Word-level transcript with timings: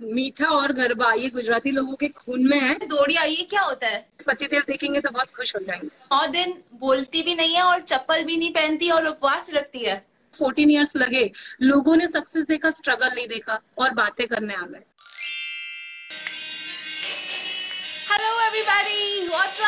मीठा 0.00 0.46
और 0.46 0.72
गरबा 0.72 1.12
ये 1.12 1.28
गुजराती 1.30 1.70
लोगों 1.70 1.94
के 1.96 2.08
खून 2.08 2.42
में 2.48 2.58
है। 2.60 2.74
दोड़िया 2.78 3.22
ये 3.22 3.42
क्या 3.50 3.60
होता 3.60 3.88
है? 3.88 4.04
पतिदेव 4.26 4.62
देखेंगे 4.66 5.00
तो 5.00 5.10
बहुत 5.10 5.30
खुश 5.36 5.54
हो 5.56 5.60
जाएँगे। 5.60 5.86
नौ 5.86 6.26
दिन 6.32 6.52
बोलती 6.80 7.22
भी 7.22 7.34
नहीं 7.34 7.54
है 7.54 7.62
और 7.62 7.80
चप्पल 7.82 8.24
भी 8.24 8.36
नहीं 8.36 8.50
पहनती 8.54 8.90
और 8.90 9.06
उपवास 9.06 9.50
रखती 9.54 9.84
है। 9.84 9.96
फोर्टीन 10.34 10.70
ईयर्स 10.70 10.96
लगे 10.96 11.30
लोगों 11.62 11.96
ने 11.96 12.08
सक्सेस 12.08 12.44
देखा 12.44 12.70
स्ट्रगल 12.70 13.14
नहीं 13.14 13.26
देखा 13.28 13.60
और 13.78 13.94
बातें 13.94 14.26
करने 14.26 14.54
आ 14.54 14.62
गए। 14.62 14.82
हेलो 18.10 18.40
एवरीबॉडी 18.40 19.26
व्हाट्स 19.28 19.60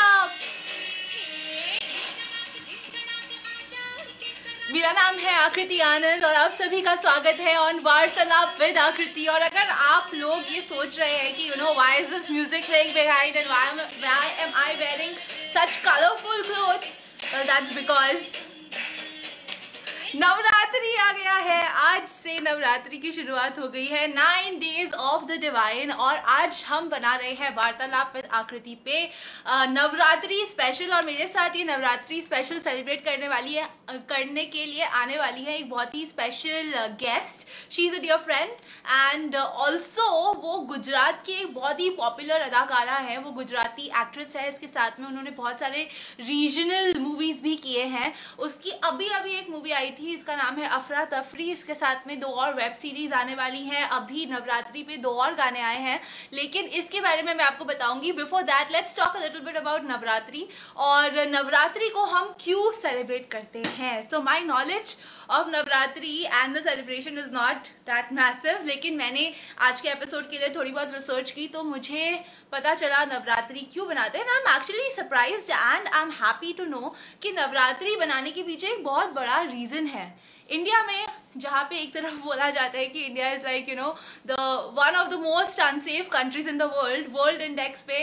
मेरा 4.68 4.90
नाम 4.92 5.14
है 5.16 5.34
आकृति 5.34 5.78
आनंद 5.80 6.24
और 6.24 6.34
आप 6.34 6.50
सभी 6.52 6.80
का 6.82 6.94
स्वागत 6.94 7.36
है 7.40 7.54
ऑन 7.58 7.78
वार्तालाप 7.84 8.56
विद 8.60 8.78
आकृति। 8.78 9.26
और 9.26 9.40
अगर 9.42 9.70
आप 9.84 10.10
लोग 10.14 10.52
ये 10.52 10.60
सोच 10.62 10.98
रहे 10.98 11.16
हैं 11.16 11.34
कि 11.36 11.48
you 11.48 11.54
know 11.58 11.72
why 11.74 11.98
is 11.98 12.10
this 12.10 12.30
music 12.30 12.66
playing 12.66 12.92
behind 12.95 13.36
and 13.36 13.46
why 13.46 14.28
am 14.45 14.52
I 14.64 14.74
wearing 14.76 15.14
such 15.54 15.76
colourful 15.86 16.42
cloth 16.42 16.90
that's 17.46 17.74
because 17.74 18.48
Navratri 20.14 20.94
आ 20.96 21.10
गया 21.12 21.34
है। 21.34 21.66
आज 21.68 22.06
से 22.08 22.38
नवरात्रि 22.40 22.98
की 22.98 23.10
शुरुआत 23.12 23.58
हो 23.58 23.68
गई 23.68 23.86
है। 23.86 24.06
Nine 24.08 24.58
days 24.58 24.92
of 24.94 25.24
the 25.24 25.38
divine 25.40 25.90
और 25.92 26.16
आज 26.16 26.64
हम 26.68 26.88
बना 26.88 27.14
रहे 27.16 27.32
हैं 27.32 27.50
वार्तालाप 27.56 28.12
विद 28.16 28.28
आकृति 28.32 28.74
पे। 28.84 29.02
नवरात्रि 29.70 30.44
स्पेशल 30.48 30.92
और 30.94 31.04
मेरे 31.06 31.26
साथ 31.26 31.56
ये 31.56 31.64
नवरात्रि 31.64 32.20
स्पेशल 32.20 32.58
सेलिब्रेट 32.58 33.04
करने 33.04 33.28
वाली 33.28 33.54
है। 33.54 33.66
करने 33.90 34.44
के 34.46 34.64
लिए 34.64 34.84
आने 34.84 35.18
वाली 35.18 35.44
है 35.44 35.56
एक 35.56 35.68
बहुत 35.70 35.94
ही 35.94 36.04
special 36.06 36.72
guest 37.02 37.46
she 37.72 37.86
is 37.86 37.96
a 37.96 38.00
dear 38.00 38.16
friend 38.18 38.50
and 39.12 39.36
also 39.36 40.09
वो 40.34 40.59
गुजरात 40.66 41.22
की 41.26 41.32
एक 41.32 41.54
बहुत 41.54 41.80
ही 41.80 41.90
पॉपुलर 41.90 42.40
अदाकारा 42.40 42.95
है। 42.95 43.18
वो 43.18 43.30
गुजराती 43.32 43.86
एक्ट्रेस 43.96 44.37
है। 44.37 44.48
इसके 44.48 44.66
साथ 44.66 45.00
में 45.00 45.06
उन्होंने 45.06 45.30
बहुत 45.32 45.60
सारे 45.60 45.88
रीजनल 46.22 46.98
मूवीज़ 46.98 47.43
भी 47.43 47.54
किए 47.59 47.84
हैं। 47.87 48.12
उसकी 48.40 48.70
अभी 48.84 49.09
अभी 49.10 49.38
एक 49.38 49.50
मूवी 49.50 49.70
आई 49.72 49.90
थी। 49.99 50.13
इसका 50.15 50.37
नाम 50.37 50.57
है 50.57 50.68
अफरा 50.68 51.04
तफरी। 51.04 51.51
इसके 51.51 51.74
साथ 51.74 52.07
में 52.07 52.18
दो 52.21 52.27
और 52.27 52.54
वेब 52.54 52.73
सीरीज़ 52.73 53.15
आने 53.15 53.35
वाली 53.35 53.65
हैं। 53.65 53.82
अभी 53.88 54.27
नवरात्रि 54.27 54.82
पे 54.82 54.96
दो 54.96 55.10
और 55.10 55.35
गाने 55.35 55.60
आए 55.60 55.79
हैं। 55.79 56.01
लेकिन 56.32 56.66
इसके 56.80 57.01
बारे 57.01 57.23
में 57.23 57.35
मैं 57.35 57.45
आपको 57.45 57.65
बताऊँगी। 57.65 58.13
Before 58.13 58.43
that 58.43 58.73
let's 58.73 58.96
talk 58.96 59.16
a 59.16 59.21
little 59.21 59.40
bit 59.40 59.57
about 59.57 59.85
Navratri. 59.85 60.49
और 60.77 61.27
नवरात्रि 61.29 61.88
को 61.88 62.05
हम 62.07 62.35
क्यों 62.40 62.71
सेलिब्रेट 62.73 63.29
करते 63.30 63.63
हैं? 63.79 64.03
So 64.03 64.22
my 64.22 64.44
knowledge 64.44 64.97
of 65.31 65.48
Navratri 65.50 66.15
and 66.25 66.56
the 66.56 66.62
celebration 66.62 67.19
is 67.19 67.31
not 67.32 67.66
that 67.88 68.12
massive 68.12 68.62
लेकिन 68.66 68.97
मैंने 68.97 69.32
आज 69.60 69.81
के 69.81 69.88
एपिसोड 69.88 70.31
के 70.31 70.38
लिए 70.38 70.48
थोड़ी 70.54 70.71
बहुत 70.71 70.94
रिसर्च 70.94 71.31
की 71.31 71.47
तो 71.48 71.62
मुझे 71.65 72.04
पता 72.53 72.75
चला 72.75 73.04
नवरात्रि 73.04 73.66
क्यों 73.72 73.87
बनाते 73.88 74.19
हैं। 74.19 74.26
I 74.26 74.38
am 74.38 74.56
actually 74.56 74.91
surprise 74.91 75.50
and 75.53 75.88
I 75.88 76.03
am 76.03 76.10
happy 76.21 76.53
to 76.53 76.65
know 76.66 76.94
कि 77.22 77.32
नवरात्रि 77.32 77.97
बनाने 77.97 78.31
के 78.31 78.43
पीछे 78.43 78.69
एक 78.69 78.82
बहुत 78.84 79.12
बड़ा 79.15 79.41
रीजन 79.43 79.87
है। 79.87 80.06
इंडिया 80.50 80.82
में 80.82 81.06
जहाँ 81.37 81.62
पे 81.71 81.78
एक 81.78 81.93
तरफ़ 81.94 82.15
बोला 82.21 82.49
जाता 82.50 82.78
है 82.78 82.87
कि 82.87 83.04
India 83.04 83.31
is 83.32 83.44
like 83.44 83.69
you 83.69 83.75
know 83.76 83.94
the 84.26 84.37
one 84.78 84.97
of 84.97 85.09
the 85.09 85.19
most 85.21 85.60
unsafe 85.60 86.09
countries 86.12 86.49
in 86.49 86.59
the 86.59 86.71
world 86.75 87.12
world 87.12 87.41
index 87.43 87.82
पे 87.82 87.99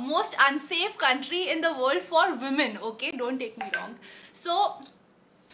most 0.00 0.34
unsafe 0.46 0.96
country 1.00 1.42
in 1.42 1.60
the 1.60 1.66
world 1.76 2.02
for 2.04 2.32
women 2.40 2.76
okay 2.84 3.10
don't 3.12 3.38
take 3.38 3.54
me 3.58 3.68
wrong 3.74 3.96
so 4.36 4.56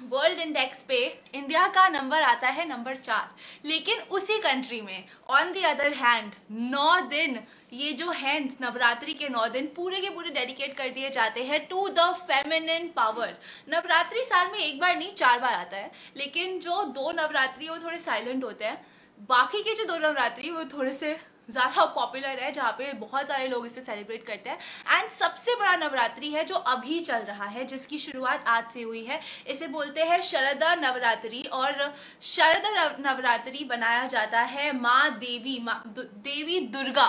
world 0.02 0.38
index 0.38 0.82
पे 0.82 0.96
India 1.34 1.66
का 1.68 1.88
number 1.88 2.22
आता 2.22 2.48
है 2.48 2.68
number 2.68 2.96
चार। 2.96 3.68
लेकिन 3.68 4.00
उसी 4.10 4.38
country 4.38 4.80
में 4.80 5.04
on 5.28 5.52
the 5.52 5.62
other 5.62 5.92
hand 5.92 6.32
नौ 6.50 7.00
दिन, 7.00 7.38
ये 7.72 7.92
जो 7.92 8.10
है 8.10 8.38
नवरात्रि 8.62 9.14
के 9.14 9.28
नौ 9.28 9.46
दिन, 9.48 9.66
पूरे 9.66 10.00
के 10.00 10.10
पूरे 10.10 10.30
डेडिकेट 10.30 10.76
कर 10.76 10.88
दिए 10.88 11.10
जाते 11.10 11.44
हैं 11.44 11.66
to 11.66 11.88
the 11.88 12.12
feminine 12.22 12.88
power 12.88 13.36
Navratri 13.68 14.24
साल 14.24 14.52
में 14.52 14.58
एक 14.58 14.78
बार 14.80 14.96
नहीं, 14.96 15.12
चार 15.14 15.40
बार 15.40 15.54
आता 15.54 15.76
है। 15.76 15.90
लेकिन 16.16 16.58
जो 16.58 16.84
दो 16.84 17.10
नवरात्रि, 17.12 17.68
वो 17.68 17.78
थोड़े 17.78 17.98
साइलेंट 17.98 18.44
होते 18.44 18.64
हैं। 18.64 18.86
बाकी 19.28 19.62
के 19.62 19.74
जो 19.74 19.84
दो 19.84 19.96
नवरात्रि, 19.98 20.50
वो 20.50 20.64
थोड़े 20.64 20.92
से 20.94 21.18
ज़्यादा 21.48 21.84
पॉपुलर 21.94 22.38
है, 22.38 22.50
जहाँ 22.52 22.72
पे 22.72 22.92
बहुत 22.94 23.28
सारे 23.28 23.46
लोग 23.48 23.66
इसे 23.66 23.80
सेलिब्रेट 23.80 24.26
करते 24.26 24.50
हैं। 24.50 24.58
एंड 24.90 25.10
सबसे 25.10 25.54
बड़ा 25.54 25.74
नवरात्रि 25.76 26.30
है 26.30 26.44
जो 26.44 26.54
अभी 26.54 27.00
चल 27.00 27.22
रहा 27.24 27.44
है, 27.46 27.64
जिसकी 27.64 27.98
शुरुआत 27.98 28.44
आज 28.46 28.66
से 28.68 28.82
हुई 28.82 29.04
है। 29.04 29.20
इसे 29.48 29.66
बोलते 29.68 30.04
हैं 30.04 30.20
शरदा 30.22 30.74
नवरात्रि 30.74 31.42
और 31.52 31.92
शरद 32.24 32.98
नवरात्रि 33.06 33.64
बनाया 33.64 34.06
जाता 34.06 34.40
है 34.54 34.72
माँ 34.78 35.10
देवी 35.18 35.58
माँ 35.64 35.82
देवी 35.98 36.60
दुर्गा। 36.68 37.06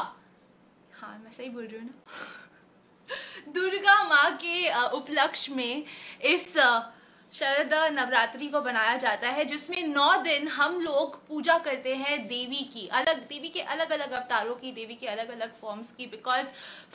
हाँ 0.94 1.18
मैं 1.24 1.32
सही 1.32 1.50
बोल 1.50 1.66
रही 1.66 1.78
हूँ 1.78 1.86
ना? 1.86 3.52
दुर्गा 3.54 4.04
माँ 4.04 4.32
के 4.38 4.70
उपलक्ष्य 4.98 5.54
में 5.54 5.86
इस 6.26 6.54
शरद 7.34 7.74
नवरात्रि 7.94 8.48
को 8.48 8.60
बनाया 8.62 8.96
जाता 8.98 9.30
है, 9.30 9.44
जिसमें 9.46 9.88
नौ 9.88 10.16
दिन 10.22 10.48
हम 10.48 10.80
लोग 10.82 11.18
पूजा 11.28 11.58
करते 11.58 11.96
हैं 11.96 12.18
देवी 12.28 12.64
की 12.74 12.88
अलग, 12.90 13.20
देवी 13.30 13.50
के 13.50 13.62
अलग 13.62 13.92
अलग 13.92 14.12
अवतारों 14.12 14.56
की, 14.56 14.72
देवी 14.72 14.96
के 14.96 15.08
अलग 15.08 15.30
अलग 15.32 15.54
फॉर्म्स 15.56 15.92
की 15.92 16.06
because 16.08 16.48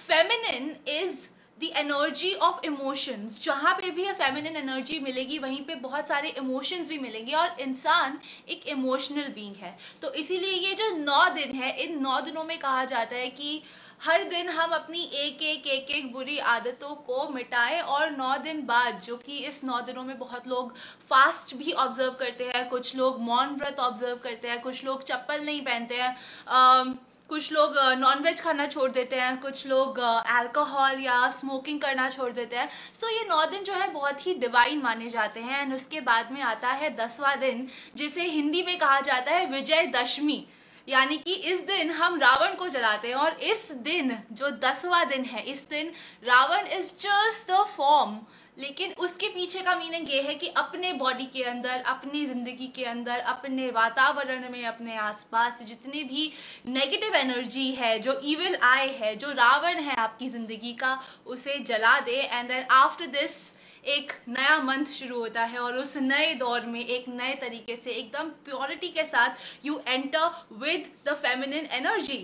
feminine 0.08 0.76
is 0.94 1.20
the 1.60 1.70
energy 1.76 2.32
of 2.42 2.64
emotions 2.66 3.42
जहाँ 3.44 3.74
पे 3.74 3.90
भी 3.90 4.10
फेमिनिन 4.12 4.56
एनर्जी 4.56 4.98
मिलेगी, 4.98 5.38
वहीं 5.38 5.62
पे 5.64 5.74
बहुत 5.76 6.08
सारे 6.08 6.28
इमोशंस 6.38 6.88
भी 6.88 6.98
मिलेंगे 6.98 7.32
और 7.34 7.60
इंसान 7.60 8.18
एक 8.48 8.66
इमोशनल 8.68 9.28
बींग 9.34 9.54
है। 9.56 9.76
तो 10.02 10.12
इसीलिए 10.14 10.58
ये 10.58 10.74
जो 10.74 10.90
नौ 10.96 11.24
दिन 11.34 11.54
है, 11.54 11.70
इन 11.84 12.00
नौ 12.02 12.20
दिनों 12.20 12.44
में 12.44 12.58
कहा 12.58 12.84
जाता 12.84 13.16
है 13.16 13.28
कि 13.30 13.62
हर 14.00 14.24
दिन 14.24 14.48
हम 14.48 14.70
अपनी 14.70 15.02
एक 15.16 15.42
एक 15.42 15.66
एक 15.66 15.90
एक 15.90 16.12
बुरी 16.12 16.38
आदतों 16.38 16.94
को 17.06 17.28
मिटाएँ 17.28 17.80
और 17.80 18.10
नौ 18.10 18.36
दिन 18.38 18.60
बाद 18.66 19.00
जो 19.00 19.16
कि 19.16 19.36
इस 19.46 19.62
नौ 19.64 19.80
दिनों 19.80 20.02
में 20.02 20.18
बहुत 20.18 20.48
लोग 20.48 20.74
फास्ट 21.10 21.54
भी 21.56 21.72
ऑब्ज़र्व 21.72 22.12
करते 22.12 22.44
हैं 22.46 22.68
कुछ 22.68 22.94
लोग 22.96 23.20
मौन 23.20 23.54
व्रत 23.56 23.80
ऑब्ज़र्व 23.80 24.16
करते 24.16 24.48
हैं 24.48 24.60
कुछ 24.62 24.84
लोग 24.84 25.02
चप्पल 25.02 25.44
नहीं 25.44 25.60
पहनते 25.60 26.00
हैं 26.02 26.94
कुछ 27.30 27.52
लोग 27.52 27.78
नॉनवेज 27.98 28.40
खाना 28.40 28.66
छोड़ 28.66 28.90
देते 28.92 29.16
हैं 29.16 29.36
कुछ 29.40 29.66
लोग 29.66 29.98
अल्कोहल 29.98 31.00
या 31.00 31.28
स्मोकिंग 31.30 31.80
करना 31.80 32.08
छोड़ 32.10 32.30
देते 32.32 32.56
हैं। 32.56 32.68
सो 32.94 33.06
so, 33.06 33.12
ये 33.12 33.24
नौ 33.28 33.44
दिन 33.46 33.62
जो 33.64 33.74
है 33.74 33.90
बहुत 33.92 34.26
ही 34.26 34.34
डिवाइन 34.34 34.82
माने 34.82 35.08
जाते 35.10 35.40
हैं। 35.40 35.60
एंड 35.62 35.74
उसके 35.74 36.00
बाद 36.00 36.32
में 36.32 36.42
आता 36.42 36.72
है 36.72 36.94
दसवां 36.96 37.38
दिन 37.40 37.66
जिसे 37.96 38.24
हिंदी 38.26 38.62
में 38.62 38.76
कहा 38.78 39.00
जाता 39.00 39.32
है 39.32 39.46
विजय 39.46 39.86
दशमी 39.94 40.44
यानी 40.88 41.18
कि 41.18 41.32
इस 41.32 41.60
दिन 41.60 41.90
हम 41.90 42.18
रावण 42.20 42.54
को 42.54 42.68
जलाते 42.68 43.08
हैं 43.08 43.14
और 43.14 43.38
इस 43.42 43.70
दिन, 43.72 44.18
जो 44.32 44.50
दसवां 44.50 45.08
दिन 45.08 45.24
है, 45.24 45.42
इस 45.42 45.68
दिन 45.68 45.92
Ravan 46.24 46.66
is 46.68 46.92
just 47.00 47.50
the 47.50 47.64
form 47.76 48.20
लेकिन 48.58 48.92
उसके 48.98 49.28
पीछे 49.28 49.60
का 49.60 49.74
मीनिंग 49.76 50.10
ये 50.10 50.20
है 50.22 50.34
कि 50.34 50.48
अपने 50.48 50.92
बॉडी 50.92 51.24
के 51.26 51.42
अंदर, 51.42 51.80
अपनी 51.80 52.24
ज़िंदगी 52.26 52.66
के 52.66 52.84
अंदर, 52.84 53.18
अपने 53.18 53.70
वातावरण 53.70 54.48
में, 54.52 54.64
अपने 54.64 54.96
आसपास 54.96 55.62
जितनी 55.62 56.02
भी 56.04 56.30
नेगेटिव 56.66 57.14
एनर्जी 57.14 57.70
है, 57.72 57.98
जो 57.98 58.12
इविल 58.24 58.54
आई 58.62 58.88
है, 58.88 59.14
जो 59.16 59.32
रावण 59.32 59.80
है 59.80 59.96
आपकी 59.96 60.28
ज़िंदगी 60.28 60.72
का, 60.72 60.98
उसे 61.26 61.58
जला 61.58 61.98
दे। 62.00 62.20
एंड 62.22 62.48
देन 62.48 62.66
आफ्टर 62.70 63.06
दिस 63.06 63.54
एक 63.86 64.12
नया 64.28 64.56
मंथ 64.62 64.86
शुरू 64.88 65.18
होता 65.18 65.42
है 65.44 65.58
और 65.58 65.76
उस 65.78 65.96
नए 65.98 66.32
दौर 66.34 66.66
में 66.66 66.80
एक 66.80 67.08
नए 67.08 67.34
तरीके 67.40 67.76
से, 67.76 67.90
एकदम 67.90 68.28
प्योरिटी 68.44 68.88
के 68.88 69.04
साथ 69.04 69.66
you 69.66 69.80
enter 69.88 70.30
with 70.58 70.90
the 71.06 71.14
feminine 71.16 71.66
energy 71.72 72.18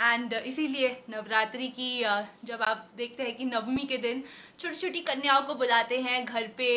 and 0.00 0.32
इसीलिए 0.34 0.88
नवरात्रि 1.10 1.66
की 1.70 2.02
जब 2.44 2.62
आप 2.62 2.88
देखते 2.96 3.22
हैं 3.22 3.36
कि 3.36 3.44
नवमी 3.44 3.82
के 3.84 3.96
दिन 3.98 4.22
छोटी 4.58 4.76
छोटी 4.76 5.00
कन्याओं 5.02 5.42
को 5.42 5.54
बुलाते 5.54 5.98
हैं, 6.00 6.24
घर 6.24 6.46
पे 6.56 6.68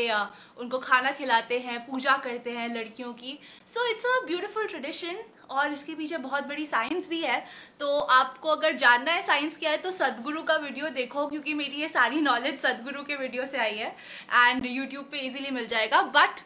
उनको 0.57 0.77
खाना 0.79 1.11
खिलाते 1.11 1.59
हैं, 1.59 1.79
पूजा 1.85 2.17
करते 2.17 2.51
हैं 2.51 2.67
लड़कियों 2.75 3.13
की। 3.13 3.39
So 3.67 3.87
it's 3.91 4.05
a 4.05 4.25
beautiful 4.27 4.67
tradition 4.67 5.23
और 5.49 5.73
इसके 5.73 5.95
पीछे 5.95 6.17
बहुत 6.19 6.47
बड़ी 6.47 6.65
साइंस 6.65 7.07
भी 7.09 7.21
है। 7.21 7.39
तो 7.79 7.97
आपको 7.99 8.49
अगर 8.49 8.75
जानना 8.77 9.11
है 9.11 9.21
साइंस 9.21 9.57
क्या 9.57 9.71
है 9.71 9.77
तो 9.77 9.91
सदगुरु 9.93 10.43
का 10.43 10.55
वीडियो 10.57 10.89
देखो, 10.91 11.27
क्योंकि 11.27 11.53
मेरी 11.53 11.81
ये 11.81 11.87
सारी 11.89 12.21
नॉलेज 12.21 12.59
सदगुरु 12.59 13.03
के 13.03 13.15
वीडियो 13.15 13.45
से 13.45 13.57
आई 13.57 13.75
है। 13.75 13.95
एंड 14.33 14.65
यूट्यूब 14.65 15.05
पे 15.11 15.19
इजीली 15.19 15.51
मिल 15.51 15.67
जाएगा। 15.67 16.01
बट 16.13 16.39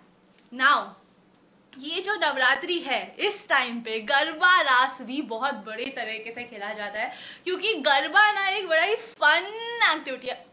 नाउ 0.53 0.87
ये 1.73 2.01
जो 2.01 2.13
नवरात्रि 2.15 2.77
है, 2.79 3.15
इस 3.17 3.47
टाइम 3.49 3.79
पे 3.81 3.99
गरबा 4.03 4.59
रास 4.61 5.01
भी 5.01 5.21
बहुत 5.29 5.55
बड़े 5.65 5.85
तरीके 5.95 6.33
से 6.33 6.43
खेला 6.43 6.71
जाता 6.73 6.99
है। 6.99 7.11
क्योंकि 7.43 7.73
गरबा 7.81 8.31
ना 8.31 8.47
एक 8.49 8.67
बड़ा 8.69 8.83
ही 8.83 8.95
फन 8.95 9.45
एक्टिविटी 9.91 10.27
है। 10.27 10.47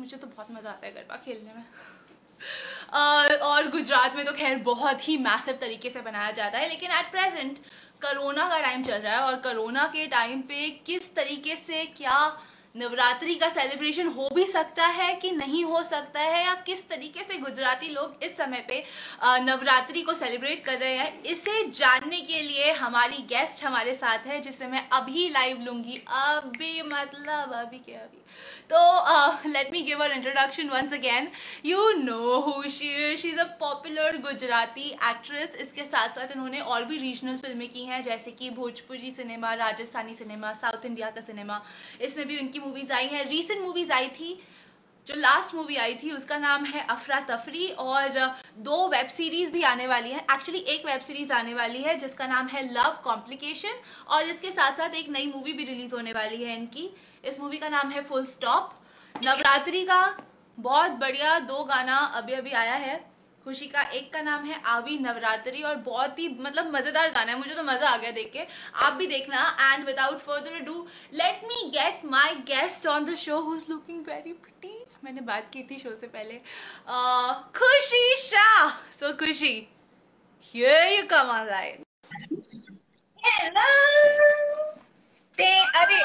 मुझे 0.00 0.16
तो 0.16 0.26
बहुत 0.26 0.50
मज़ा 0.50 0.70
आता 0.70 0.86
है 0.86 0.92
गरबा 0.94 1.16
खेलने 1.24 1.54
में। 1.54 1.64
और 2.94 3.68
गुजरात 3.70 4.16
में 4.16 4.24
तो 4.26 4.32
खैर 4.34 4.58
बहुत 4.64 5.08
ही 5.08 5.16
मैसिव 5.20 5.58
तरीके 5.60 5.90
से 5.90 6.00
बनाया 6.02 6.30
जाता 6.32 6.58
है, 6.58 6.68
लेकिन 6.68 6.90
एट 6.92 7.10
प्रेजेंट 7.12 7.58
कोरोना 8.02 8.48
का 8.48 8.58
टाइम 8.60 8.82
चल 8.82 8.94
रहा 8.94 9.12
है 9.12 9.20
और 9.22 9.36
कोरोना 9.42 9.86
के 9.88 10.06
टाइम 10.08 10.40
पे 10.42 10.68
किस 10.86 11.14
तरीके 11.14 11.56
से 11.58 11.84
क्या 11.96 12.16
नवरात्रि 12.74 13.34
का 13.34 13.48
सेलिब्रेशन 13.50 14.06
हो 14.08 14.28
भी 14.34 14.44
सकता 14.46 14.86
है 14.88 15.14
कि 15.14 15.30
नहीं 15.30 15.64
हो 15.64 15.82
सकता 15.84 16.20
है, 16.20 16.44
या 16.44 16.54
किस 16.66 16.88
तरीके 16.88 17.22
से 17.22 17.36
गुजराती 17.38 17.88
लोग 17.88 18.24
इस 18.24 18.36
समय 18.36 18.64
पे 18.68 18.82
नवरात्रि 19.42 20.02
को 20.02 20.14
सेलिब्रेट 20.14 20.64
कर 20.64 20.78
रहे 20.78 20.94
हैं, 20.94 21.22
इसे 21.24 21.64
जानने 21.70 22.20
के 22.22 22.40
लिए 22.42 22.72
हमारी 22.74 23.18
गेस्ट 23.28 23.64
हमारे 23.64 23.94
साथ 23.94 24.26
है 24.26 24.40
जिसे 24.40 24.66
मैं 24.66 24.88
अभी 24.90 25.28
लाइव 25.30 25.60
लूँगी। 25.62 26.00
अभी 26.08 26.82
मतलब 26.84 27.52
अभी 27.56 27.78
क्या 27.80 28.00
अभी। 28.00 28.18
तो 28.72 29.48
let 29.48 29.72
me 29.72 29.80
give 29.82 30.02
her 30.02 30.12
introduction 30.12 30.68
once 30.70 30.92
again 30.94 31.28
you 31.66 31.90
know 31.94 32.38
who 32.42 32.62
she 32.70 32.88
is 33.28 33.40
a 33.40 33.44
popular 33.60 34.16
Gujarati 34.20 34.88
actress 35.08 35.56
इसके 35.60 35.84
साथ 35.86 36.14
साथ 36.14 36.32
इन्होंने 36.32 36.60
और 36.60 36.84
भी 36.84 36.98
रीजनल 36.98 37.36
फ़िल्में 37.38 37.68
की 37.72 37.84
हैं 37.86 38.02
जैसे 38.02 38.30
कि 38.32 38.50
Bhojpuri 38.52 39.10
cinema 39.16 39.52
Rajasthani 39.56 40.14
cinema 40.14 40.52
south 40.62 40.86
India 40.86 41.10
का 41.10 41.20
सिनेमा 41.22 41.60
इसमें 42.02 42.26
भी 42.28 42.38
उनकी 42.38 42.58
मूवीज़ 42.60 42.92
आई 42.92 43.06
हैं 43.08 43.24
रीसेंट 43.28 43.60
मूवीज़ 43.60 43.92
आई 43.92 44.08
थी 44.18 44.38
जो 45.06 45.14
लास्ट 45.16 45.54
मूवी 45.54 45.76
आई 45.76 45.94
थी 46.02 46.10
उसका 46.12 46.38
नाम 46.38 46.64
है 46.64 46.86
अफरा 46.90 47.20
तफरी 47.28 47.68
और 47.80 48.18
दो 48.66 48.86
वेब 48.88 49.06
सीरीज़ 49.10 49.52
भी 49.52 49.62
आने 49.68 49.86
वाली 49.86 50.10
है. 50.10 50.20
एक्चुअली 50.32 50.60
एक 50.74 50.86
वेब 50.86 51.00
सीरीज़ 51.02 51.32
आने 51.34 51.54
वाली 51.54 51.82
है 51.82 51.98
जिसका 51.98 52.26
नाम 52.26 52.46
है 52.48 52.62
लव 52.72 53.00
कॉम्प्लिकेशन 53.04 53.80
और 54.08 54.28
इसके 54.28 54.50
साथ 54.52 54.76
साथ 54.76 54.94
एक 54.96 55.08
नई 55.10 55.26
मूवी 55.28 55.52
भी 55.52 55.64
रिलीज़ 55.64 55.94
होने 55.94 56.12
वाली 56.12 56.42
है 56.42 56.56
इनकी. 56.56 56.90
इस 57.24 57.40
मूवी 57.40 57.58
का 57.58 57.68
नाम 57.68 57.90
है 57.90 58.02
फुल 58.04 58.24
स्टॉप 58.26 58.72
नवरात्रि 59.14 59.84
का 59.86 60.02
बहुत 60.58 60.90
बढ़िया 61.00 61.38
दो 61.40 61.64
गाना 61.64 61.96
अभी 62.16 62.32
अभी 62.32 62.52
आया 62.52 62.74
है। 62.76 63.00
खुशी 63.46 63.66
का 63.66 63.82
एक 63.90 64.12
का 64.12 64.20
नाम 64.22 64.44
है 64.44 64.60
आवी 64.70 64.98
नवरात्रि 64.98 65.62
और 65.62 65.76
बहुत 65.86 66.18
ही 66.18 66.28
मतलब 66.40 66.74
मज़ेदार 66.74 67.10
गाना 67.10 67.32
है। 67.32 67.38
मुझे 67.38 67.54
तो 67.54 67.62
मज़ा 67.62 67.88
आ 67.88 67.96
गया 67.96 68.10
देख 68.10 68.30
के। 68.32 68.46
आप 68.84 68.92
भी 68.92 69.06
देखना 69.06 69.40
and 69.60 69.84
without 69.86 70.18
further 70.20 70.58
ado 70.64 70.86
let 71.14 71.44
me 71.44 71.68
get 71.70 72.04
my 72.06 72.34
guest 72.50 72.86
on 72.86 73.04
the 73.04 73.14
show 73.16 73.40
who 73.40 73.54
is 73.54 73.64
looking 73.70 74.04
very 74.06 74.32
pretty 74.34 74.84
मैंने 75.04 75.20
बात 75.22 75.50
की 75.52 75.62
थी 75.70 75.78
शो 75.78 75.94
से 76.00 76.06
पहले। 76.08 76.40
uh, 76.88 77.32
खुशी 77.58 78.16
शाह। 78.18 78.68
सो 78.92 79.12
खुशी 79.18 79.54
here 80.54 80.86
you 80.90 81.02
come 81.10 81.28
online 81.32 81.78
अरे 85.40 85.98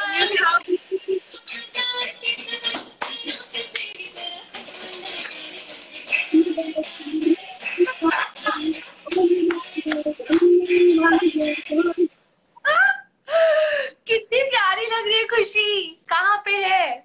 कितनी 14.06 14.42
प्यारी 14.44 14.86
लग 14.86 15.06
रही 15.06 15.18
है 15.18 15.26
खुशी। 15.26 15.92
कहाँ 16.10 16.38
पे 16.46 16.52
है? 16.52 17.00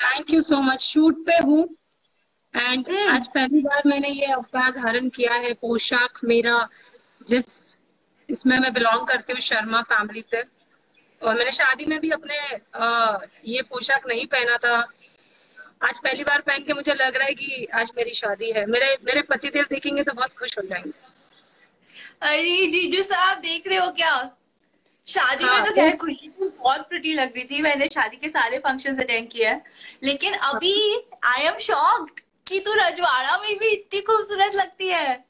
Thank 0.00 0.30
you 0.30 0.42
so 0.42 0.60
much 0.60 0.80
shoot 0.80 1.26
पे 1.26 1.36
हूँ। 1.36 1.76
And 2.56 2.86
hmm. 2.86 3.14
आज 3.14 3.26
पहली 3.26 3.60
बार 3.60 3.82
मैंने 3.86 4.08
ये 4.08 4.26
अवतार 4.26 4.72
धारण 4.72 5.08
किया 5.08 5.34
है 5.34 5.52
पोशाक 5.52 6.20
मेरा 6.24 6.68
जिस 7.28 7.44
इसमें 8.30 8.58
मैं 8.58 8.72
बिलोंग 8.72 9.06
करती 9.06 9.32
हूँ 9.32 9.40
शर्मा 9.40 9.82
फैमिली 9.82 10.22
से। 10.22 10.63
और 11.24 11.34
मैंने 11.34 11.52
शादी 11.52 11.84
में 11.84 12.00
भी 12.00 12.10
अपने 12.10 12.38
आ, 12.74 13.18
ये 13.46 13.62
पोशाक 13.62 14.08
नहीं 14.08 14.26
पहना 14.26 14.56
था। 14.56 14.76
आज 15.82 15.98
पहली 15.98 16.24
बार 16.24 16.40
पहन 16.40 16.58
के 16.58 16.72
मुझे 16.72 16.94
लग 16.94 17.16
रहा 17.16 17.26
है 17.26 17.34
कि 17.34 17.66
आज 17.74 17.90
मेरी 17.96 18.14
शादी 18.14 18.50
है। 18.50 18.66
मेरे 18.66 18.96
मेरे 19.04 19.22
पति 19.22 19.48
देव 19.48 19.64
देखेंगे 19.70 20.02
तो 20.02 20.12
बहुत 20.12 20.32
खुश 20.32 20.58
हो 20.58 20.62
जाएँगे। 20.62 20.92
अरे 22.20 22.66
जीजू 22.66 23.02
साहब 23.02 23.38
देख 23.38 23.66
रहे 23.66 23.78
हो 23.78 23.90
क्या? 23.90 24.36
शादी 25.06 25.44
हाँ, 25.44 25.54
में 25.54 25.64
तो 25.64 25.70
खैर 25.70 25.96
खुशी 25.96 26.32
बहुत 26.58 26.88
प्रिटी 26.88 27.12
लग 27.14 27.34
रही 27.36 27.44
थी। 27.44 27.62
मैंने 27.62 27.88
शादी 27.88 28.16
के 28.16 28.28
सारे 28.28 28.58
फ़ंक्शन 28.58 28.96
अटेंड 28.96 29.28
किया 29.30 29.50
है। 29.50 29.64
लेकिन 30.02 30.34
अभी 30.34 31.06
आई 31.24 31.40
एम 31.40 31.58
शॉक्ड 31.58 32.20
कि 32.48 32.60
तू 32.60 32.72
रजवाड़ा 32.74 33.38
में 33.38 33.58
भी 33.58 33.68
इतनी 33.68 34.00
खूबसूरत 34.00 34.54
लगती 34.54 34.88
है। 34.88 35.24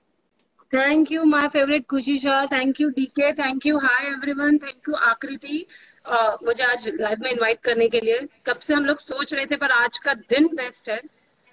thank 0.74 1.10
you 1.12 1.24
my 1.24 1.46
favourite 1.48 1.84
Khushi 1.90 2.18
Shah 2.18 2.46
thank 2.52 2.80
you 2.80 2.88
DK 2.90 3.32
thank 3.32 3.66
you 3.66 3.76
hi 3.78 4.06
everyone 4.06 4.56
thank 4.58 4.88
you 4.88 4.94
Aakriti 5.08 5.66
मुझे 6.44 6.64
आज 6.64 6.88
लाइव 7.00 7.18
में 7.22 7.30
इनवाइट 7.30 7.60
करने 7.64 7.88
के 7.88 8.00
लिए। 8.00 8.26
कब 8.46 8.58
से 8.58 8.74
हम 8.74 8.84
लोग 8.86 8.98
सोच 8.98 9.34
रहे 9.34 9.46
थे 9.46 9.56
पर 9.56 9.70
आज 9.72 9.98
का 9.98 10.14
दिन 10.14 10.46
बेस्ट 10.56 10.88
है। 10.90 11.00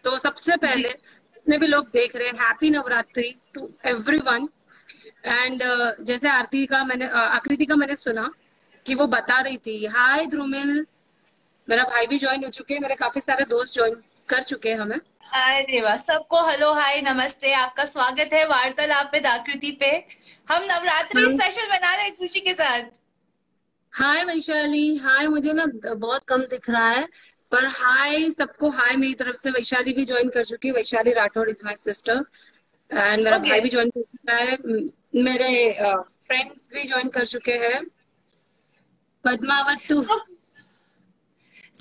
तो 0.03 0.18
सबसे 0.19 0.57
पहले 0.57 0.89
जितने 0.89 1.57
भी 1.57 1.68
लोग 1.68 1.88
देख 1.94 2.15
रहे 2.15 2.27
हैं 2.27 2.33
happy 2.41 2.69
Navratri 2.69 3.33
to 3.53 3.69
everyone 3.85 4.47
and 5.25 5.63
जैसे 6.06 6.29
आरती 6.29 6.65
का 6.65 6.83
मैंने 6.83 7.07
uh, 7.07 7.13
आकृति 7.13 7.65
का 7.65 7.75
मैंने 7.75 7.95
सुना 7.95 8.29
कि 8.85 8.95
वो 8.95 9.07
बता 9.07 9.39
रही 9.41 9.57
थी 9.57 9.85
हाय 9.85 10.25
ध्रुमिल 10.25 10.85
मेरा 11.67 11.83
भाई 11.83 12.07
भी 12.07 12.17
ज्वाइन 12.17 12.44
हो 12.44 12.50
चुके 12.50 12.74
हैं 12.74 12.81
मेरे 12.81 12.95
काफ़ी 12.95 13.21
सारे 13.21 13.45
दोस्त 13.50 13.74
ज्वाइन 13.74 13.95
कर 14.31 14.43
चुके 14.43 14.69
हैं 14.69 14.77
हमें। 14.77 14.97
अरे 14.97 15.81
वाह 15.81 15.95
सबको 15.97 16.41
हेलो 16.47 16.71
हाय 16.73 17.01
नमस्ते। 17.01 17.51
आपका 17.53 17.85
स्वागत 17.85 18.33
है 18.33 18.43
वार्तालाप 18.47 19.11
में 19.13 19.23
आकृति 19.25 19.71
पे। 19.79 19.91
हम 20.49 20.63
नवरात्रि 20.63 21.23
स्पेशल 21.29 21.67
बना 21.69 21.93
रहे 21.95 22.05
हैं 22.05 22.15
खुशी 22.15 22.39
के 22.39 22.53
साथ। 22.53 22.83
हाय 23.93 24.23
वैशाली 24.25 24.95
हाय 24.97 25.27
मुझे 25.27 25.53
ना 25.53 25.65
बहुत 25.85 26.23
कम 26.27 26.43
दिख 26.45 26.69
रहा 26.69 26.89
है 26.89 27.05
पर 27.51 27.65
हाय 27.67 28.29
सबको 28.31 28.69
हाय 28.71 28.95
मेरी 28.95 29.13
तरफ़ 29.13 29.35
से। 29.35 29.51
वैशाली 29.51 29.93
भी 29.93 30.05
ज्वाइन 30.05 30.29
कर 30.29 30.45
चुकी 30.45 30.67
है 30.67 30.73
Vaishali 30.73 31.13
Rathore 31.13 31.49
is 31.49 31.65
my 31.65 31.75
sister 31.75 32.23
and 32.91 33.23
मेरा 33.23 33.37
okay. 33.37 33.49
भाई 33.49 33.61
भी 33.61 33.69
ज्वाइन 33.69 33.89
कर 33.89 34.01
चुका 34.01 34.35
है 34.35 34.57
मेरे 35.23 35.49
फ्रेंड्स 36.27 36.69
भी 36.73 36.83
ज्वाइन 36.83 37.09
कर 37.09 37.25
चुके 37.27 37.53
हैं। 37.63 37.81
पद्मावत 39.25 39.79
सो 39.83 40.01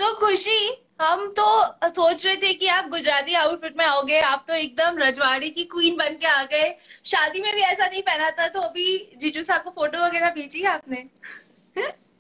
so, 0.01 0.15
खुशी 0.21 0.59
हम 1.01 1.27
तो 1.37 1.45
सोच 1.89 2.25
रहे 2.27 2.37
थे 2.37 2.53
कि 2.55 2.67
आप 2.69 2.89
गुजराती 2.91 3.35
आउटफिट 3.35 3.77
में 3.77 3.85
आओगे 3.85 4.19
आप 4.21 4.45
तो 4.49 4.55
एकदम 4.55 4.99
रजवाड़ी 4.99 5.49
की 5.51 5.65
क्वीन 5.65 5.97
बन 5.97 6.17
के 6.17 6.27
आ 6.27 6.43
गए। 6.45 6.69
शादी 7.05 7.41
में 7.43 7.55
भी 7.55 7.61
ऐसा 7.63 7.87
नहीं 7.87 8.03
पहना 8.03 8.31
था 8.31 8.49
तो 8.49 8.61
अभी 8.61 9.17
जीजू 9.17 9.43
साहब 9.43 9.63
को 9.63 9.71
फ़ोटो 9.71 9.99
वगैरह 9.99 10.31
भेजी 10.31 10.61
है 10.61 10.67
आपने? 10.67 11.09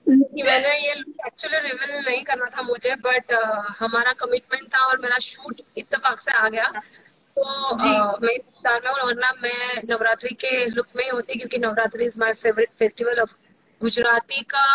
मैंने 0.06 0.76
ये 0.78 0.92
एक्चुअली 1.26 1.58
रिवील 1.58 2.04
नहीं 2.06 2.22
करना 2.24 2.46
था 2.56 2.62
मुझे 2.62 2.94
बट 3.04 3.32
uh, 3.32 3.74
हमारा 3.78 4.12
कमिटमेंट 4.12 4.66
था 4.74 4.86
और 4.86 5.00
मेरा 5.00 5.18
शूट 5.18 5.60
इतफाक 5.76 6.20
से 6.20 6.32
आ 6.32 6.48
गया। 6.48 6.68
तो 7.36 7.76
जी। 7.76 7.88
uh, 7.88 8.22
मैं 8.22 8.36
साल 8.38 8.80
में 8.86 8.90
वरना 8.92 9.32
मैं 9.42 9.82
नवरात्रि 9.90 10.34
के 10.40 10.64
लुक 10.70 10.86
में 10.96 11.04
ही 11.04 11.10
होती 11.10 11.38
क्योंकि 11.38 11.58
Navratri 11.58 12.04
is 12.04 12.18
my 12.20 12.32
favourite 12.32 12.70
festival 12.78 13.20
of 13.20 13.34
Gujarati 13.80 14.42
का 14.54 14.66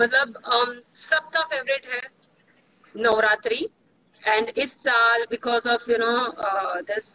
मतलब 0.00 0.38
um, 0.52 0.76
सबका 0.98 1.42
फेवरेट 1.46 1.86
है। 1.94 2.17
नवरात्रि 2.98 3.68
एंड 4.22 4.48
इस 4.58 4.72
साल 4.82 5.24
because 5.30 5.68
of 5.70 5.90
you 5.90 5.96
know 5.98 6.12
this 6.84 7.06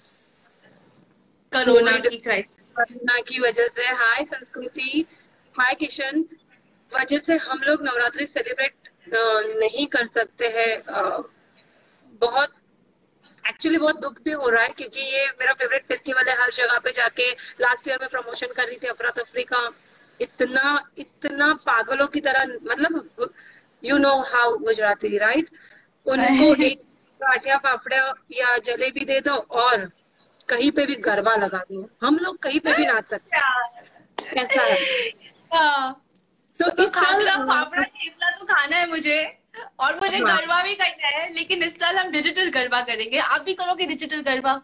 corona 1.52 1.98
की 2.00 2.18
कोरोना 2.18 3.20
की 3.22 3.40
वजह 3.42 3.68
से 3.68 3.86
हाय 4.02 4.24
संस्कृति। 4.26 5.06
हाय 5.56 5.74
किशन 5.76 6.26
वजह 6.92 7.20
से 7.20 7.38
हम 7.40 7.62
लोग 7.64 7.84
नवरात्रि 7.84 8.26
सेलिब्रेट 8.26 8.90
नहीं 9.60 9.86
कर 9.88 10.08
सकते 10.08 10.48
हैं। 10.50 10.74
बहुत 12.22 12.54
एक्चुअली 13.44 13.78
बहुत 13.78 14.00
दुख 14.02 14.22
भी 14.24 14.32
हो 14.32 14.50
रहा 14.50 14.64
है 14.64 14.70
क्योंकि 14.70 15.02
ये 15.14 15.26
मेरा 15.40 15.54
फेवरेट 15.54 15.86
फेस्टिवल 15.88 16.30
है 16.30 16.36
हर 16.42 16.52
जगह 16.54 16.80
पे 16.84 16.92
जाके 16.92 17.32
लास्ट 17.62 17.88
ईयर 17.88 17.98
में 18.02 18.10
प्रमोशन 18.10 18.54
कर 18.56 18.68
रही 18.68 18.78
थी 18.84 18.88
अफरा 18.88 19.10
तफरी 19.18 19.44
का। 19.44 19.70
इतना 20.20 20.92
इतना 20.98 21.54
पागलों 21.66 22.08
की 22.08 22.22
तरह 22.22 22.46
मतलब 22.64 23.30
you 23.84 23.98
know 23.98 24.14
how 24.24 24.58
Gujarati 24.58 25.18
right 25.18 25.50
उनको 26.06 26.54
एक 26.66 26.82
गाठिया 27.22 27.58
फाफड़े 27.58 27.98
या 28.40 28.58
जलेबी 28.58 29.06
दे 29.06 29.20
दो 29.22 29.36
और 29.36 29.92
कहीं 30.50 30.72
पे 30.72 30.86
भी 30.86 30.96
गरबा 30.96 31.36
लगा 31.36 31.58
दो। 31.72 31.90
हम 32.04 32.18
लोग 32.18 32.38
कहीं 32.38 32.60
पे 32.60 32.74
भी 32.74 32.86
नाच 32.86 33.10
सकते 33.10 33.38
हैं। 33.38 34.44
ऐसा 34.44 34.62
है? 34.62 34.78
हाँ। 35.54 36.00
तो, 36.54 36.70
तो 36.70 36.88
खाना 36.90 37.36
फाफड़ा 37.46 38.30
तो 38.32 38.46
खाना 38.46 38.76
है 38.76 38.90
मुझे 38.90 39.40
और 39.80 39.96
मुझे 39.96 40.18
हाँ। 40.18 40.38
गरबा 40.38 40.62
भी 40.64 40.74
करना 40.76 41.08
है 41.08 41.34
लेकिन 41.34 41.64
इस 41.64 41.76
साल 41.80 41.98
हम 41.98 42.12
डिजिटल 42.12 42.50
गरबा 42.50 42.82
करेंगे। 42.82 43.18
आप 43.18 43.42
भी 43.42 43.54
करोगे 43.54 43.86
डिजिटल 43.86 44.22
गरबा? 44.22 44.62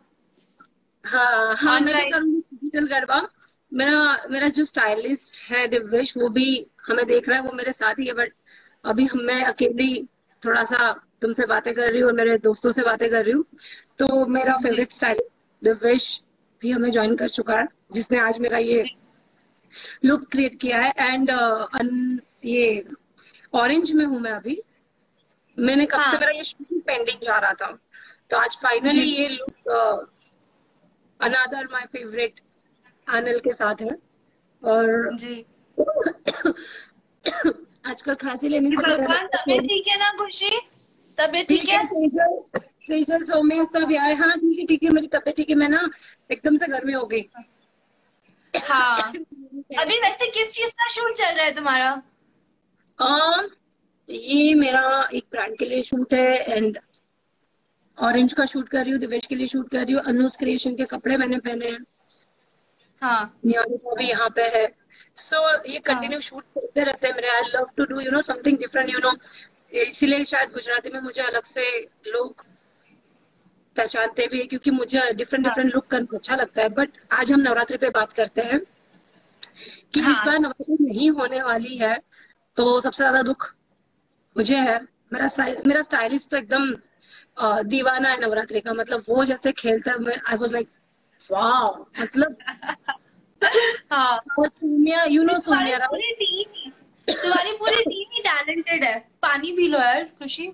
हाँ 1.05 1.55
हाँ 1.55 1.79
मैं 1.79 2.09
करूँगी 2.11 2.39
डिजिटल 2.39 2.87
गरबा। 2.87 3.27
मेरा 3.73 4.27
मेरा 4.29 4.47
जो 4.49 4.65
स्टाइलिस्ट 4.65 5.41
है 5.41 5.67
दिव्यश 5.67 6.13
वो 6.17 6.29
भी 6.29 6.65
हमें 6.87 7.05
देख 7.07 7.29
रहा 7.29 7.37
है 7.37 7.43
वो 7.43 7.51
मेरे 7.51 7.71
साथ 7.73 7.99
ही 7.99 8.07
है 8.07 8.13
बट 8.13 8.33
अभी 8.85 9.07
मैं 9.15 9.43
अकेली 9.45 10.07
थोड़ा 10.43 10.63
सा 10.63 11.08
तुमसे 11.21 11.45
बातें 11.45 11.73
कर 11.73 11.91
रही 11.91 12.01
हूँ 12.01 12.09
और 12.09 12.15
मेरे 12.15 12.37
दोस्तों 12.37 12.71
से 12.71 12.83
बातें 12.83 13.09
कर 13.09 13.23
रही 13.23 13.33
हूँ। 13.33 13.43
तो 13.99 14.25
मेरा 14.25 14.55
फेवरेट 14.63 14.91
स्टाइल 14.91 15.19
दिव्यश 15.61 16.21
भी 16.61 16.71
हमें 16.71 16.89
ज्वाइन 16.91 17.15
कर 17.15 17.29
चुका 17.29 17.57
है 17.57 17.67
जिसने 17.93 18.19
आज 18.19 18.39
मेरा 18.39 18.57
ये 18.57 18.83
लुक 20.05 20.23
क्रिएट 20.31 20.59
किया 20.61 20.81
है। 20.81 20.93
एंड 20.97 21.31
uh, 21.31 22.19
ये 22.45 22.85
ऑरेंज 23.53 23.91
में 23.91 24.05
हूँ 24.05 24.19
मैं 24.19 24.31
अभी। 24.31 24.61
मैंने 25.57 25.85
कब 25.85 25.99
हाँ. 25.99 26.11
से 26.11 26.17
मेरा 26.17 26.31
ये 26.31 26.43
शूटिंग 26.43 26.81
पेंडिंग 26.81 27.19
जा 27.23 27.37
रहा 27.37 27.53
था। 27.53 27.71
तो 28.31 28.37
आज 28.37 28.57
फाइनली 28.63 29.03
ये 29.03 29.27
लुक 29.29 29.69
अनादर 31.19 31.67
माय 31.71 31.85
फेवरेट 31.93 32.39
आनल 33.07 33.39
के 33.39 33.51
साथ 33.53 33.81
है। 33.81 33.97
और 34.63 35.15
जी। 35.15 35.45
आजकल 37.85 38.15
खांसी 38.15 38.49
लेने 38.49 38.69
ठीक 38.69 39.87
है 39.87 39.97
ना 39.99 40.09
खुशी? 40.17 40.49
तबीयत 41.19 41.47
ठीक 41.49 41.69
है? 41.69 41.85
सर। 43.03 43.23
सौम्य 43.25 43.65
सब 43.65 43.93
आए 44.01 44.13
हाँ। 44.15 44.31
ठीक 44.39 44.59
है 44.59 44.65
ठीक 44.65 44.83
है 44.83 44.89
मेरी 44.89 45.07
तबीयत 45.07 45.35
ठीक 45.35 45.49
है। 45.49 45.55
मैं 45.55 45.69
ना 45.69 45.87
एकदम 46.31 46.57
से 46.57 46.67
घर 46.67 46.85
में 46.85 46.93
हो 46.93 47.05
गई। 47.05 47.29
हाँ। 48.53 49.13
अभी 49.79 49.97
वैसे 49.99 50.27
किस 50.27 50.53
चीज़ 50.53 50.71
का 50.73 50.87
शूट 50.89 51.13
चल 51.13 51.35
रहा 51.35 51.45
है 51.45 51.55
तुम्हारा? 51.55 51.89
आ, 53.01 53.41
ये 54.09 54.53
मेरा 54.53 55.09
एक 55.13 55.25
ब्रांड 55.31 55.57
के 55.57 55.65
लिए 55.65 55.81
शूट 55.83 56.13
है 56.13 56.55
एंड 56.55 56.79
ऑरेंज 57.97 58.33
का 58.33 58.45
शूट 58.45 58.69
कर 58.69 58.83
रही 58.83 58.91
हूँ 58.91 58.99
दिवेश 58.99 59.25
के 59.25 59.35
लिए 59.35 59.47
शूट 59.47 59.69
कर 59.71 59.85
रही 59.85 59.93
हूँ। 59.93 60.01
अनुस 60.07 60.37
क्रिएशन 60.37 60.75
के 60.75 60.85
कपड़े 60.85 61.17
मैंने 61.17 61.37
पहने 61.37 61.69
हैं। 61.69 61.79
हाँ। 63.01 63.39
भी 63.45 64.07
यहाँ 64.09 64.29
पे 64.35 64.41
है। 64.55 64.65
सो 65.15 65.37
so, 65.37 65.69
ये 65.69 65.79
कंटिन्यू 65.79 66.17
हाँ. 66.17 66.21
शूट 66.21 66.43
करते 66.55 66.83
रहते 66.83 67.07
हैं 67.07 67.15
मेरे। 67.15 67.29
I 67.29 67.49
love 67.55 67.69
to 67.77 67.85
do 67.85 67.99
you 67.99 68.11
know 68.11 68.21
something 68.21 68.57
different 68.57 68.89
you 68.89 68.99
know 68.99 69.11
इसीलिए 69.71 70.25
शायद 70.25 70.51
गुजराती 70.51 70.89
में 70.89 70.99
मुझे 71.01 71.21
अलग 71.21 71.43
से 71.45 71.63
लोग 72.07 72.45
पहचानते 73.75 74.27
भी 74.27 74.39
है 74.39 74.45
क्योंकि 74.45 74.71
मुझे 74.71 75.01
डिफरेंट 75.13 75.45
डिफरेंट 75.45 75.73
लुक 75.75 75.85
करना 75.87 76.17
अच्छा 76.17 76.35
लगता 76.35 76.61
है। 76.61 76.69
बट 76.69 76.97
आज 77.11 77.31
हम 77.31 77.39
नवरात्रि 77.39 77.77
पे 77.77 77.89
बात 77.89 78.13
करते 78.13 78.41
हैं 78.41 78.59
कि 79.93 79.99
हाँ. 79.99 80.11
इस 80.13 80.21
बार 80.25 80.39
नवरात्रि 80.39 80.77
नहीं 80.81 81.09
होने 81.11 81.41
वाली 81.43 81.77
है 81.77 81.95
तो 82.57 82.79
सबसे 82.81 82.97
ज़्यादा 82.97 83.21
दुख 83.21 83.53
मुझे 84.35 84.57
है। 84.57 84.79
मेरा 85.13 85.27
मेरा 85.67 85.81
स्टाइलिस्ट 85.81 86.31
तो 86.31 86.37
एकदम 86.37 86.73
दीवाना 87.69 88.09
है 88.09 88.19
नवरात्रि 88.21 88.61
का। 88.61 88.73
मतलब 88.73 89.03
वो 89.09 89.25
जैसे 89.25 89.51
खेलता 89.53 89.91
है 89.91 90.19
आई 90.27 90.37
वॉज़ 90.37 90.53
लाइक 90.53 90.67
वाह 91.29 92.01
मतलब 92.01 92.35
हाँ। 93.91 94.19
यू 95.09 95.23
नो 95.23 95.39
सोनिया 95.39 95.77
तुम्हारी 97.13 97.51
पूरी 97.57 97.83
टीम 97.83 98.13
ही 98.13 98.21
टैलेंटेड 98.23 98.83
है। 98.83 98.97
पानी 99.21 99.51
पी 99.51 99.67
लो 99.67 99.79
यार 99.79 100.03
खुशी। 100.19 100.47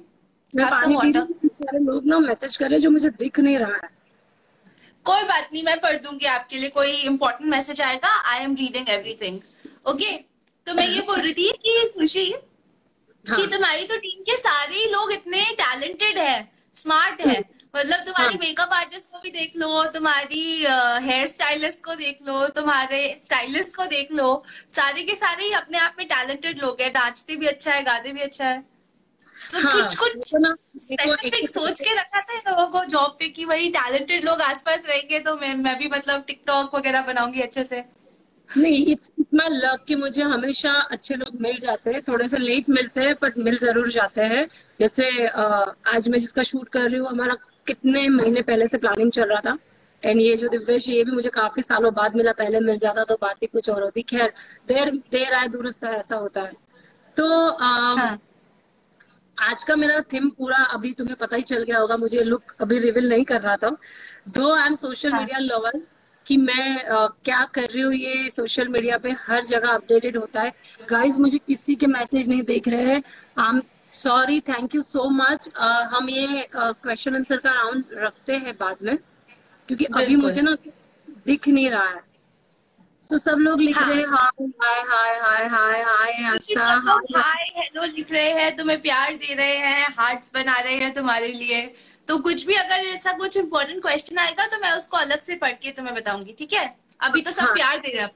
मैं 0.53 0.65
पानी 0.67 0.95
पी 1.01 1.47
सारे 1.47 1.79
लोग 1.79 2.05
ना 2.05 2.19
मैसेज 2.19 2.57
कर 2.57 2.69
रहे 2.69 2.79
जो 2.79 2.89
मुझे 2.89 3.09
दिख 3.09 3.39
नहीं 3.39 3.57
रहा 3.57 3.75
है। 3.75 3.89
कोई 5.05 5.23
बात 5.23 5.49
नहीं 5.53 5.63
मैं 5.63 5.79
पढ़ 5.81 5.97
दूँगी 6.03 6.25
आपके 6.27 6.57
लिए। 6.57 6.69
कोई 6.69 6.91
इम्पोर्टेंट 7.03 7.49
मैसेज 7.51 7.81
आएगा 7.81 8.09
I 8.31 8.43
am 8.43 8.55
reading 8.55 8.89
everything 8.89 9.39
okay 9.87 10.11
तो 10.67 10.73
मैं 10.73 10.87
ये 10.87 11.01
बोल 11.01 11.19
रही 11.19 11.33
थी 11.33 11.51
कि 11.63 11.89
खुशी 11.97 12.29
हाँ. 12.31 13.37
कि 13.37 13.47
तुम्हारी 13.47 13.87
तो 13.87 13.97
टीम 13.97 14.21
के 14.23 14.37
सारे 14.37 14.85
लोग 14.91 15.11
इतने 15.13 15.43
टैलेंटेड 15.59 16.17
है 16.17 16.51
स्मार्ट 16.73 17.21
है। 17.21 17.41
मतलब 17.75 18.03
तुम्हारी 18.05 18.37
मेकअप 18.37 18.69
हाँ। 18.71 18.79
आर्टिस्ट 18.79 19.07
को 19.11 19.19
भी 19.19 19.29
देख 19.31 19.55
लो 19.57 19.83
तुम्हारी 19.93 20.43
हेयर 21.05 21.27
स्टाइलिस्ट 21.27 21.83
को 21.85 21.95
देख 21.95 22.19
लो 22.21 22.47
तुम्हारे 22.55 23.15
स्टाइलिस्ट 23.19 23.77
को 23.77 23.85
देख 23.85 24.11
लो। 24.11 24.43
सारे 24.69 25.03
के 25.03 25.15
सारे 25.15 25.43
ही 25.43 25.51
अपने 25.53 25.77
आप 25.77 25.95
में 25.99 26.07
टैलेंटेड 26.07 26.61
लोग 26.61 26.81
हैं। 26.81 26.91
नाचते 26.93 27.35
भी 27.35 27.47
अच्छा 27.47 27.73
है 27.73 27.83
गाते 27.83 28.11
भी 28.11 28.21
अच्छा 28.21 28.45
है। 28.45 28.63
तो 29.51 29.59
हाँ, 29.59 29.71
कुछ 29.71 29.95
कुछ 29.95 30.21
स्पेसिफिक 30.83 31.49
सोच 31.49 31.81
के 31.81 31.93
रखा 31.95 32.21
था 32.21 32.37
लोगों 32.49 32.67
को 32.69 32.83
जॉब 32.85 33.15
पे 33.19 33.27
कि 33.29 33.45
वही 33.45 33.69
टैलेंटेड 33.71 34.25
लोग 34.25 34.41
आसपास 34.41 34.85
रहेंगे 34.87 35.19
तो 35.19 35.35
मैं 35.35 35.53
मैं 35.55 35.77
भी 35.79 35.87
मतलब 35.87 36.23
टिकटॉक 36.27 36.75
वगैरह 36.75 37.01
बनाऊँगी 37.01 37.41
अच्छे 37.41 37.63
से। 37.63 37.83
नहीं 38.49 38.85
इट्स 38.87 39.11
माई 39.33 39.49
लक 39.51 39.83
कि 39.87 39.95
मुझे 39.95 40.21
हमेशा 40.23 40.71
अच्छे 40.91 41.15
लोग 41.15 41.41
मिल 41.41 41.57
जाते 41.59 41.91
हैं 41.91 42.01
थोड़े 42.07 42.27
से 42.27 42.37
लेट 42.37 42.69
मिलते 42.69 43.01
हैं 43.01 43.13
बट 43.21 43.37
मिल 43.37 43.57
ज़रूर 43.57 43.89
जाते 43.91 44.21
हैं। 44.23 44.45
जैसे 44.79 45.05
आज 45.27 46.07
मैं 46.09 46.19
जिसका 46.19 46.43
शूट 46.43 46.69
कर 46.69 46.89
रही 46.89 46.99
हूँ 46.99 47.07
हमारा 47.09 47.35
कितने 47.67 48.07
महीने 48.09 48.41
पहले 48.41 48.67
से 48.67 48.77
प्लानिंग 48.77 49.11
चल 49.11 49.29
रहा 49.29 49.39
था। 49.45 49.57
एंड 50.03 50.21
ये 50.21 50.35
जो 50.37 50.47
दिव्यश 50.49 50.87
ये 50.89 51.03
भी 51.03 51.11
मुझे 51.11 51.29
काफ़ी 51.31 51.61
सालों 51.63 51.93
बाद 51.93 52.15
मिला 52.15 52.31
पहले 52.33 52.59
मिल 52.61 52.77
जाता 52.79 53.03
तो 53.03 53.15
बात 53.21 53.35
ही 53.41 53.47
कुछ 53.47 53.69
और 53.69 53.83
होती। 53.83 54.01
खैर 54.03 54.33
देर 54.67 54.91
देर 55.11 55.33
आए 55.33 55.47
दुरुस्त 55.47 55.83
ऐसा 55.85 56.15
होता 56.15 56.41
है। 56.41 56.51
तो 57.17 57.47
आ, 57.47 57.67
हाँ. 57.95 58.19
आज 59.37 59.63
का 59.63 59.75
मेरा 59.75 59.99
थीम 60.13 60.29
पूरा 60.29 60.57
अभी 60.73 60.91
तुम्हें 60.93 61.15
पता 61.19 61.35
ही 61.35 61.41
चल 61.43 61.63
गया 61.63 61.79
होगा 61.79 61.97
मुझे 61.97 62.23
लुक 62.23 62.53
अभी 62.61 62.77
रिवील 62.79 63.09
नहीं 63.09 63.23
कर 63.25 63.41
रहा 63.41 63.55
था। 63.57 63.69
दो 64.29 64.53
I 64.53 64.67
am 64.67 64.75
social 64.75 65.13
media 65.13 65.39
lover 65.39 65.81
कि 66.25 66.37
मैं 66.37 66.83
आ, 66.85 67.05
क्या 67.25 67.43
कर 67.53 67.67
रही 67.69 67.81
हूँ 67.81 67.93
ये 67.93 68.29
सोशल 68.29 68.67
मीडिया 68.67 68.97
पे 68.97 69.11
हर 69.27 69.43
जगह 69.45 69.69
अपडेटेड 69.69 70.17
होता 70.17 70.41
है। 70.41 70.53
गाइज़ 70.89 71.19
मुझे 71.19 71.37
किसी 71.37 71.75
के 71.75 71.87
मैसेज 71.87 72.29
नहीं 72.29 72.43
देख 72.43 72.67
रहे 72.67 72.85
हैं। 72.85 73.01
I 73.39 73.49
am 73.49 73.61
sorry 73.89 74.39
thank 74.41 74.75
you 74.75 74.81
so 74.83 75.09
much 75.11 75.49
हम 75.93 76.09
ये 76.09 76.47
क्वेश्चन 76.55 77.15
आंसर 77.15 77.37
का 77.37 77.51
राउंड 77.53 77.83
रखते 77.97 78.35
हैं 78.35 78.53
बाद 78.59 78.77
में 78.83 78.97
क्योंकि 79.69 79.85
अभी 79.85 80.15
मुझे 80.15 80.41
ना 80.41 80.55
दिख 81.25 81.47
नहीं 81.47 81.69
रहा 81.69 81.87
है। 81.87 82.03
तो 83.09 83.17
सब 83.17 83.37
लोग 83.39 83.61
लिख 83.61 83.77
हाँ. 83.77 83.89
रहे 83.89 83.99
हैं 83.99 84.07
हाय 84.07 84.81
हाय 84.83 85.17
हाय 85.17 85.47
हाय 85.47 85.47
हाय 85.47 85.81
हाय 85.81 87.49
हेलो 87.57 87.83
लिख 87.85 88.11
रहे 88.11 88.31
हैं 88.33 88.55
तुम्हें 88.57 88.81
प्यार 88.81 89.13
दे 89.15 89.33
रहे 89.33 89.57
हैं 89.57 89.87
हार्ट्स 89.97 90.31
बना 90.33 90.57
रहे 90.59 90.75
हैं 90.75 90.93
तुम्हारे 90.93 91.27
लिए। 91.33 91.61
तो 92.07 92.17
कुछ 92.17 92.45
भी 92.45 92.55
अगर 92.55 92.85
ऐसा 92.87 93.11
कुछ 93.11 93.37
इम्पोर्टेंट 93.37 93.81
क्वेश्चन 93.81 94.17
आएगा 94.17 94.45
तो 94.47 94.57
मैं 94.57 94.71
उसको 94.71 94.97
अलग 94.97 95.21
से 95.21 95.35
पढ़ 95.35 95.51
के 95.53 95.71
तुम्हें 95.71 95.95
बताऊँगी 95.95 96.35
ठीक 96.39 96.53
है? 96.53 96.65
अभी 97.01 97.21
तो 97.21 97.31
सब 97.31 97.43
हाँ. 97.43 97.53
प्यार 97.53 97.77
दे 97.77 97.91
रहे 97.93 98.01
हैं। 98.01 98.11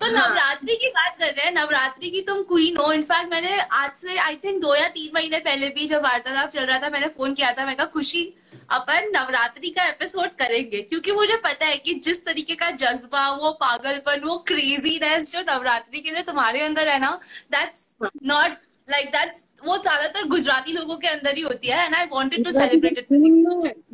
तो 0.00 0.06
हाँ. 0.06 0.28
नवरात्रि 0.28 0.76
की 0.76 0.88
बात 0.88 1.16
कर 1.18 1.26
रहे 1.26 1.44
हैं। 1.46 1.52
नवरात्रि 1.52 2.10
की 2.10 2.20
तुम 2.20 2.42
क्वीन 2.42 2.76
हो। 2.76 2.92
इनफैक्ट 2.92 3.30
मैंने 3.30 3.58
आज 3.60 3.96
से 3.96 4.16
आई 4.16 4.36
थिंक 4.36 4.60
दो 4.62 4.74
या 4.74 4.88
तीन 4.88 5.10
महीने 5.14 5.38
पहले 5.38 5.68
भी 5.68 5.86
जब 5.86 6.02
वार्तालाप 6.02 6.50
चल 6.50 6.64
रहा 6.64 6.78
था 6.78 6.90
मैंने 6.90 7.08
फ़ोन 7.08 7.34
किया 7.34 7.52
था। 7.52 7.66
मैं 7.66 7.76
कहा 7.76 7.86
खुशी 7.86 8.22
अपन 8.70 9.10
नवरात्रि 9.16 9.70
का 9.70 9.84
एपिसोड 9.84 10.34
करेंगे। 10.38 10.80
क्योंकि 10.82 11.12
मुझे 11.12 11.36
पता 11.36 11.66
है 11.66 11.76
कि 11.76 11.94
जिस 11.94 12.24
तरीके 12.24 12.54
का 12.54 12.70
जज्बा 12.70 13.28
वो 13.30 13.50
पागलपन 13.60 14.20
वो 14.20 14.36
क्रेजीनेस 14.46 15.32
जो 15.32 15.40
नवरात्रि 15.48 16.00
के 16.00 16.10
लिए 16.10 16.22
तुम्हारे 16.22 16.60
अंदर 16.60 16.88
है 16.88 16.98
ना 16.98 17.18
दैट्स 17.52 17.94
नॉट 18.24 18.56
लाइक 18.88 19.08
दैट्स 19.10 19.44
वो 19.64 19.76
ज़्यादातर 19.78 20.24
गुजराती 20.28 20.72
लोगों 20.72 20.96
के 20.96 21.08
अंदर 21.08 21.34
ही 21.36 21.42
होती 21.42 21.68
है 21.68 21.84
and 21.84 21.94
I 21.94 22.06
wanted 22.12 22.44
to 22.44 22.50
celebrate 22.52 22.98
it 22.98 23.06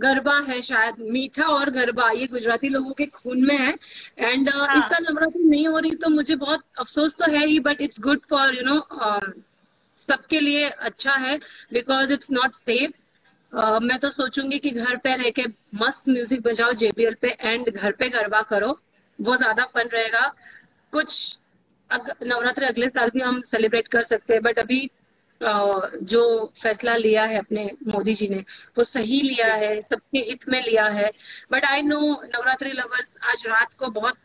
garba 0.00 0.38
है 0.48 0.60
शायद 0.62 1.00
मीठा 1.12 1.46
और 1.54 1.70
गरबा 1.70 2.10
ये 2.10 2.26
गुजराती 2.26 2.68
लोगों 2.68 2.92
के 2.92 3.06
खून 3.06 3.44
में 3.46 3.56
है. 3.56 3.74
एंड 4.18 4.48
uh, 4.48 4.54
हाँ. 4.54 4.76
इस 4.78 4.84
साल 4.84 5.04
नवरात्रि 5.10 5.42
नहीं 5.44 5.66
हो 5.66 5.78
रही 5.78 5.94
तो 5.96 6.08
मुझे 6.10 6.36
बहुत 6.36 6.64
अफसोस 6.78 7.16
तो 7.16 7.30
है 7.32 7.46
ही 7.46 7.58
but 7.60 7.80
it's 7.82 8.00
good 8.00 8.20
for 8.30 8.54
you 8.54 8.62
know 8.64 8.80
सबके 10.08 10.40
लिए 10.40 10.68
अच्छा 10.68 11.14
है 11.26 11.36
बिकॉज़ 11.72 12.12
इट्स 12.12 12.30
नॉट 12.32 12.54
सेफ़ 12.56 12.92
मैं 13.82 13.98
तो 13.98 14.10
सोचूँगी 14.10 14.58
कि 14.58 14.70
घर 14.70 14.96
पे 15.04 15.14
रह 15.16 15.30
के 15.36 15.44
मस्त 15.76 16.08
म्यूज़िक 16.08 16.42
बजाओ 16.42 16.72
जेबीएल 16.80 17.14
पे 17.22 17.28
एंड 17.40 17.68
घर 17.70 17.92
पे 17.92 18.08
गरबा 18.10 18.40
करो. 18.50 18.78
वो 19.18 19.36
ज़्यादा 19.36 19.64
फन 19.74 19.88
रहेगा. 19.92 20.26
कुछ 20.92 21.38
अग, 21.90 22.10
नवरात्र 22.22 22.64
अगले 22.64 22.88
साल 22.88 23.10
भी 23.10 23.20
हम 23.20 23.40
सेलिब्रेट 23.42 23.88
कर 23.88 24.02
सकते 24.02 24.32
हैं 24.34 24.42
बट 24.42 24.58
अभी 24.58 24.88
जो 25.40 26.22
फैसला 26.62 26.96
लिया 26.96 27.24
है 27.24 27.38
अपने 27.38 27.64
मोदी 27.86 28.14
जी 28.14 28.28
ने 28.28 28.38
वो 28.78 28.84
सही 28.84 29.20
लिया 29.22 29.54
है 29.54 29.80
सबके 29.82 30.18
हित 30.18 30.48
में 30.48 30.60
लिया 30.62 30.86
है। 30.88 31.10
But 31.52 31.64
I 31.64 31.82
know 31.82 32.00
Navratri 32.24 32.72
lovers 32.72 33.14
आज 33.30 33.46
रात 33.46 33.74
को 33.74 33.88
बहुत 33.90 34.16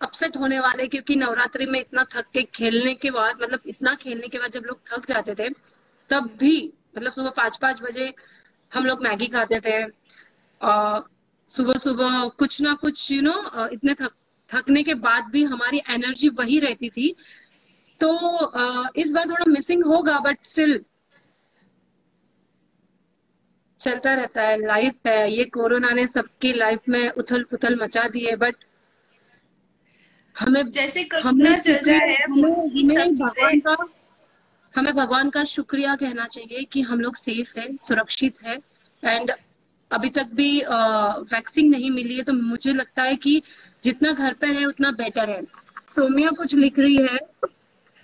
अपसेट 0.00 0.36
होने 0.36 0.60
वाले 0.60 0.86
क्योंकि 0.88 1.16
नवरात्रि 1.16 1.66
में 1.66 1.78
इतना 1.80 2.04
थक 2.14 2.26
के 2.34 2.42
खेलने 2.54 2.94
के 2.94 3.10
बाद 3.10 3.42
मतलब 3.42 3.60
इतना 3.66 3.94
खेलने 3.94 4.28
के 4.28 4.38
बाद 4.38 4.52
जब 4.52 4.64
लोग 4.66 4.80
थक 4.90 5.06
जाते 5.08 5.34
थे 5.34 5.48
तब 6.10 6.30
भी 6.38 6.54
मतलब 6.98 7.12
सुबह 7.12 7.30
पाँच 7.30 7.56
पाँच 7.56 7.82
बजे 7.82 8.12
हम 8.72 8.86
लोग 8.86 9.02
मैगी 9.02 9.26
खाते 9.26 9.60
थे। 9.60 9.82
सुबह 11.50 11.78
सुबह 11.78 12.28
कुछ 12.38 12.60
ना 12.60 12.74
कुछ 12.74 13.10
यू 13.10 13.20
नो 13.22 13.68
इतने 13.68 13.94
थक 13.94 14.12
थकने 14.50 14.82
के 14.82 14.94
बाद 15.00 15.24
भी 15.32 15.42
हमारी 15.44 15.80
एनर्जी 15.90 16.28
वही 16.38 16.58
रहती 16.60 16.88
थी। 16.90 17.14
तो 18.00 18.10
इस 18.96 19.12
बार 19.12 19.28
थोड़ा 19.28 19.44
मिसिंग 19.48 19.84
होगा 19.84 20.18
बट 20.18 20.38
स्टिल 20.44 20.80
चलता 23.80 24.14
रहता 24.14 24.42
है 24.42 24.56
लाइफ 24.58 25.06
है। 25.06 25.32
ये 25.32 25.44
कोरोना 25.44 25.90
ने 25.90 26.06
सबकी 26.06 26.52
लाइफ 26.52 26.88
में 26.88 27.08
उथल 27.10 27.42
पुथल 27.50 27.78
मचा 27.82 28.06
दी 28.08 28.24
है 28.24 28.36
बट 28.36 28.56
हमें 30.36 30.70
जैसे 30.70 31.08
हमें 31.14 31.60
चल 31.60 31.74
रहा 31.76 31.96
है 31.96 32.16
हमें 32.24 33.14
भगवान 33.14 33.60
का 33.60 33.76
हमें 34.74 34.94
भगवान 34.94 35.30
का 35.30 35.44
शुक्रिया 35.44 35.94
कहना 35.96 36.26
चाहिए 36.26 36.64
कि 36.64 36.80
हम 36.80 37.00
लोग 37.00 37.16
सेफ़ 37.16 37.58
है 37.58 37.76
सुरक्षित 37.76 38.42
है। 38.42 38.56
एंड 39.02 39.32
अभी 39.90 40.10
तक 40.10 40.26
भी 40.32 40.50
वैक्सीन 41.32 41.70
नहीं 41.70 41.90
मिली 41.90 42.16
है 42.16 42.22
तो 42.22 42.32
मुझे 42.32 42.72
लगता 42.72 43.02
है 43.02 43.16
कि 43.16 43.42
जितना 43.84 44.12
घर 44.12 44.32
पर 44.40 44.56
है 44.58 44.64
उतना 44.66 44.90
बेटर 44.92 45.30
है। 45.30 45.42
सोमिया 45.94 46.30
कुछ 46.38 46.54
लिख 46.54 46.78
रही 46.78 46.96
है। 47.02 47.18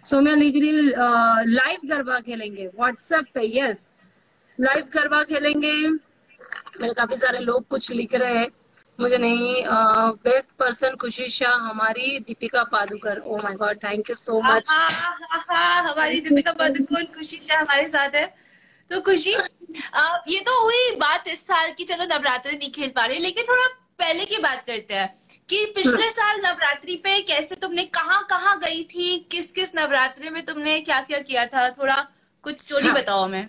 सोमिया 0.04 0.34
लिख 0.36 0.54
रही 0.54 0.68
है 0.68 1.44
लाइव 1.50 1.80
गरबा 1.88 2.18
खेलेंगे। 2.20 2.66
व्हाट्सएप 2.68 3.26
पे 3.34 3.42
यस 3.58 3.88
लाइव 4.58 4.88
गरबा 4.94 5.22
खेलेंगे। 5.24 5.72
मेरे 6.80 6.92
काफ़ी 6.94 7.16
सारे 7.16 7.38
लोग 7.40 7.66
कुछ 7.68 7.90
लिख 7.92 8.14
रहे 8.14 8.38
हैं। 8.38 8.48
मुझे 8.98 9.16
नहीं 9.18 9.62
बेस्ट 10.24 10.50
पर्सन 10.58 10.94
खुशी 10.96 11.28
शाह 11.28 11.54
हमारी 11.60 12.18
Deepika 12.26 12.62
Padukone 12.72 13.18
oh 13.18 13.38
my 13.42 13.54
god 13.54 13.78
thank 13.84 14.10
you 14.10 14.16
so 14.16 14.40
much 14.42 14.70
हमारी 14.70 16.20
दीपिका 16.20 16.52
पादुकोण 16.52 17.04
खुशी 17.14 17.36
शाह 17.48 17.60
हमारे 17.60 17.88
साथ 17.88 18.14
है। 18.14 18.26
तो 18.90 19.00
खुशी 19.00 19.34
आ, 19.34 20.18
ये 20.28 20.38
तो 20.40 20.62
हुई 20.62 20.90
बात 20.96 21.28
इस 21.28 21.46
साल 21.46 21.72
की 21.78 21.84
चलो 21.84 22.04
नवरात्रि 22.06 22.56
नहीं 22.56 22.70
खेल 22.72 22.92
पा 22.96 23.06
रहे 23.06 23.18
लेकिन 23.18 23.44
थोड़ा 23.44 23.66
पहले 23.98 24.24
की 24.24 24.38
बात 24.38 24.64
करते 24.66 24.94
हैं। 24.94 25.12
कि 25.48 25.64
पिछले 25.74 26.10
साल 26.10 26.40
नवरात्रि 26.40 26.96
पे 26.96 27.20
कैसे 27.22 27.54
तुमने 27.54 27.84
कहाँ 27.94 28.22
कहाँ 28.30 28.58
गई 28.60 28.82
थी? 28.84 29.18
किस 29.32 29.50
किस 29.52 29.74
नवरात्रि 29.74 30.30
में 30.30 30.44
तुमने 30.44 30.78
क्या 30.80 31.00
क्या 31.02 31.18
किया 31.20 31.44
था? 31.46 31.68
थोड़ा 31.70 31.96
कुछ 32.44 32.58
स्टोरी 32.58 32.86
हाँ. 32.86 32.94
बताओ 32.94 33.24
हमें। 33.24 33.48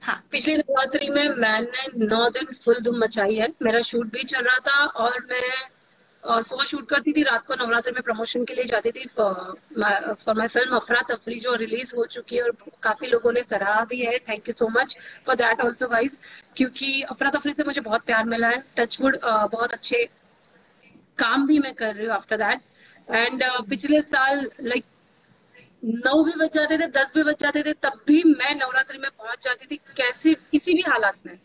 हाँ। 0.00 0.22
पिछले 0.32 0.54
नवरात्रि 0.56 1.08
में 1.08 1.28
मैंने 1.36 1.86
नौ 2.06 2.28
दिन 2.30 2.52
फुल 2.64 2.80
धूम 2.82 2.98
मचाई 3.02 3.34
है। 3.34 3.48
मेरा 3.62 3.80
शूट 3.82 4.12
भी 4.12 4.22
चल 4.24 4.44
रहा 4.44 4.58
था 4.68 4.84
और 5.04 5.26
मैं 5.30 6.42
सुबह 6.42 6.64
शूट 6.64 6.88
करती 6.88 7.12
थी 7.12 7.22
रात 7.22 7.44
को 7.46 7.54
नवरात्र 7.54 7.92
में 7.92 8.02
प्रमोशन 8.02 8.44
के 8.44 8.54
लिए 8.54 8.64
जाती 8.64 8.90
थी 8.90 9.06
फॉर 9.08 10.34
माई 10.36 10.46
फ़िल्म 10.46 10.76
अफरा 10.76 11.00
तफरी 11.10 11.38
जो 11.40 11.54
रिलीज़ 11.56 11.94
हो 11.96 12.04
चुकी 12.06 12.36
है 12.36 12.42
और 12.42 12.56
काफ़ी 12.82 13.06
लोगों 13.08 13.32
ने 13.32 13.42
सराहा 13.42 13.84
भी 13.90 14.00
है। 14.00 14.18
Thank 14.28 14.48
you 14.48 14.54
so 14.54 14.68
much 14.70 14.96
for 15.26 15.36
that 15.36 15.60
also 15.60 15.88
guys 15.88 16.18
क्योंकि 16.56 17.00
अफरा 17.10 17.30
तफरी 17.30 17.52
से 17.54 17.64
मुझे 17.64 17.80
बहुत 17.80 18.04
प्यार 18.06 18.24
मिला 18.26 18.48
है। 18.48 18.62
टचवुड 18.76 19.18
बहुत 19.24 19.72
अच्छे 19.72 20.08
काम 21.18 21.46
भी 21.46 21.58
मैं 21.58 21.74
कर 21.74 21.94
रही 21.94 22.06
हूँ 22.06 22.14
आफ्टर 22.14 22.36
दैट 22.36 22.60
एंड 23.10 23.42
पिछले 23.70 24.00
साल 24.02 24.48
लाइक 24.62 24.84
like, 24.84 24.94
नौ 25.84 26.22
भी 26.24 26.32
बज 26.38 26.54
जाते 26.54 26.78
थे 26.78 26.86
दस 26.92 27.12
भी 27.14 27.22
बज 27.22 27.36
जाते 27.40 27.62
थे 27.62 27.72
तब 27.82 28.00
भी 28.06 28.22
मैं 28.28 28.54
नवरात्रि 28.54 28.98
में 28.98 29.10
पहुँच 29.10 29.44
जाती 29.44 29.66
थी 29.66 29.76
कैसे 29.96 30.34
किसी 30.52 30.74
भी 30.74 30.82
हालात 30.88 31.18
में। 31.26 31.36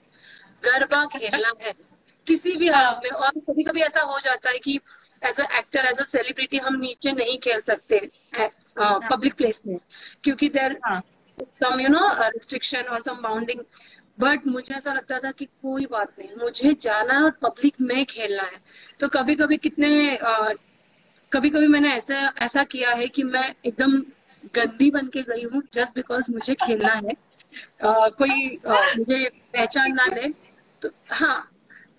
गरबा 0.64 1.06
खेलना 1.14 1.54
है 1.62 1.74
किसी 2.28 2.56
भी 2.58 2.70
हालत 2.70 3.02
में। 3.04 3.10
और 3.12 3.32
कभी 3.50 3.64
कभी 3.64 3.82
ऐसा 3.82 4.02
हो 4.02 4.20
जाता 4.20 4.50
है 4.50 4.60
कि 4.60 4.80
as 5.22 5.40
a 5.40 5.46
actor 5.58 5.86
as 5.86 6.00
a 6.00 6.04
celebrity 6.06 6.58
हम 6.58 6.76
नीचे 6.80 7.12
नहीं 7.12 7.38
खेल 7.44 7.60
सकते 7.62 8.00
पब्लिक 8.80 9.34
प्लेस 9.34 9.62
में। 9.68 9.78
क्योंकि 10.24 10.50
there 10.50 10.80
some 11.38 11.80
you 11.80 11.88
know 11.90 12.08
restriction 12.24 12.84
और 12.84 13.02
सम 13.02 13.22
बाउंडिंग 13.22 13.60
बट 14.20 14.48
मुझे 14.48 14.76
ऐसा 14.76 14.94
लगता 14.94 15.20
था 15.20 15.32
कि 15.32 15.46
कोई 15.46 15.86
बात 15.86 16.14
नहीं 16.20 16.30
मुझे 16.38 16.74
जाना 16.74 17.14
है 17.14 17.24
और 17.24 17.32
पब्लिक 17.32 17.74
में 17.82 18.06
खेलना 18.06 18.44
है। 18.44 18.58
तो 19.00 19.08
कभी 19.08 19.36
कभी 19.36 19.58
कितने 19.58 20.20
कभी 21.32 21.50
कभी 21.50 21.68
मैंने 21.68 21.94
ऐसा 21.94 22.34
ऐसा 22.42 22.64
किया 22.64 22.92
है 22.92 23.08
कि 23.08 23.24
मैं 23.24 23.56
एकदम 23.66 23.98
गंदी 24.56 24.92
बन 24.92 25.08
के 25.08 25.22
गई 25.22 25.44
हूँ 25.44 25.64
जस्ट 25.74 25.96
बिकॉज़ 25.96 26.32
मुझे 26.32 26.56
खेलना 26.56 26.94
है। 26.94 27.14
uh, 27.84 28.12
कोई 28.12 28.58
uh, 28.58 28.98
मुझे 28.98 29.30
पहचान 29.30 29.94
ना 29.94 30.06
ले 30.06 30.30
तो 30.82 30.90
हाँ 31.12 31.50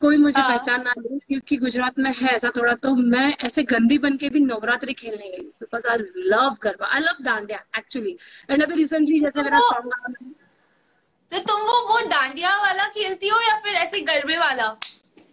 कोई 0.00 0.16
मुझे 0.16 0.40
हाँ. 0.40 0.58
पहचान 0.58 0.82
ना 0.82 0.92
दे 0.98 1.18
क्योंकि 1.18 1.56
गुजरात 1.56 1.98
में 1.98 2.10
है 2.10 2.28
ऐसा 2.28 2.50
थोड़ा 2.56 2.74
तो 2.74 2.94
मैं 2.96 3.36
ऐसे 3.40 3.62
गंदी 3.62 3.98
बन 3.98 4.16
के 4.16 4.28
भी 4.28 4.40
नवरात्रि 4.40 4.92
खेलने 4.92 5.30
गई 5.30 5.44
because 5.60 5.86
I 5.86 5.98
love 6.16 6.56
garba 6.62 6.86
I 6.86 7.00
love 7.00 7.24
dandiya 7.24 7.64
actually 7.78 8.16
and 8.52 8.62
अभी 8.62 8.74
रिसेंटली 8.74 9.20
जैसे 9.20 9.42
मेरा 9.42 9.60
सॉन्ग 9.60 10.34
तो 11.34 11.38
तुम 11.40 11.60
वो 11.66 11.78
वो 11.86 11.98
डांडिया 12.08 12.50
वाला 12.62 12.84
खेलती 12.88 13.28
हो 13.28 13.40
या 13.40 13.54
फिर 13.58 13.74
ऐसे 13.74 14.00
गरबे 14.00 14.36
वाला? 14.38 14.66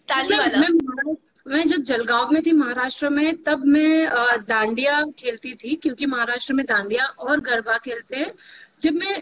ताली 0.09 0.37
वाला? 0.37 0.59
मैं, 0.59 1.13
मैं 1.47 1.67
जब 1.67 1.81
जलगांव 1.83 2.31
में 2.31 2.41
थी 2.43 2.51
महाराष्ट्र 2.51 3.09
में 3.09 3.43
तब 3.43 3.65
मैं 3.65 4.07
डांडिया 4.47 5.01
खेलती 5.19 5.53
थी 5.53 5.75
क्योंकि 5.75 6.05
महाराष्ट्र 6.05 6.53
में 6.53 6.65
डांडिया 6.65 7.05
और 7.05 7.39
गरबा 7.39 7.77
खेलते 7.77 8.15
हैं। 8.15 8.31
जब 8.83 8.93
मैं 8.93 9.21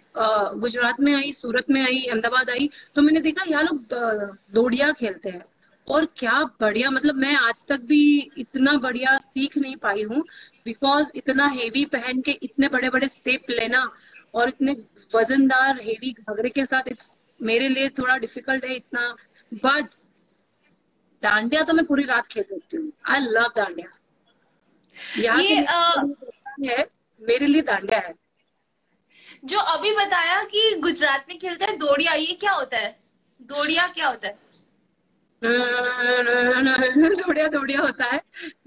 गुजरात 0.61 0.99
में 0.99 1.13
आई 1.15 1.31
सूरत 1.33 1.69
में 1.69 1.81
आई 1.81 2.01
अहमदाबाद 2.03 2.49
आई 2.49 2.69
तो 2.95 3.01
मैंने 3.01 3.21
देखा 3.21 3.45
यहाँ 3.49 3.63
लोग 3.63 3.93
दौड़िया 4.53 4.91
खेलते 4.99 5.29
हैं। 5.29 5.43
और 5.87 6.05
क्या 6.17 6.43
बढ़िया 6.61 6.89
मतलब 6.89 7.15
मैं 7.15 7.35
आज 7.37 7.65
तक 7.69 7.81
भी 7.85 8.31
इतना 8.37 8.73
बढ़िया 8.77 9.17
सीख 9.23 9.57
नहीं 9.57 9.75
पाई 9.75 10.03
हूँ 10.03 10.23
बिकॉज़ 10.65 11.09
इतना 11.15 11.47
हेवी 11.55 11.83
पहन 11.85 12.21
के 12.21 12.31
इतने 12.43 12.67
बड़े 12.67 12.89
बड़े 12.89 13.07
स्टेप 13.09 13.49
लेना 13.49 13.83
और 14.33 14.49
इतने 14.49 14.75
वजनदार 15.15 15.79
हेवी 15.81 16.11
घाघरे 16.11 16.49
के 16.49 16.65
साथ 16.65 16.81
इट्स 16.87 17.17
मेरे 17.41 17.69
लिए 17.69 17.89
थोड़ा 17.89 18.17
डिफ़िकल्ट 18.17 18.65
है 18.65 18.75
इतना। 18.75 19.15
बट 19.53 19.89
डांडिया 21.23 21.63
तो 21.63 21.73
मैं 21.73 21.85
पूरी 21.85 22.03
रात 22.03 22.27
खेल 22.27 22.43
सकती 22.43 22.77
हूँ। 22.77 22.91
I 23.09 23.19
love 23.19 23.47
dandiya. 23.55 23.89
यहाँ 25.17 25.37
है 26.67 26.87
मेरे 27.21 27.47
लिए 27.47 27.61
डांडिया 27.61 27.99
है। 27.99 28.13
जो 29.45 29.59
अभी 29.59 29.91
बताया 29.91 30.43
कि 30.43 30.75
गुजरात 30.75 31.25
में 31.29 31.39
खेलते 31.39 31.65
हैं 31.65 31.77
दौड़िया 31.77 32.13
ये 32.13 32.33
क्या 32.33 32.51
होता 32.51 32.77
है? 32.77 32.95
दौड़िया 33.41 33.87
क्या 33.87 34.07
होता 34.07 34.27
है? 34.27 34.37
दौड़िया 37.15 37.47
दौड़िया 37.47 37.81
होता 37.81 38.05
है। 38.05 38.21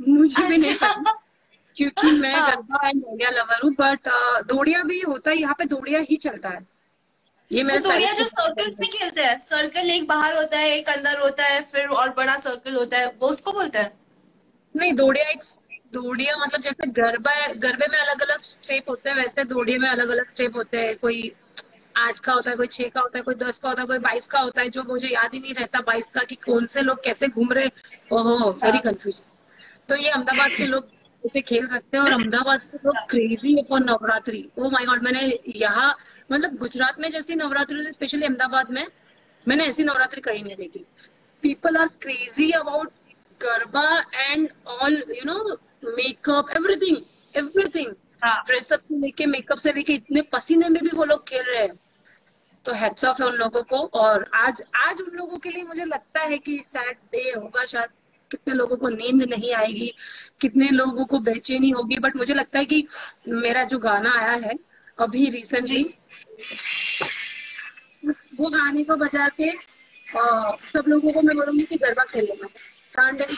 मुझे 0.09 0.47
भी 0.49 0.57
नहीं 0.57 0.75
अच्छा। 0.75 0.93
पता। 0.93 1.19
क्योंकि 1.77 2.11
मैं 2.13 2.35
हाँ। 2.35 2.51
गरबा 2.51 2.89
एंड 2.89 3.01
दौड़िया 3.03 3.31
लवर 3.31 3.61
हूँ 3.65 3.73
बट 3.79 4.09
दौड़िया 4.49 4.83
भी 4.85 5.01
होता 5.01 5.31
है 5.31 5.37
यहाँ 5.37 5.55
पे 5.59 5.65
दौड़िया 5.65 6.01
ही 6.11 6.17
चलता 6.17 6.49
है। 6.49 6.65
ये 7.51 7.63
मैं 7.63 7.81
दौड़िया 7.83 8.13
जो 8.13 8.25
सर्कल्स 8.27 8.79
में 8.81 8.89
खेलते 8.91 9.23
हैं 9.23 9.39
सर्कल 9.39 9.91
एक 9.91 10.07
बाहर 10.09 10.37
होता 10.37 10.59
है 10.59 10.71
एक 10.77 10.89
अंदर 10.89 11.19
होता 11.21 11.45
है 11.45 11.61
फिर 11.63 11.87
और 11.89 12.09
बड़ा 12.17 12.37
सर्कल 12.39 12.77
होता 12.77 12.99
है 12.99 13.07
वो 13.21 13.29
उसको 13.29 13.53
बोलते 13.53 13.79
हैं? 13.79 13.93
नहीं 14.75 14.93
दौड़िया 14.97 15.29
एक 15.31 15.43
दोड़िया 15.95 16.37
मतलब 16.37 16.61
जैसे 16.63 16.87
गरबा 16.93 17.33
गरबे 17.63 17.87
में 17.93 17.99
अलग 17.99 18.23
अलग 18.23 18.41
स्टेप 18.43 18.89
होते 18.91 19.11
हैं 19.11 19.17
वैसे 19.17 19.45
दोड़िया 19.45 19.79
में 19.79 19.89
अलग 19.89 20.11
अलग 20.11 20.29
स्टेप 20.29 20.57
होते 20.57 20.79
हैं। 20.79 20.97
कोई 20.99 21.33
आठ 21.95 22.19
का 22.19 22.33
होता 22.33 22.51
है 22.51 22.57
कोई 22.57 22.67
छह 22.67 22.89
का 22.95 23.01
होता 23.01 23.19
है 23.19 23.23
कोई 23.25 23.35
दस 23.35 23.59
का 23.59 23.69
होता 23.69 23.83
है 23.83 23.87
कोई 23.87 23.99
बाईस 24.07 24.27
का 24.27 24.41
होता 24.41 24.63
है 24.63 24.69
जो 24.71 24.83
मुझे 24.83 25.09
याद 25.09 25.35
ही 25.35 25.41
नहीं 25.41 25.55
रहता 25.55 25.81
बाईस 25.87 26.11
का 26.11 26.23
कि 26.25 26.35
कौन 26.47 26.67
से 26.73 26.81
लोग 26.83 27.03
कैसे 27.05 27.29
घूम 27.29 27.53
रहे 27.53 27.69
ओहो 28.13 28.51
वेरी 28.65 28.79
कंफ्यूज 28.87 29.21
तो 29.89 29.97
ये 29.97 30.11
अहमदाबाद 30.11 30.51
के 30.57 30.67
लोग 30.67 30.89
इसे 31.25 31.41
खेल 31.41 31.67
सकते 31.67 31.97
हैं 31.97 32.05
और 32.05 32.11
अहमदाबाद 32.11 32.61
के 32.63 32.79
लोग 32.85 32.97
क्रेजी 33.11 33.57
है 33.57 33.63
for 33.69 33.81
Navratri. 33.81 34.49
Oh 34.59 34.71
my 34.71 34.85
god 34.87 35.03
मैंने 35.03 35.39
यहाँ 35.57 35.95
मतलब 36.33 36.57
गुजरात 36.59 37.01
में 37.01 37.11
जैसी 37.11 37.35
नवरात्रि 37.35 37.93
स्पेशली 37.93 38.25
अहमदाबाद 38.25 38.71
में 38.71 38.87
मैंने 39.47 39.65
ऐसी 39.67 39.85
नवरात्रि 39.85 40.21
कहीं 40.21 40.45
नहीं 40.45 40.57
देखी। 40.57 40.85
People 41.43 41.77
are 41.77 41.89
crazy 42.03 42.51
about 42.53 42.91
garba 43.41 43.87
and 44.15 44.49
all 44.69 45.03
you 45.11 45.25
know 45.27 45.39
makeup 45.87 46.51
everything 46.57 46.97
everything 47.35 47.95
dress up 48.47 48.81
से 48.81 48.99
लेके 48.99 49.27
मेकअप 49.27 49.59
से 49.59 49.73
लेके 49.73 49.93
इतने 49.93 50.23
पसीने 50.33 50.69
में 50.69 50.83
भी 50.83 50.91
वो 50.97 51.05
लोग 51.05 51.27
खेल 51.29 51.43
रहे 51.43 51.63
हैं। 51.63 51.79
तो 52.65 52.73
हेड्स 52.75 53.05
ऑफ़ 53.05 53.23
है 53.23 53.29
उन 53.29 53.35
लोगों 53.37 53.63
को 53.63 53.79
और 54.01 54.29
आज 54.35 54.63
आज 54.81 55.01
उन 55.01 55.17
लोगों 55.17 55.39
के 55.39 55.51
लिए 55.51 55.63
मुझे 55.65 55.85
लगता 55.85 56.21
है 56.23 56.39
कि 56.39 56.61
सैड 56.65 56.97
डे 57.13 57.31
होगा 57.31 57.65
शायद। 57.65 57.91
कितने 58.33 58.55
लोगों 58.55 58.77
को 58.77 58.89
नींद 58.89 59.23
नहीं 59.31 59.53
आएगी 59.55 59.93
कितने 60.41 60.69
लोगों 60.69 61.05
को 61.05 61.19
बेचैनी 61.19 61.71
होगी 61.71 61.99
बट 61.99 62.17
मुझे 62.17 62.35
लगता 62.35 62.59
है 62.59 62.65
कि 62.65 62.87
मेरा 63.29 63.65
जो 63.65 63.79
गाना 63.79 64.15
आया 64.19 64.33
है 64.47 64.55
अभी 64.99 65.29
रिसेंटली 65.31 65.83
वो 68.41 68.49
गाने 68.51 68.85
को 68.85 68.97
बजा 68.97 69.29
के 69.41 69.51
सब 70.63 70.85
लोगों 70.89 71.13
को 71.13 71.23
मैं 71.23 71.37
बोलूँगी 71.37 71.65
कि 71.65 71.77
गरबा 71.77 72.05
खेल 72.05 72.25
लेना। 72.25 72.49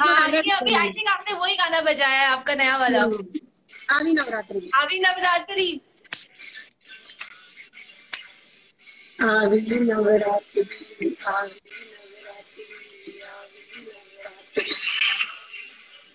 हाँ, 0.01 0.27
अभी 0.29 0.75
आई 0.75 0.91
थिंक 0.91 1.09
आपने 1.09 1.35
वही 1.35 1.57
गाना 1.57 1.81
बजाया 1.81 2.21
है 2.21 2.27
आपका 2.27 2.55
नया 2.55 2.77
वाला। 2.77 3.03
हम्म। 3.03 3.41
आवी 3.91 4.13
नवरात्रि। 4.13 4.71
आवी 4.75 4.99
नवरात्रि। 4.99 5.81
आवी 9.23 9.61
नवरात्रि। 9.81 10.63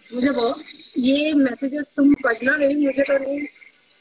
मुझे 0.10 0.30
वो 0.30 0.54
ये 0.98 1.34
मैसेजेस 1.36 1.86
तुम 1.98 2.14
पढ़ना 2.24 2.56
नहीं 2.56 2.86
मुझे 2.86 3.04
तो 3.04 3.18
नहीं 3.18 3.40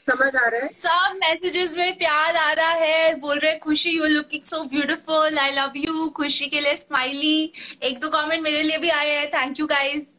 समझ 0.07 0.35
आ 0.35 0.47
रहा 0.47 0.59
है। 0.61 0.69
सब 0.73 1.15
मैसेजेस 1.15 1.75
में 1.77 1.97
प्यार 1.97 2.35
आ 2.35 2.51
रहा 2.59 2.69
है 2.83 3.15
बोल 3.19 3.39
रहे 3.39 3.57
Khushi 3.59 3.89
you 3.97 4.05
looking 4.05 4.43
so 4.43 4.63
beautiful 4.69 5.37
I 5.39 5.51
love 5.55 5.73
you 5.77 6.07
Khushi 6.17 6.47
के 6.47 6.59
लिए 6.59 6.75
स्माइली 6.77 7.51
एक 7.83 7.99
दो 7.99 8.09
कमेंट 8.09 8.41
मेरे 8.43 8.61
लिए 8.63 8.77
भी 8.77 8.89
आए 8.91 9.09
हैं 9.09 9.29
थैंक 9.29 9.59
यू 9.59 9.65
गाइस 9.67 10.17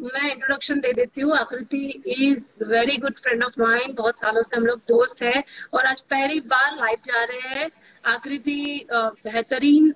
मैं 0.00 0.30
इंट्रोडक्शन 0.30 0.80
दे 0.80 0.92
देती 0.92 1.20
हूँ। 1.20 1.36
Aakriti 1.36 2.02
is 2.06 2.64
very 2.68 2.96
good 2.98 3.18
friend 3.18 3.44
of 3.44 3.60
mine 3.60 3.94
बहुत 3.96 4.18
सालों 4.18 4.42
से 4.42 4.56
हम 4.56 4.66
लोग 4.66 4.78
दोस्त 4.88 5.22
हैं। 5.22 5.42
और 5.74 5.86
आज 5.86 6.00
पहली 6.12 6.40
बार 6.52 6.76
लाइव 6.76 6.98
जा 7.06 7.24
रहे 7.24 7.58
हैं। 7.58 7.70
आकृति 8.14 8.86
बेहतरीन 8.92 9.94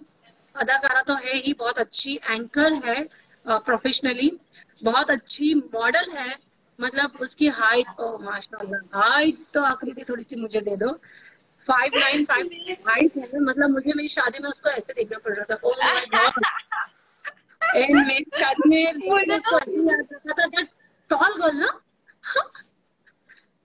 अदाकारा 0.55 1.03
तो 1.03 1.15
है 1.15 1.35
ही 1.37 1.53
बहुत 1.59 1.79
अच्छी 1.79 2.15
एंकर 2.31 2.73
है 2.85 3.03
प्रोफेशनली 3.47 4.31
बहुत 4.85 5.11
अच्छी 5.11 5.55
मॉडल 5.55 6.11
है 6.11 6.37
मतलब 6.79 7.19
उसकी 7.23 7.49
हाइट 7.57 8.01
ओ 8.01 8.19
माशाल्लाह 8.23 9.01
हाइट 9.01 9.45
तो 9.55 9.63
आकृति 9.65 10.05
थोड़ी 10.09 10.23
सी 10.23 10.37
मुझे 10.37 10.61
दे 10.61 10.77
दो। 10.77 10.93
फाइव 11.69 11.93
नाइन 11.97 12.25
फाइव 12.25 12.77
हाइट 12.89 13.17
है 13.17 13.41
मतलब 13.41 13.71
मुझे 13.71 13.93
मेरी 13.97 14.09
शादी 14.09 14.39
में 14.43 14.49
उसको 14.51 14.69
ऐसे 14.71 14.93
देखना 14.93 15.19
पड़ 15.25 15.35
रहा 15.35 15.45
था। 15.51 15.57
ओ 15.65 15.73
एंड 17.77 17.97
मेरी 17.97 18.25
शादी 18.39 18.69
में 18.69 19.37
उसको 19.37 19.59
टॉल 21.11 21.35
गर्ल 21.43 21.57
ना? 21.57 21.71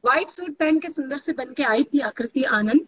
व्हाइट 0.03 0.31
सूट 0.31 0.55
पहन 0.57 0.79
के 0.79 0.89
सुंदर 0.89 1.17
से 1.17 1.33
बन 1.33 1.53
के 1.53 1.63
आई 1.63 1.83
थी 1.93 1.99
आकृति 2.09 2.43
आनंद। 2.59 2.87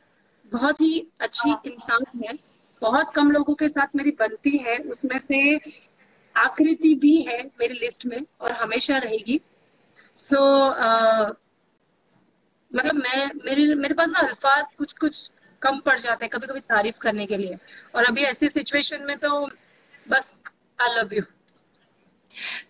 बहुत 0.52 0.82
ही 0.82 1.08
अच्छी 1.22 1.56
इंसान 1.66 2.04
है। 2.24 2.34
बहुत 2.82 3.12
कम 3.16 3.32
लोगों 3.32 3.56
के 3.56 3.70
साथ 3.70 3.88
मेरी 3.96 4.12
बनती 4.12 4.58
है 4.58 4.78
उसमें 4.78 5.20
से 5.20 5.60
आकृति 6.36 6.96
भी 6.96 7.22
है 7.22 7.44
मेरी 7.60 7.74
लिस्ट 7.74 8.06
में 8.06 8.26
और 8.42 8.52
हमेशा 8.52 8.98
रहेगी। 8.98 9.42
सो 10.16 10.36
so, 10.36 10.78
uh, 10.78 11.36
मतलब 12.76 12.96
मैं 12.96 13.32
मेरे 13.46 13.76
मेरे 13.76 13.94
पास 13.94 14.10
ना 14.10 14.20
अल्फाज 14.20 14.66
कुछ 14.78 14.94
कुछ 14.94 15.32
कम 15.62 15.80
पड़ 15.80 16.00
जाते 16.00 16.26
हैं 16.26 16.30
कभी 16.30 16.48
कभी 16.48 16.60
तारीफ़ 16.60 16.98
करने 16.98 17.26
के 17.26 17.38
लिए। 17.38 17.58
और 17.96 18.04
अभी 18.04 18.24
ऐसी 18.24 18.50
सिचुएशन 18.50 19.04
में 19.04 19.18
तो 19.18 19.50
बस 20.10 20.34
I 20.82 20.96
love 20.96 21.14
you 21.14 21.22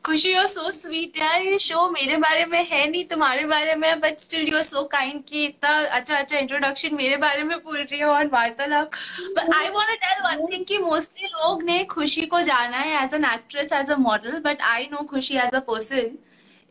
Khushi 0.06 0.34
you 0.34 0.46
so 0.48 0.72
sweet 0.72 1.18
यार, 1.18 1.42
ये 1.42 1.58
शो 1.60 1.90
मेरे 1.92 2.18
बारे 2.18 2.46
में 2.46 2.66
है 2.66 2.90
नहीं, 2.90 3.04
तुम्हारे 3.06 3.46
बारे 3.46 3.76
में 3.76 4.00
but 4.00 4.20
still 4.20 4.54
you 4.54 4.62
so 4.64 4.84
kind 4.92 5.24
कि 5.30 5.46
इतना 5.46 5.70
अच्छा 5.88 6.18
अच्छा 6.18 6.38
इंट्रोडक्शन 6.38 6.96
मेरे 6.96 7.18
बारे 7.18 7.44
में 7.44 7.58
पूछ 7.60 7.92
रही 7.92 8.02
हो 8.02 8.12
और 8.12 8.28
वार्तालाप। 8.28 8.92
But 9.38 9.56
I 9.56 9.70
want 9.70 9.90
to 9.90 9.96
tell 9.96 10.22
one 10.24 10.46
thing 10.54 10.66
कि 10.66 10.78
मोस्टली 10.78 11.28
लोग 11.28 11.64
ने 11.64 11.84
खुशी 11.86 12.26
को 12.26 12.42
जाना 12.44 12.78
है 12.78 13.04
as 13.04 13.14
an 13.14 13.26
actress 13.26 13.74
as 13.74 13.92
a 13.92 13.98
model 13.98 14.40
but 14.46 14.62
I 14.72 14.88
know 14.92 15.04
Khushi 15.10 15.38
as 15.38 15.56
a 15.56 15.60
person 15.68 16.18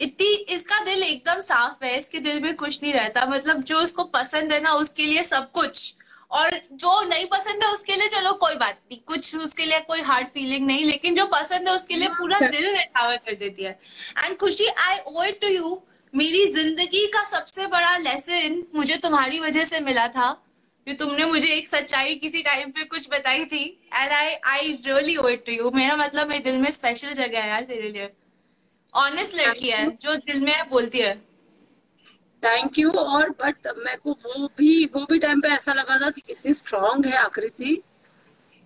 इतनी, 0.01 0.33
इसका 0.55 0.79
दिल 0.85 1.03
एकदम 1.03 1.41
साफ़ 1.41 1.85
है, 1.85 1.97
इसके 1.99 2.19
दिल 2.21 2.41
में 2.41 2.55
कुछ 2.57 2.83
नहीं 2.83 2.93
रहता। 2.93 3.25
मतलब 3.27 3.63
जो 3.63 3.79
उसको 3.79 4.05
पसंद 4.15 4.53
है 4.53 4.61
ना, 4.63 4.73
उसके 4.75 5.07
लिए 5.07 5.23
सब 5.25 5.51
कुछ। 5.51 5.95
और 6.31 6.61
जो 6.73 7.03
नहीं 7.05 7.27
पसंद 7.27 7.65
है 7.65 7.73
उसके 7.73 7.97
लिए 7.97 8.09
चलो 8.09 8.33
कोई 8.35 8.55
बात 8.57 8.79
नहीं। 8.83 8.99
कुछ 9.07 9.35
उसके 9.37 9.65
लिए 9.65 9.81
कोई 9.89 10.01
हार्ड 10.03 10.29
फीलिंग 10.29 10.67
नहीं 10.67 10.85
लेकिन 10.85 11.15
जो 11.17 11.27
पसंद 11.33 11.69
है 11.69 11.75
उसके 11.75 11.97
लिए 11.97 12.09
पूरा 12.11 12.39
दिल 12.41 12.73
निठावर 12.73 13.17
कर 13.17 13.35
देती 13.35 13.65
है। 13.65 13.79
And 14.19 14.37
Khushi 14.39 14.67
I 14.67 14.99
owe 15.07 15.23
it 15.25 15.41
to 15.41 15.49
you 15.49 15.81
मेरी 16.15 16.45
ज़िंदगी 16.51 17.07
का 17.15 17.23
सबसे 17.27 17.67
बड़ा 17.69 17.97
लेसन 17.99 18.63
मुझे 18.75 18.97
तुम्हारी 18.99 19.41
वजह 19.41 19.65
से 19.65 19.81
मिला 19.83 20.07
था 20.09 20.31
जो 20.87 20.95
तुमने 20.97 21.25
मुझे 21.27 21.49
एक 21.49 21.69
सच्चाई 21.69 22.15
किसी 22.17 22.43
टाइम 22.43 22.71
पे 22.71 22.85
कुछ 22.87 23.09
बताई 23.11 23.45
थी। 23.45 23.65
And 23.95 24.13
I 24.13 24.35
I 24.47 24.73
really 24.87 25.17
owe 25.17 25.29
it 25.29 25.45
to 25.47 25.53
you 25.53 25.71
मेरा 25.71 25.97
मतलब 25.97 26.29
मेरे 26.29 26.45
दिल 26.45 26.59
में 26.59 26.71
स्पेशल 26.71 27.13
जगह 27.15 27.41
है 27.41 27.49
यार 27.49 27.65
तेरे 27.65 27.89
लिए। 27.89 28.11
ऑनेस्ट 28.95 29.35
लड़की 29.37 29.71
है 29.71 29.87
जो 29.97 30.15
दिल 30.17 30.41
में 30.43 30.69
बोलती 30.71 30.99
है। 30.99 31.15
थैंक 32.43 32.79
यू 32.79 32.91
और 32.91 33.31
बट 33.41 33.67
मेरे 33.79 33.97
को 33.97 34.13
वो 34.25 34.47
भी 34.59 34.85
वो 34.95 35.05
भी 35.11 35.19
टाइम 35.19 35.41
पे 35.41 35.49
ऐसा 35.49 35.73
लगा 35.73 35.99
था 36.01 36.11
कि 36.11 36.23
कितनी 36.27 36.53
स्ट्रांग 36.53 37.07
है 37.07 37.17
आकृति। 37.17 37.81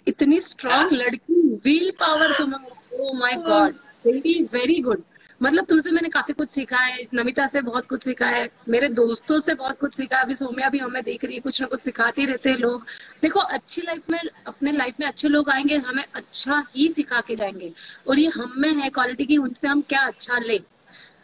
इतनी 0.06 0.40
स्ट्रांग 0.40 0.92
लड़की 0.92 1.42
विल 1.64 1.90
पावर 2.00 2.32
तुम 2.38 2.54
ओ 2.54 3.12
my 3.14 3.36
god 3.38 3.74
very 4.06 4.42
very 4.52 4.80
good 4.80 5.02
मतलब 5.40 5.64
तुमसे 5.64 5.90
मैंने 5.90 6.08
काफ़ी 6.08 6.34
कुछ 6.34 6.50
सीखा 6.50 6.78
है 6.78 7.06
नमिता 7.14 7.46
से 7.46 7.60
बहुत 7.62 7.86
कुछ 7.86 8.04
सीखा 8.04 8.26
है 8.26 8.48
मेरे 8.68 8.88
दोस्तों 8.88 9.38
से 9.40 9.54
बहुत 9.54 9.78
कुछ 9.78 9.94
सीखा 9.94 10.16
है। 10.16 10.22
अभी 10.22 10.34
सोम्या 10.34 10.68
भी 10.68 10.78
हमें 10.78 11.02
देख 11.02 11.24
रही 11.24 11.34
है 11.34 11.40
कुछ 11.40 11.60
ना 11.60 11.66
कुछ 11.66 11.80
सिखाते 11.80 12.24
रहते 12.24 12.50
हैं 12.50 12.56
लोग। 12.56 12.84
देखो 13.22 13.40
अच्छी 13.40 13.82
लाइफ 13.82 14.10
में 14.10 14.18
अपने 14.46 14.72
लाइफ 14.72 15.00
में 15.00 15.06
अच्छे 15.06 15.28
लोग 15.28 15.50
आएँगे 15.50 15.76
हमें 15.78 16.04
अच्छा 16.14 16.62
ही 16.76 16.88
सिखा 16.88 17.20
के 17.20 17.36
जाएँगे। 17.36 17.72
और 18.08 18.18
ये 18.18 18.28
हम 18.28 18.52
में 18.56 18.72
है 18.74 18.90
क्वालिटी 18.90 19.24
की 19.24 19.36
उनसे 19.36 19.68
हम 19.68 19.80
क्या 19.88 20.06
अच्छा 20.06 20.38
ले? 20.38 20.58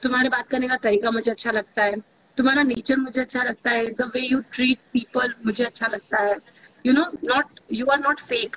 तुम्हारे 0.03 0.29
बात 0.29 0.49
करने 0.49 0.69
का 0.69 0.77
तरीका 0.77 1.11
मुझे 1.11 1.31
अच्छा 1.31 1.51
लगता 1.51 1.85
है। 1.85 1.97
तुम्हारा 2.37 2.63
नेचर 2.63 2.97
मुझे 2.97 3.21
अच्छा 3.21 3.43
लगता 3.43 3.71
है 3.71 3.87
the 3.93 4.11
way 4.15 4.21
you 4.21 4.41
treat 4.53 4.79
people 4.93 5.35
मुझे 5.47 5.65
अच्छा 5.65 5.87
लगता 5.87 6.23
है। 6.23 6.37
You 6.87 6.93
know 6.93 7.05
not 7.29 7.61
you 7.73 7.87
are 7.93 7.99
not 7.99 8.21
fake 8.23 8.57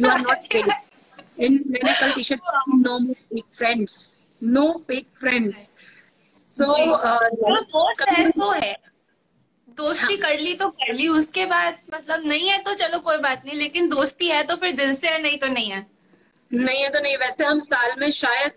you 0.00 0.08
are 0.10 0.20
not 0.20 0.44
fake 0.52 0.68
and 1.40 1.60
मैंने 1.66 1.92
कल 2.00 2.12
T 2.12 2.22
shirt 2.22 2.40
no 2.76 2.98
fake 3.12 3.44
friends 3.50 3.96
no 4.42 4.66
fake 4.88 5.06
friends 5.20 5.68
so 6.56 6.66
दोस्त 6.66 8.08
है 8.08 8.30
सो 8.30 8.50
है। 8.52 8.76
दोस्ती 9.78 10.14
हाँ. 10.14 10.22
कर 10.22 10.40
ली 10.40 10.54
तो 10.54 10.68
कर 10.70 10.92
ली 10.94 11.06
उसके 11.08 11.44
बाद 11.46 11.78
मतलब 11.94 12.26
नहीं 12.26 12.48
है 12.48 12.58
तो 12.62 12.74
चलो 12.74 12.98
कोई 13.00 13.18
बात 13.18 13.44
नहीं 13.46 13.56
लेकिन 13.58 13.88
दोस्ती 13.88 14.28
है 14.28 14.42
तो 14.42 14.56
फिर 14.56 14.72
दिल 14.76 14.94
से 14.96 15.08
है 15.08 15.22
नहीं 15.22 15.38
तो 15.38 15.48
नहीं 15.48 15.70
है। 15.70 15.86
नहीं 16.50 16.82
है 16.82 16.88
तो 16.90 17.00
नहीं। 17.00 17.16
वैसे 17.16 17.44
हम 17.44 17.60
साल 17.60 17.92
में 17.98 18.10
शायद 18.12 18.52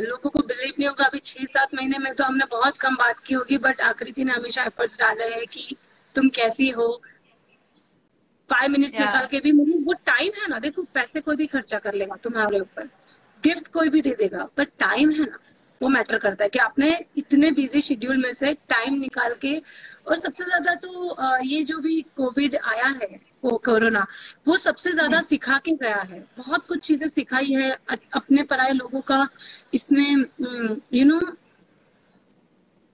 लोगों 0.00 0.30
को 0.30 0.38
बिलीव 0.40 0.74
नहीं 0.78 0.88
होगा। 0.88 1.04
अभी 1.04 1.18
छह 1.20 1.44
सात 1.46 1.74
महीने 1.74 1.98
में 1.98 2.14
तो 2.14 2.24
हमने 2.24 2.44
बहुत 2.50 2.76
कम 2.78 2.96
बात 2.96 3.18
की 3.20 3.34
होगी 3.34 3.58
बट 3.58 3.80
आकृति 3.82 4.24
ने 4.24 4.32
हमेशा 4.32 4.64
एफर्ट्स 4.64 4.98
डाले 4.98 5.24
हैं 5.34 5.46
कि 5.48 5.76
तुम 6.16 6.28
कैसी 6.36 6.68
हो। 6.70 6.88
फाइव 8.50 8.70
मिनट 8.70 8.94
निकाल 8.94 9.26
के 9.26 9.40
भी 9.40 9.52
मुझे 9.52 9.78
वो 9.84 9.92
टाइम 10.06 10.32
है 10.36 10.48
ना। 10.48 10.58
देखो 10.58 10.82
पैसे 10.94 11.20
कोई 11.20 11.36
भी 11.36 11.46
खर्चा 11.46 11.78
कर 11.78 11.94
लेगा 11.94 12.16
तुम्हारे 12.24 12.60
ऊपर। 12.60 12.88
गिफ्ट 13.44 13.68
कोई 13.72 13.88
भी 13.88 14.00
दे 14.02 14.14
देगा 14.18 14.48
बट 14.58 14.68
टाइम 14.78 15.10
है 15.12 15.26
ना। 15.26 15.38
वो 15.80 15.88
मैटर 15.88 16.18
करता 16.18 16.44
है 16.44 16.50
कि 16.50 16.58
आपने 16.58 16.90
इतने 17.18 17.50
बिज़ी 17.52 17.80
शेड्यूल 17.80 18.16
में 18.16 18.32
से 18.34 18.52
टाइम 18.68 18.94
निकाल 18.98 19.34
के 19.40 19.56
और 20.06 20.18
सबसे 20.18 20.44
ज़्यादा 20.44 20.74
तो 20.76 21.16
ये 21.44 21.62
जो 21.64 21.78
भी 21.80 22.00
कोविड 22.16 22.56
आया 22.64 22.86
है 23.02 23.08
कोरोना 23.60 24.06
वो 24.48 24.56
सबसे 24.58 24.92
ज़्यादा 24.92 25.16
हम्म। 25.16 25.26
सिखा 25.26 25.58
के 25.58 25.72
गया 25.74 26.00
है। 26.02 26.20
बहुत 26.38 26.66
कुछ 26.66 26.80
चीज़ें 26.80 27.08
सिखाई 27.08 27.52
है 27.52 27.70
अपने 27.90 28.42
पराए 28.44 28.72
लोगों 28.72 29.00
का 29.02 29.26
इसने 29.74 30.08
यू 30.94 31.04
नो 31.04 31.20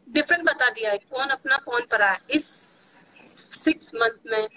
डिफरेंट 0.06 0.44
बता 0.44 0.68
दिया 0.70 0.90
है 0.90 0.98
कौन 1.00 1.28
अपना 1.30 1.56
कौन 1.64 1.86
पराया। 1.90 2.18
इस 2.30 2.46
सिक्स 3.54 3.94
मंथ 3.94 4.30
में 4.32 4.48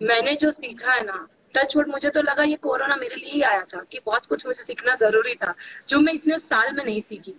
मैंने 0.00 0.34
जो 0.36 0.50
सीखा 0.50 0.92
है 0.92 1.04
ना 1.04 1.26
टच 1.54 1.76
वुड 1.76 1.88
मुझे 1.88 2.10
तो 2.10 2.22
लगा 2.22 2.42
ये 2.42 2.54
कोरोना 2.62 2.96
मेरे 2.96 3.16
लिए 3.16 3.32
ही 3.32 3.42
आया 3.42 3.60
था 3.74 3.82
कि 3.92 4.00
बहुत 4.06 4.24
कुछ 4.26 4.46
मुझे 4.46 4.62
सीखना 4.62 4.94
ज़रूरी 4.96 5.34
था 5.34 5.54
जो 5.88 5.98
मैं 6.00 6.12
इतने 6.12 6.38
साल 6.38 6.72
में 6.72 6.84
नहीं 6.84 7.00
सीखी। 7.00 7.34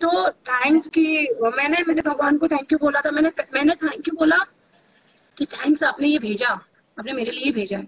तो 0.00 0.28
थैंक्स 0.30 0.88
की 0.88 1.06
मैंने 1.56 1.82
मैंने 1.88 2.02
भगवान 2.02 2.38
को 2.38 2.48
थैंक 2.48 2.72
यू 2.72 2.78
बोला 2.78 3.00
था 3.00 3.10
मैंने 3.10 3.32
मैंने 3.54 3.74
थैंक 3.82 4.08
यू 4.08 4.14
बोला 4.18 4.38
कि 5.36 5.46
थैंक्स 5.46 5.82
आपने 5.82 6.08
ये 6.08 6.18
भेजा। 6.18 6.58
आपने 6.98 7.12
मेरे 7.12 7.30
लिए 7.30 7.50
भेजा 7.52 7.78
है। 7.78 7.86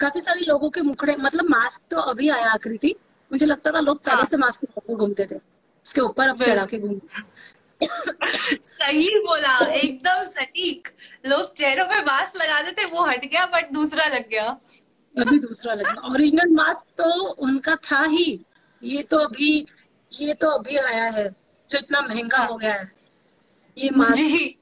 काफ़ी 0.00 0.20
सारे 0.20 0.40
लोगों 0.40 0.70
के 0.70 0.80
मुखड़े 0.82 1.16
मतलब 1.16 1.48
मास्क 1.50 1.80
तो 1.90 2.00
अभी 2.10 2.28
आया 2.28 2.50
आकृति 2.52 2.94
मुझे 3.30 3.46
लगता 3.46 3.70
था 3.72 3.80
लोग 3.80 4.02
पहले। 4.04 4.26
से 4.26 4.36
मास्क 4.36 4.64
लगा 4.64 4.94
घूमते 4.94 5.26
थे। 5.30 5.36
उसके 5.36 6.00
ऊपर 6.00 6.28
अब 6.28 6.42
चला 6.44 6.64
के 6.64 6.78
घूमते 6.78 7.86
सही 8.54 9.08
बोला 9.18 9.56
एकदम 9.66 10.24
सटीक। 10.24 10.88
लोग 11.26 11.52
चेहरों 11.54 11.84
पे 11.84 12.00
मास्क 12.04 12.36
लगाते 12.36 12.72
थे 12.72 12.84
वो 12.86 13.04
हट 13.04 13.24
गया 13.24 13.44
बट 13.46 13.70
दूसरा 13.72 14.04
लग 14.06 14.28
गया। 14.28 14.44
अभी 15.14 15.38
दूसरा 15.38 15.74
लग 15.74 15.84
गया। 15.84 16.10
ओरिजिनल 16.10 16.52
मास्क 16.54 16.86
तो 16.98 17.10
उनका 17.46 17.76
था 17.90 18.02
ही। 18.04 18.40
ये 18.82 19.02
तो 19.02 19.18
अभी 19.18 19.66
ये 20.12 20.34
तो 20.34 20.50
अभी 20.50 20.76
आया 20.78 21.04
है 21.10 21.28
जो 21.70 21.78
इतना 21.78 22.00
महँगा 22.00 22.38
हाँ। 22.38 22.46
हो 22.46 22.56
गया 22.56 22.74
है। 22.74 22.90
ये 23.76 23.90
मास्क 23.96 24.54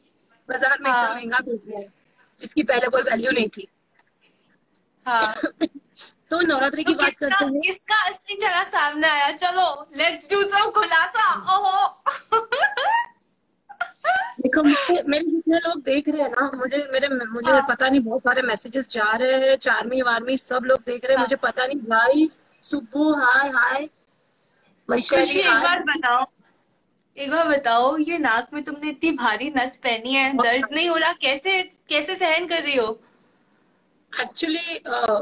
बाज़ार 0.48 0.78
में 0.80 0.90
इतना 0.90 0.92
हाँ। 0.92 1.14
महँगा 1.14 1.38
मिल 1.48 1.58
गया 1.66 1.78
है। 1.78 1.97
जिसकी 2.40 2.62
पहले 2.62 2.88
कोई 2.88 3.02
वैल्यू 3.02 3.30
नहीं 3.30 3.48
थी। 3.48 3.68
हाँ। 5.06 5.34
तो 6.30 6.40
नवरात्रि 6.40 6.84
की 6.84 6.94
तो 6.94 7.02
बात 7.02 7.14
करते 7.16 7.44
हैं। 7.44 7.60
किसका 7.60 8.06
असली 8.06 8.36
चेहरा 8.36 8.64
सामने 8.64 9.08
आया? 9.08 9.30
चलो 9.32 9.86
लेट्स 9.96 10.30
डू 10.30 10.42
सम 10.42 10.70
खुलासा। 10.70 11.34
ओहो। 11.56 12.02
देखो 14.40 14.62
मेरे 15.08 15.24
जितने 15.24 15.58
लोग 15.58 15.82
देख 15.82 16.08
रहे 16.08 16.22
हैं 16.22 16.28
ना 16.30 16.50
मुझे 16.54 16.88
मेरे 16.92 17.08
मुझे 17.08 17.50
हाँ. 17.50 17.66
पता 17.68 17.88
नहीं 17.88 18.00
बहुत 18.00 18.20
सारे 18.20 18.42
मैसेजेस 18.42 18.88
जा 18.88 19.12
रहे 19.12 19.48
हैं 19.48 19.56
चारमी 19.56 20.02
वारमी 20.02 20.36
सब 20.36 20.64
लोग 20.64 20.80
देख 20.86 21.04
रहे 21.04 21.12
हैं। 21.12 21.18
हाँ. 21.18 21.24
मुझे 21.24 21.36
पता 21.36 21.66
नहीं 21.66 21.76
गाइस 21.76 22.40
सुबह 22.62 23.24
हाय 23.24 23.48
हाय 23.48 23.88
वैशाली 24.88 25.40
एक 25.40 25.54
बार 25.54 25.82
बताओ। 25.82 26.24
एक 27.18 27.30
बार 27.30 27.48
बताओ 27.48 27.96
ये 27.98 28.18
नाक 28.18 28.52
में 28.54 28.62
तुमने 28.64 28.88
इतनी 28.90 29.10
भारी 29.12 29.48
नथ 29.56 29.76
पहनी 29.84 30.12
है 30.14 30.32
दर्द 30.36 30.66
नहीं 30.72 30.88
हो 30.88 30.96
रहा? 30.96 31.12
कैसे 31.12 31.62
कैसे 31.88 32.14
सहन 32.14 32.46
कर 32.46 32.62
रही 32.62 32.76
हो? 32.76 32.98
एक्चुअली 34.12 34.78
uh, 34.78 35.20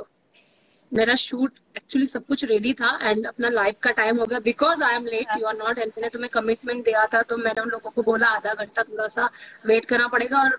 मेरा 0.92 1.14
शूट 1.14 1.52
एक्चुअली 1.76 2.06
सब 2.06 2.26
कुछ 2.26 2.44
रेडी 2.44 2.72
था 2.72 2.90
एंड 3.02 3.26
अपना 3.26 3.48
लाइफ 3.48 3.76
का 3.82 3.90
टाइम 3.90 4.18
हो 4.18 4.26
गया. 4.26 4.38
Because 4.40 4.82
I 4.82 4.94
am 4.94 5.06
late 5.06 5.38
you 5.38 5.46
are 5.46 5.56
not 5.56 5.78
and 5.78 5.92
मैंने 5.96 6.08
तुम्हें 6.08 6.30
कमिटमेंट 6.34 6.84
दिया 6.84 7.06
था 7.14 7.22
तो 7.22 7.36
मैंने 7.36 7.60
उन 7.60 7.68
लोगों 7.68 7.90
को 7.90 8.02
बोला 8.02 8.26
आधा 8.26 8.54
घंटा 8.54 8.82
थोड़ा 8.82 9.06
सा 9.08 9.28
वेट 9.66 9.84
करना 9.84 10.08
पड़ेगा 10.08 10.42
और 10.42 10.58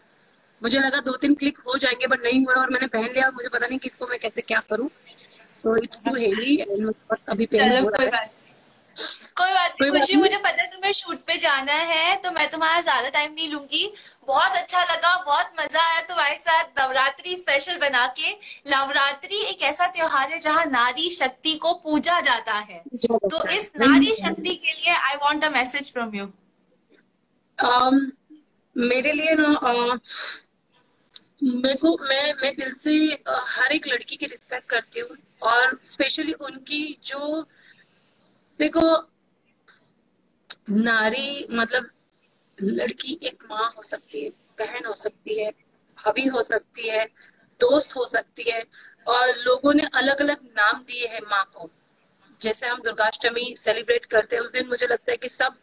मुझे 0.61 0.79
लगा 0.79 0.99
दो 1.01 1.15
तीन 1.17 1.33
क्लिक 1.35 1.57
हो 1.67 1.77
जाएँगे 1.77 2.07
बट 2.07 2.23
नहीं 2.23 2.45
हुआ 2.45 2.55
और 2.55 2.69
मैंने 2.69 2.87
पहन 2.87 3.13
लिया. 3.13 3.29
मुझे 3.31 3.49
पता 3.49 3.67
नहीं 3.67 3.79
किसको 3.79 4.07
मैं 4.07 4.19
कैसे 4.19 4.41
क्या 4.41 4.63
करूँ. 4.69 4.89
So 5.59 5.75
it's 5.83 6.03
too 6.05 6.15
heavy 6.15 6.55
and 6.61 6.93
अभी 7.29 7.45
पेन 7.45 7.71
हो 7.71 7.89
रहा 7.89 8.17
है. 8.17 8.36
कोई 9.37 9.53
बात 9.53 9.75
नहीं 9.81 9.91
खुशी 9.91 10.15
मुझे 10.15 10.37
पता 10.37 10.61
है 10.61 10.67
तुम्हें 10.71 10.91
शूट 10.93 11.17
पे 11.25 11.37
जाना 11.37 11.73
है 11.89 12.15
तो 12.21 12.31
मैं 12.31 12.49
तुम्हारा 12.49 12.79
ज़्यादा 12.81 13.09
टाइम 13.09 13.33
नहीं 13.33 13.49
लूँगी। 13.49 13.91
बहुत 14.27 14.55
अच्छा 14.57 14.81
लगा 14.83 15.15
बहुत 15.25 15.51
मज़ा 15.59 15.81
आया 15.81 16.01
तुम्हारे 16.07 16.37
साथ 16.37 16.79
नवरात्रि 16.79 17.35
स्पेशल 17.37 17.77
बना 17.79 18.05
के। 18.19 18.31
नवरात्रि 18.71 19.43
एक 19.43 19.61
ऐसा 19.63 19.87
त्योहार 19.87 20.31
है 20.31 20.39
जहाँ 20.39 20.65
नारी 20.65 21.09
शक्ति 21.11 21.55
को 21.55 21.73
पूजा 21.83 22.19
जाता 22.21 22.53
है। 22.53 22.81
तो 23.05 23.47
इस 23.49 23.71
नारी 23.77 24.13
शक्ति 24.15 24.55
के 24.55 24.73
लिए 24.73 24.93
I 24.93 25.15
want 25.23 25.45
a 25.45 25.49
message 25.49 25.91
from 25.93 26.15
you 26.15 26.25
मेरे 28.75 29.11
लिए 29.13 29.35
ना 29.35 29.53
uh, 29.61 29.99
मेरे 31.43 31.75
को 31.75 31.97
मैं 32.01 32.33
मैं 32.33 32.55
दिल 32.55 32.73
से 32.73 32.97
uh, 33.15 33.41
हर 33.47 33.71
एक 33.71 33.87
लड़की 33.87 34.15
की 34.15 34.25
रिस्पेक्ट 34.25 34.69
करती 34.69 34.99
हूँ 34.99 35.17
और 35.43 35.79
स्पेशली 35.85 36.33
उनकी 36.33 36.97
जो 37.05 37.41
देखो, 38.59 38.95
नारी 40.69 41.47
मतलब 41.51 41.89
लड़की 42.57 43.19
एक 43.23 43.43
माँ 43.51 43.73
हो 43.77 43.83
सकती 43.83 44.23
है, 44.23 44.29
बहन 44.59 44.85
हो 44.85 44.93
सकती 44.93 45.43
है, 45.43 45.51
भाभी 45.97 46.25
हो 46.27 46.41
सकती 46.43 46.89
है, 46.89 47.05
दोस्त 47.59 47.95
हो 47.95 48.05
सकती 48.05 48.49
है, 48.51 48.63
और 49.07 49.37
लोगों 49.37 49.73
ने 49.73 49.83
अलग 49.93 50.21
अलग 50.21 50.43
नाम 50.57 50.81
दिए 50.81 51.07
हैं 51.07 51.21
माँ 51.21 51.43
को। 51.57 51.69
जैसे 52.41 52.67
हम 52.67 52.81
दुर्गाष्टमी 52.81 53.55
सेलिब्रेट 53.55 54.05
करते 54.05 54.35
हैं, 54.35 54.43
उस 54.43 54.51
दिन 54.51 54.67
मुझे 54.67 54.87
लगता 54.87 55.11
है 55.11 55.17
कि 55.17 55.29
सब 55.29 55.55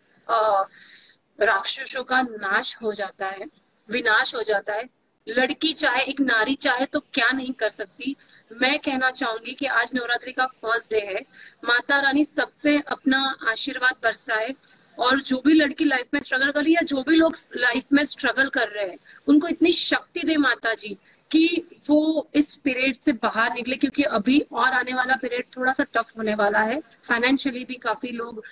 राक्षसों 1.40 2.04
का 2.04 2.22
नाश 2.22 2.76
हो 2.82 2.92
जाता 2.92 3.26
है, 3.26 3.46
विनाश 3.88 4.34
हो 4.34 4.42
जाता 4.42 4.72
है। 4.72 4.88
लड़की 5.26 5.72
चाहे 5.72 6.02
एक 6.02 6.20
नारी 6.20 6.54
चाहे 6.54 6.86
तो 6.86 7.00
क्या 7.00 7.30
नहीं 7.30 7.52
कर 7.52 7.68
सकती। 7.68 8.16
मैं 8.50 8.78
कहना 8.78 9.10
चाहूँगी 9.10 9.52
कि 9.54 9.66
आज 9.66 9.90
नवरात्रि 9.94 10.32
का 10.32 10.46
फ़र्स्ट 10.46 10.90
डे 10.90 11.00
है। 11.06 11.20
माता 11.64 11.98
रानी 12.00 12.24
सब 12.24 12.50
पे 12.62 12.76
अपना 12.88 13.18
आशीर्वाद 13.50 13.96
बरसाए 14.02 14.54
और 14.98 15.20
जो 15.20 15.40
भी 15.46 15.54
लड़की 15.54 15.84
लाइफ 15.84 16.08
में 16.14 16.20
स्ट्रगल 16.20 16.50
कर 16.50 16.64
रही 16.64 16.74
है 16.74 16.84
जो 16.84 17.02
भी 17.02 17.16
लोग 17.16 17.36
लाइफ 17.56 17.92
में 17.92 18.04
स्ट्रगल 18.04 18.48
कर 18.48 18.68
रहे 18.68 18.86
हैं, 18.86 18.98
उनको 19.28 19.48
इतनी 19.48 19.72
शक्ति 19.72 20.22
दे 20.22 20.36
माता 20.36 20.74
जी 20.74 20.96
कि 21.30 21.80
वो 21.88 22.28
इस 22.34 22.54
पीरियड 22.56 22.96
से 22.96 23.12
बाहर 23.14 23.52
निकले, 23.54 23.76
क्योंकि 23.76 24.02
अभी 24.02 24.38
और 24.52 24.72
आने 24.72 24.94
वाला 24.94 25.14
पीरियड 25.16 25.46
थोड़ा 25.56 25.72
सा 25.72 25.84
टफ 25.94 26.12
होने 26.18 26.34
वाला 26.34 26.60
है। 26.60 26.80
फाइनेंशियली 27.08 27.64
भी 27.64 27.74
काफ़ी 27.82 28.08
लोग 28.10 28.42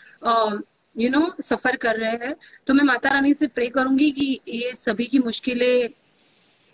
यू 0.96 1.10
नो 1.10 1.32
सफ़र 1.40 1.76
कर 1.76 1.96
रहे 1.96 2.16
हैं। 2.22 2.34
तो 2.66 2.74
मैं 2.74 2.84
माता 2.84 3.10
रानी 3.10 3.34
से 3.34 3.46
प्रे 3.48 3.68
करूँगी 3.68 4.10
कि 4.10 4.40
ये 4.48 4.72
सभी 4.74 5.06
की 5.06 5.18
मुश्किलें 5.18 5.88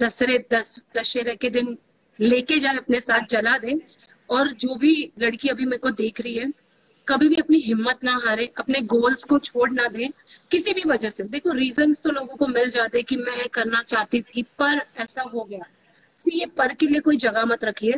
दशहरे 0.01 0.39
दस, 0.53 0.79
दशहरे 0.97 1.35
के 1.37 1.51
दिन 1.51 1.77
लेके 2.21 2.59
जाए, 2.59 2.77
अपने 2.77 3.01
साथ 3.01 3.21
जला 3.31 3.59
दे। 3.59 3.81
और 4.31 4.49
जो 4.49 4.75
भी 4.75 5.13
लड़की 5.19 5.49
अभी 5.49 5.65
मेरे 5.65 5.79
को 5.79 5.91
देख 5.91 6.21
रही 6.21 6.35
है, 6.35 6.53
कभी 7.09 7.29
भी 7.29 7.37
अपनी 7.37 7.59
हिम्मत 7.59 8.05
ना 8.05 8.21
हारे, 8.27 8.53
अपने 8.59 8.81
गोल्स 8.81 9.25
को 9.25 9.39
छोड़ 9.39 9.71
ना 9.71 9.87
दे, 9.89 10.09
किसी 10.51 10.73
भी 10.73 10.83
वजह 10.87 11.11
से। 11.11 11.25
देखो 11.25 11.53
रीजंस 11.53 12.03
तो 12.03 12.11
लोगों 12.11 12.37
को 12.37 12.47
मिल 12.47 12.71
जाते 12.71 13.03
कि 13.03 13.17
मैं 13.17 13.49
करना 13.49 13.83
चाहती 13.83 14.21
थी, 14.23 14.43
पर 14.43 14.81
ऐसा 14.97 15.23
हो 15.23 15.45
गया। 15.45 15.65
ये 16.33 16.47
पर 16.47 16.75
के 16.75 16.87
लिए 16.87 17.01
कोई 17.01 17.17
जगह 17.17 17.45
मत 17.45 17.65
रखिए। 17.65 17.93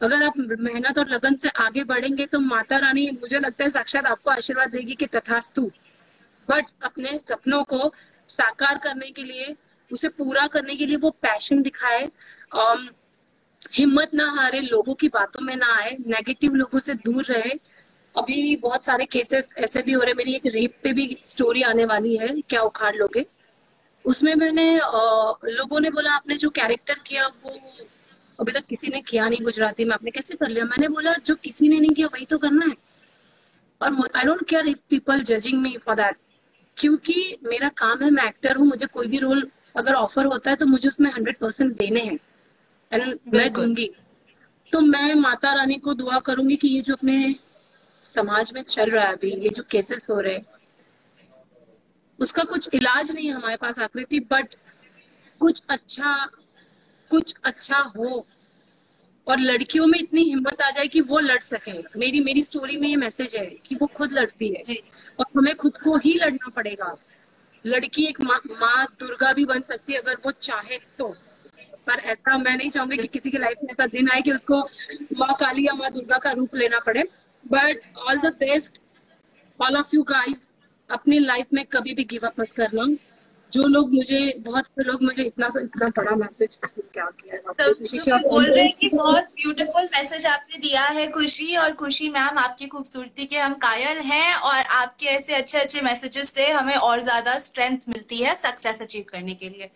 अगर 0.00 0.22
आप 0.22 0.32
मेहनत 0.38 0.98
और 0.98 1.08
लगन 1.08 1.34
से 1.34 1.48
आगे 1.48 1.84
बढ़ेंगे 1.84 2.26
तो 2.26 2.40
माता 2.40 2.78
रानी, 2.78 3.10
मुझे 3.10 3.38
लगता 3.38 3.64
है, 3.64 3.70
साक्षात 3.70 4.06
आपको 4.06 4.30
आशीर्वाद 4.30 4.70
देगी 4.70 4.94
कि 4.94 5.06
तथास्तु। 5.06 5.70
बट 6.50 6.64
अपने 6.82 7.18
सपनों 7.18 7.64
को 7.64 7.92
साकार 8.28 8.78
करने 8.78 9.10
के 9.10 9.22
लिए, 9.22 9.56
उसे 9.92 10.08
पूरा 10.08 10.46
करने 10.46 10.76
के 10.76 10.86
लिए 10.86 10.96
वो 10.96 11.10
पैशन 11.10 11.62
दिखाए। 11.62 12.10
हिम्मत 13.72 14.10
ना 14.14 14.30
हारे, 14.32 14.60
लोगों 14.60 14.94
की 14.94 15.08
बातों 15.08 15.44
में 15.44 15.54
ना 15.56 15.74
आए 15.76 15.96
नेगेटिव 16.06 16.54
लोगों 16.54 16.78
से 16.78 16.94
दूर 16.94 17.24
रहे। 17.24 17.50
अभी 18.14 18.56
बहुत 18.56 18.84
सारे 18.84 19.04
केसेस 19.04 19.52
ऐसे 19.58 19.82
भी 19.82 19.92
हो 19.92 20.02
रहे 20.02 20.14
मेरी 20.14 20.34
एक 20.34 20.46
रेप 20.46 20.74
पे 20.82 20.92
भी 20.92 21.16
स्टोरी 21.24 21.62
आने 21.62 21.84
वाली 21.84 22.16
है, 22.16 22.28
क्या 22.40 22.62
उखाड़ 22.62 22.94
लोगे? 22.96 23.26
उसमें 24.04 24.34
मैंने 24.34 24.74
लोगों 24.76 25.80
ने 25.80 25.90
बोला, 25.90 26.12
आपने 26.12 26.36
जो 26.36 26.50
कैरेक्टर 26.50 26.98
किया, 27.06 27.26
वो 27.26 27.58
अभी 28.38 28.52
तक 28.52 28.64
किसी 28.66 28.88
ने 28.88 29.00
किया 29.00 29.28
नहीं 29.28 29.44
गुजराती, 29.44 29.84
में 29.84 29.94
आपने 29.94 30.10
कैसे 30.10 30.34
कर 30.36 30.48
लिया? 30.48 30.64
मैंने 30.64 30.88
बोला, 30.88 31.12
जो 31.26 31.34
किसी 31.34 31.68
ने 31.68 31.78
नहीं 31.80 31.90
किया, 31.90 32.06
वही 32.06 32.24
तो 32.24 32.38
करना 32.38 32.66
है। 32.66 32.76
और 33.80 34.08
I 34.16 34.24
don't 34.24 34.46
care 34.48 34.66
if 34.66 34.80
people 34.90 35.20
judging 35.22 35.60
me 35.62 35.76
for 35.76 35.94
that 35.94 36.16
क्योंकि 36.76 37.36
मेरा 37.44 37.68
काम 37.68 38.02
है, 38.02 38.10
मैं 38.10 38.24
एक्टर 38.24 38.56
हूँ, 38.56 38.66
मुझे 38.66 38.86
कोई 38.86 39.06
भी 39.06 39.18
रोल 39.18 39.50
अगर 39.76 39.94
ऑफ़र 39.94 40.24
होता 40.24 40.50
है 40.50 40.56
तो 40.56 40.66
मुझे 40.66 40.88
उसमें 40.88 41.10
हंड्रेड 41.12 41.38
परसेंट 41.38 41.76
देने 41.76 42.00
हैं। 42.00 42.18
एंड 42.92 43.18
मैं 43.34 43.52
दूँगी। 43.52 43.90
तो 44.72 44.80
मैं 44.80 45.14
माता 45.14 45.52
रानी 45.54 45.74
को 45.74 45.94
दुआ 45.94 46.18
करूँगी 46.18 46.56
कि 46.56 46.68
ये 46.68 46.80
जो 46.80 46.94
अपने 46.94 47.34
समाज 48.04 48.52
में 48.54 48.62
चल 48.62 48.90
रहा 48.90 49.04
है 49.04 49.12
अभी 49.12 49.30
ये 49.34 49.48
जो 49.48 49.62
केसेस 49.70 50.06
हो 50.10 50.20
रहे 50.20 50.34
हैं 50.34 50.44
उसका 52.18 52.42
कुछ 52.44 52.68
इलाज 52.74 53.10
नहीं 53.10 53.26
है 53.26 53.32
हमारे 53.32 53.56
पास 53.56 53.78
आकृति 53.78 54.20
बट 54.32 54.54
कुछ 55.40 55.62
अच्छा 55.68 56.14
कुछ 57.10 57.34
अच्छा 57.44 57.78
हो 57.96 58.26
और 59.26 59.40
लड़कियों 59.40 59.86
में 59.86 59.98
इतनी 59.98 60.22
हिम्मत 60.22 60.62
आ 60.62 60.70
जाए 60.70 60.86
कि 60.86 61.00
वो 61.00 61.18
लड़ 61.18 61.40
सके। 61.40 61.72
मेरी 61.98 62.20
मेरी 62.20 62.42
स्टोरी 62.42 62.76
में 62.76 62.88
ये 62.88 62.96
मैसेज 62.96 63.34
है 63.36 63.46
कि 63.66 63.74
वो 63.74 63.86
खुद 63.86 64.12
लड़ती 64.12 64.48
है। 64.48 64.76
और 65.18 65.26
हमें 65.36 65.54
खुद 65.56 65.76
को 65.76 65.96
ही 65.96 66.14
लड़ना 66.14 66.48
पड़ेगा। 66.48 66.96
लड़की 67.64 68.06
एक 68.06 68.20
माँ 68.20 68.40
मा 68.50 68.84
दुर्गा 69.00 69.32
भी 69.32 69.44
बन 69.44 69.60
सकती 69.60 69.92
है 69.92 69.98
अगर 69.98 70.16
वो 70.24 70.30
चाहे 70.30 70.78
तो। 70.98 71.14
पर 71.86 72.00
ऐसा 72.06 72.36
मैं 72.38 72.56
नहीं 72.56 72.70
चाहूँगी 72.70 72.96
कि 72.96 73.06
किसी 73.08 73.30
की 73.30 73.38
लाइफ 73.38 73.58
में 73.64 73.70
ऐसा 73.72 73.86
दिन 73.88 74.10
आए 74.10 74.20
कि 74.22 74.32
उसको 74.32 74.60
माँ 75.18 75.34
काली 75.40 75.66
या 75.66 75.74
माँ 75.74 75.90
दुर्गा 75.90 76.18
का 76.18 76.30
रूप 76.32 76.54
लेना 76.54 76.78
पड़े। 76.86 77.02
But 77.44 77.80
all 77.98 78.16
the 78.18 78.34
best 78.40 78.80
all 79.60 79.76
of 79.76 79.94
you 79.94 80.02
guys 80.04 80.48
अपनी 80.90 81.18
लाइफ 81.18 81.46
में 81.54 81.64
कभी 81.66 81.94
भी 81.94 82.04
गिव 82.04 82.26
अप 82.26 82.40
मत 82.40 82.52
करना। 82.56 82.86
जो 83.52 83.66
लोग 83.66 83.92
मुझे 83.94 84.20
बहुत 84.38 84.66
से 84.66 84.84
लोग 84.84 85.02
मुझे 85.02 85.22
इतना 85.22 85.46
इतना 85.60 85.88
बड़ा 85.96 86.14
मैसेज 86.16 86.58
क्या 86.64 87.04
किया 87.10 87.52
तो 87.52 88.18
बोल 88.28 88.44
रहे 88.44 88.64
हैं 88.64 88.72
कि 88.80 88.88
बहुत 88.88 89.24
ब्यूटीफुल 89.36 89.84
मैसेज 89.94 90.26
आपने 90.26 90.58
दिया 90.58 90.82
है 90.88 91.06
खुशी 91.12 91.56
और 91.56 91.72
खुशी 91.74 92.08
मैम 92.08 92.38
आपकी 92.38 92.66
खूबसूरती 92.66 93.26
के 93.26 93.38
हम 93.38 93.54
कायल 93.62 93.98
हैं 94.04 94.34
और 94.34 94.56
आपके 94.80 95.06
ऐसे 95.06 95.34
अच्छे 95.34 95.58
अच्छे 95.58 95.80
मैसेजेस 95.80 96.30
से 96.30 96.50
हमें 96.50 96.74
और 96.74 97.00
ज़्यादा 97.00 97.38
स्ट्रेंथ 97.38 97.88
मिलती 97.88 98.18
है 98.18 98.34
सक्सेस 98.36 98.82
अचीव 98.82 99.04
करने 99.08 99.34
के 99.34 99.48
लिए। 99.48 99.70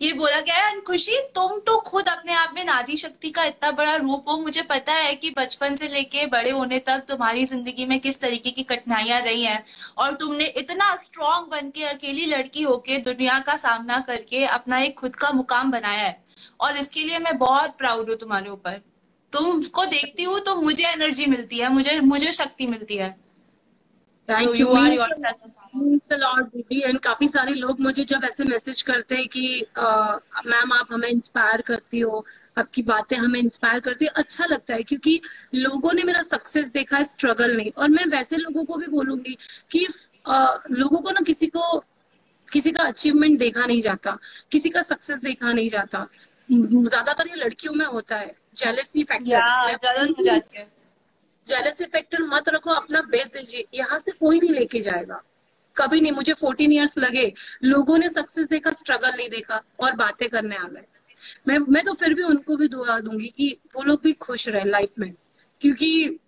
ये 0.00 0.12
बोला 0.12 0.40
गया 0.40 0.66
है 0.66 0.80
खुशी 0.80 1.16
तुम 1.34 1.58
तो 1.66 1.76
खुद 1.80 2.08
अपने 2.08 2.32
आप 2.34 2.52
में 2.54 2.64
नारी 2.64 2.96
शक्ति 2.96 3.30
का 3.30 3.44
इतना 3.44 3.70
बड़ा 3.72 3.94
रूप 3.96 4.28
हो। 4.28 4.36
मुझे 4.38 4.62
पता 4.64 4.92
है 4.94 5.14
कि 5.14 5.30
बचपन 5.30 5.74
से 5.76 5.88
लेके 5.88 6.26
बड़े 6.26 6.50
होने 6.50 6.78
तक 6.88 7.04
तुम्हारी 7.08 7.44
ज़िंदगी 7.44 7.86
में 7.86 7.98
किस 8.00 8.20
तरीके 8.20 8.50
की 8.50 8.62
कठिनाइयाँ 8.64 9.20
रही 9.20 9.42
हैं 9.44 9.64
और 9.98 10.14
तुमने 10.14 10.46
इतना 10.58 10.94
स्ट्रांग 10.96 11.46
बन 11.50 11.70
के 11.70 11.84
अकेली 11.86 12.26
लड़की 12.26 12.62
होके 12.62 12.98
दुनिया 13.02 13.38
का 13.40 13.56
सामना 13.58 13.98
करके 14.08 14.44
अपना 14.46 14.78
एक 14.80 14.98
खुद 14.98 15.16
का 15.16 15.30
मुकाम 15.32 15.70
बनाया 15.70 16.02
है। 16.02 16.24
और 16.60 16.76
इसके 16.76 17.02
लिए 17.02 17.18
मैं 17.18 17.36
बहुत 17.38 17.76
प्राउड 17.78 18.08
हूँ 18.08 18.16
तुम्हारे 18.16 18.50
ऊपर। 18.50 18.80
तुमको 19.32 19.84
देखती 19.86 20.22
हूँ 20.22 20.40
तो 20.40 20.54
मुझे 20.56 20.86
एनर्जी 20.86 21.26
मिलती 21.26 21.58
है 21.58 21.72
मुझे 21.72 22.00
मुझे 22.02 22.32
शक्ति 22.34 22.66
मिलती 22.66 22.96
है। 22.96 23.14
So 24.28 24.38
you. 24.54 24.70
are 24.70 24.92
yourself. 24.92 25.36
दीदी 25.78 26.80
एंड 26.80 26.98
काफ़ी 26.98 27.28
सारे 27.28 27.54
लोग 27.54 27.80
मुझे 27.80 28.04
जब 28.04 28.24
ऐसे 28.24 28.44
मैसेज 28.44 28.82
करते 28.82 29.14
हैं 29.14 29.26
कि 29.28 29.66
मैम 30.46 30.72
आप 30.72 30.92
हमें 30.92 31.08
इंस्पायर 31.08 31.60
करती 31.60 32.00
हो 32.00 32.24
आपकी 32.58 32.82
बातें 32.82 33.16
हमें 33.16 33.38
इंस्पायर 33.40 33.80
करती 33.80 34.04
है 34.04 34.10
अच्छा 34.16 34.44
लगता 34.44 34.74
है 34.74 34.82
क्योंकि 34.82 35.20
लोगों 35.54 35.92
ने 35.92 36.02
मेरा 36.02 36.22
सक्सेस 36.22 36.68
देखा 36.68 36.96
है 36.96 37.04
स्ट्रगल 37.04 37.56
नहीं। 37.56 37.70
और 37.78 37.88
मैं 37.88 38.04
वैसे 38.06 38.36
लोगों 38.36 38.64
को 38.64 38.76
भी 38.76 38.86
बोलूँगी 38.86 39.36
कि 39.70 39.86
आ, 40.26 40.54
लोगों 40.70 40.98
को 40.98 41.10
ना 41.10 41.20
किसी 41.26 41.46
को 41.46 41.84
किसी 42.48 42.70
का 42.72 42.82
अचीवमेंट 42.82 43.38
देखा 43.38 43.66
नहीं 43.66 43.80
जाता 43.80 44.18
किसी 44.52 44.70
का 44.70 44.82
सक्सेस 44.82 45.20
देखा 45.20 45.52
नहीं 45.52 45.68
जाता। 45.68 46.06
ज़्यादातर 46.50 47.28
ये 47.28 47.36
लड़कियों 47.36 47.72
में 47.74 47.86
होता 47.86 48.16
है 48.16 48.34
जेलेसी 48.56 49.04
फैक्टर 49.04 49.30
जेलेसी 51.46 51.84
फैक्टर 51.84 52.22
मत 52.22 52.48
रखो 52.48 52.70
अपना 52.70 53.00
बेस 53.00 53.30
दीजिए 53.32 53.64
यहाँ 53.74 53.98
से 53.98 54.12
कोई 54.12 54.40
नहीं 54.40 54.50
लेके 54.50 54.80
जाएगा। 54.80 55.22
कभी 55.78 56.00
नहीं, 56.00 56.12
मुझे 56.12 56.32
फोर्टीन 56.32 56.72
ईयर्स 56.72 56.98
लगे। 56.98 57.34
लोगों 57.64 57.98
ने 57.98 58.10
सक्सेस 58.10 58.46
देखा 58.46 58.70
स्ट्रगल 58.70 59.10
नहीं 59.16 59.30
देखा 59.30 59.62
और 59.80 59.92
बातें 59.92 60.28
करने 60.28 60.56
आ 60.56 60.64
गए। 60.64 60.84
मैं 61.48 61.58
मैं 61.58 61.84
तो 61.84 61.92
फिर 61.92 62.14
भी 62.14 62.22
उनको 62.22 62.56
भी 62.56 62.68
दुआ 62.68 63.00
दूँगी 63.00 63.26
कि 63.26 63.60
वो 63.76 63.82
लोग 63.82 64.00
भी 64.02 64.12
खुश 64.12 64.48
रहे 64.48 64.64
लाइफ 64.64 64.92
में। 64.98 65.14
क्योंकि 65.60 66.18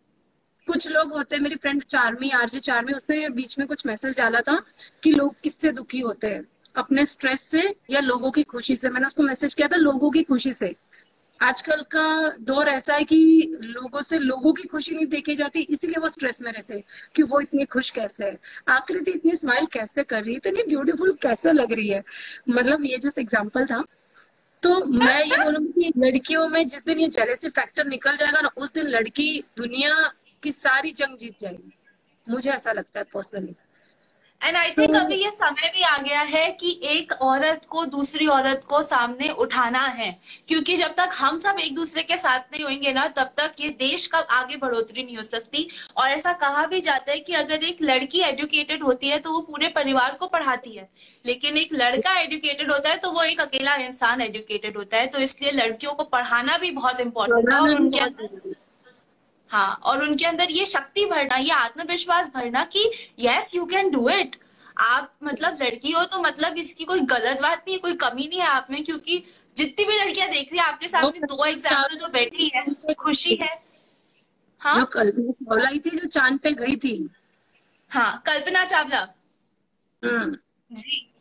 कुछ 0.67 0.89
लोग 0.89 1.13
होते 1.13 1.37
हैं, 1.37 1.43
मेरी 1.43 1.57
फ्रेंड 1.57 1.85
चारमी, 1.85 2.31
आरजे 2.31 2.61
चारमी, 2.61 2.93
उसने 2.93 3.29
बीच 3.29 3.59
में 3.59 3.69
कुछ 3.69 3.87
मैसेज 3.87 4.17
डाला 4.17 4.41
था 4.41 4.65
कि 5.03 5.13
लोग 5.13 5.35
किससे 5.43 5.73
दुखी 5.73 6.01
होते 6.01 6.27
हैं। 6.27 6.49
अपने 6.77 7.07
स्ट्रेस 7.07 7.41
से 7.41 7.77
या 7.91 8.01
लोगों 8.01 8.31
की 8.31 8.43
खुशी 8.43 8.77
से। 8.77 8.91
मैंने 8.91 9.07
उसको 9.07 9.23
मैसेज 9.23 9.55
किया 9.55 9.69
था 9.69 9.77
लोगों 9.77 10.11
की 10.11 10.23
खुशी 10.23 10.53
से। 10.53 10.77
आजकल 11.43 11.83
का 11.83 12.37
दौर 12.41 12.69
ऐसा 12.69 12.95
है 12.95 13.05
कि 13.05 13.19
लोगों 13.61 14.03
से 14.03 14.19
लोगों 14.19 14.53
की 14.53 14.63
खुशी 14.63 14.95
नहीं 14.95 15.07
देखी 15.07 15.37
जाती, 15.37 15.61
इसीलिए 15.61 16.01
वो 16.01 16.09
स्ट्रेस 16.09 16.43
में 16.43 16.53
रहते 16.53 16.83
कि 17.15 17.23
वो 17.23 17.41
इतनी 17.41 17.65
खुश 17.65 17.91
कैसे 17.91 18.25
है। 18.25 18.39
आकृति 18.69 19.11
इतनी 19.11 19.37
स्माइल 19.37 19.67
कैसे 19.67 20.05
कर 20.05 20.25
रही 20.25 20.35
है? 20.35 20.37
इतनी 20.37 20.63
ब्यूटीफुल 20.63 21.13
कैसे 21.23 21.53
लग 21.53 21.73
रही 21.73 21.89
है? 21.89 22.03
मतलब 22.49 22.85
ये 22.85 22.99
जैसे 22.99 23.21
एग्ज़ाम्पल 23.21 23.67
था। 23.67 23.85
तो 24.63 24.85
मैं 24.85 25.25
ये 25.25 25.37
बोलूँगी 25.37 25.91
कि 25.91 26.01
लड़कियों 26.01 26.49
में 26.49 26.69
जिस 26.69 26.85
दिन 26.85 26.99
ये 26.99 27.09
जेलेसी 27.09 27.49
फैक्टर 27.49 27.87
निकल 27.87 28.17
जाएगा 28.17 28.41
ना, 28.41 28.51
उस 28.57 28.73
दिन 28.73 28.87
लड़की 28.87 29.45
दुनिया 29.57 30.13
की 30.43 30.53
सारी 30.53 30.93
जंग 30.93 31.17
जीत 31.19 31.41
जाएगी। 31.41 31.73
मुझे 32.27 32.51
ऐसा 32.51 32.73
लगता 32.73 33.01
है 33.01 33.07
पर्सनली 33.15 33.55
एंड 34.43 34.57
आई 34.57 34.71
थिंक 34.71 34.95
अभी 34.97 35.15
ये 35.15 35.31
समय 35.31 35.71
भी 35.75 35.83
आ 35.83 35.97
गया 35.99 36.21
है 36.23 36.51
कि 36.53 36.71
एक 36.85 37.13
औरत 37.23 37.65
को 37.69 37.85
दूसरी 37.87 38.27
औरत 38.27 38.65
को 38.69 38.81
सामने 38.83 39.29
उठाना 39.39 39.85
है। 39.87 40.11
क्योंकि 40.49 40.77
जब 40.77 40.95
तक 40.97 41.11
हम 41.13 41.37
सब 41.37 41.57
एक 41.61 41.75
दूसरे 41.75 42.03
के 42.03 42.17
साथ 42.17 42.41
नहीं 42.53 42.65
होंगे 42.65 42.93
ना 42.93 43.07
तब 43.09 43.33
तक 43.37 43.55
ये 43.61 43.69
देश 43.79 44.07
का 44.07 44.19
आगे 44.19 44.57
बढ़ोतरी 44.57 45.05
नहीं 45.05 45.17
हो 45.17 45.23
सकती। 45.23 45.67
और 45.97 46.09
ऐसा 46.09 46.33
कहा 46.35 46.65
भी 46.67 46.81
जाता 46.81 47.13
है 47.13 47.19
कि 47.19 47.35
अगर 47.35 47.65
एक 47.65 47.83
लड़की 47.83 48.21
एडुकेटेड 48.21 48.83
होती 48.83 49.09
है 49.09 49.19
तो 49.19 49.33
वो 49.33 49.41
पूरे 49.41 49.69
परिवार 49.69 50.17
को 50.21 50.27
पढ़ाती 50.27 50.77
है। 50.77 50.89
लेकिन 51.25 51.57
एक 51.57 51.75
लड़का 51.75 52.19
एडुकेटेड 52.21 52.73
होता 52.73 52.91
है 52.91 52.97
तो 52.97 53.11
वो 53.13 53.23
एक 53.23 53.41
अकेला 53.41 53.75
इंसान 53.77 54.21
एडुकेटेड 54.21 54.77
होता 54.77 54.97
है। 54.97 55.07
तो 55.07 55.19
इसलिए 55.19 55.51
लड़कियों 55.53 55.93
को 55.93 56.05
पढ़ाना 56.07 56.59
भी 56.59 56.71
बहुत 56.71 57.01
इम्पोर्टेंट 57.01 57.53
है 57.53 57.61
और 57.61 57.75
उनके 57.75 58.57
हाँ 59.51 59.81
और 59.85 60.03
उनके 60.03 60.25
अंदर 60.25 60.51
ये 60.51 60.65
शक्ति 60.65 61.05
भरना 61.05 61.37
ये 61.37 61.51
आत्मविश्वास 61.51 62.31
भरना 62.35 62.65
कि 62.65 62.91
yes 63.19 63.55
you 63.55 63.67
can 63.67 63.91
do 63.91 64.09
it 64.09 64.37
आप 64.79 65.13
मतलब 65.25 65.57
लड़की 65.63 65.93
हो 65.93 66.05
तो 66.05 66.19
मतलब 66.19 66.57
इसकी 66.57 66.85
कोई 66.85 67.01
गलत 67.01 67.41
बात 67.43 67.59
नहीं 67.59 67.73
है 67.73 67.79
कोई 67.79 67.95
कमी 67.95 68.29
नहीं 68.29 68.41
है 68.41 68.47
आप 68.47 68.67
में 68.71 68.85
क्योंकि 68.85 69.25
जितनी 69.57 69.85
भी 69.85 69.99
लड़कियाँ 69.99 70.31
देख 70.31 70.53
रही 70.53 70.61
है 70.61 70.67
आपके 70.67 70.89
सामने 70.89 71.21
दो 71.21 71.45
एग्ज़ाम्पल 71.45 71.97
जो 71.97 72.09
बैठी 72.09 72.53
है 72.55 72.95
खुशी 72.95 73.35
है। 73.35 73.63
हाँ? 74.61 74.85
कल्पना 74.85 75.71
थी 75.71 75.91
जो 75.91 76.07
चाँद 76.07 76.39
पे 76.39 76.53
गई 76.53 76.77
थी। 76.77 77.11
हाँ 77.89 78.23
कल्पना 78.27 78.65
चावला। 78.65 79.09
हम्म। 80.05 80.37
जी। 80.73 81.13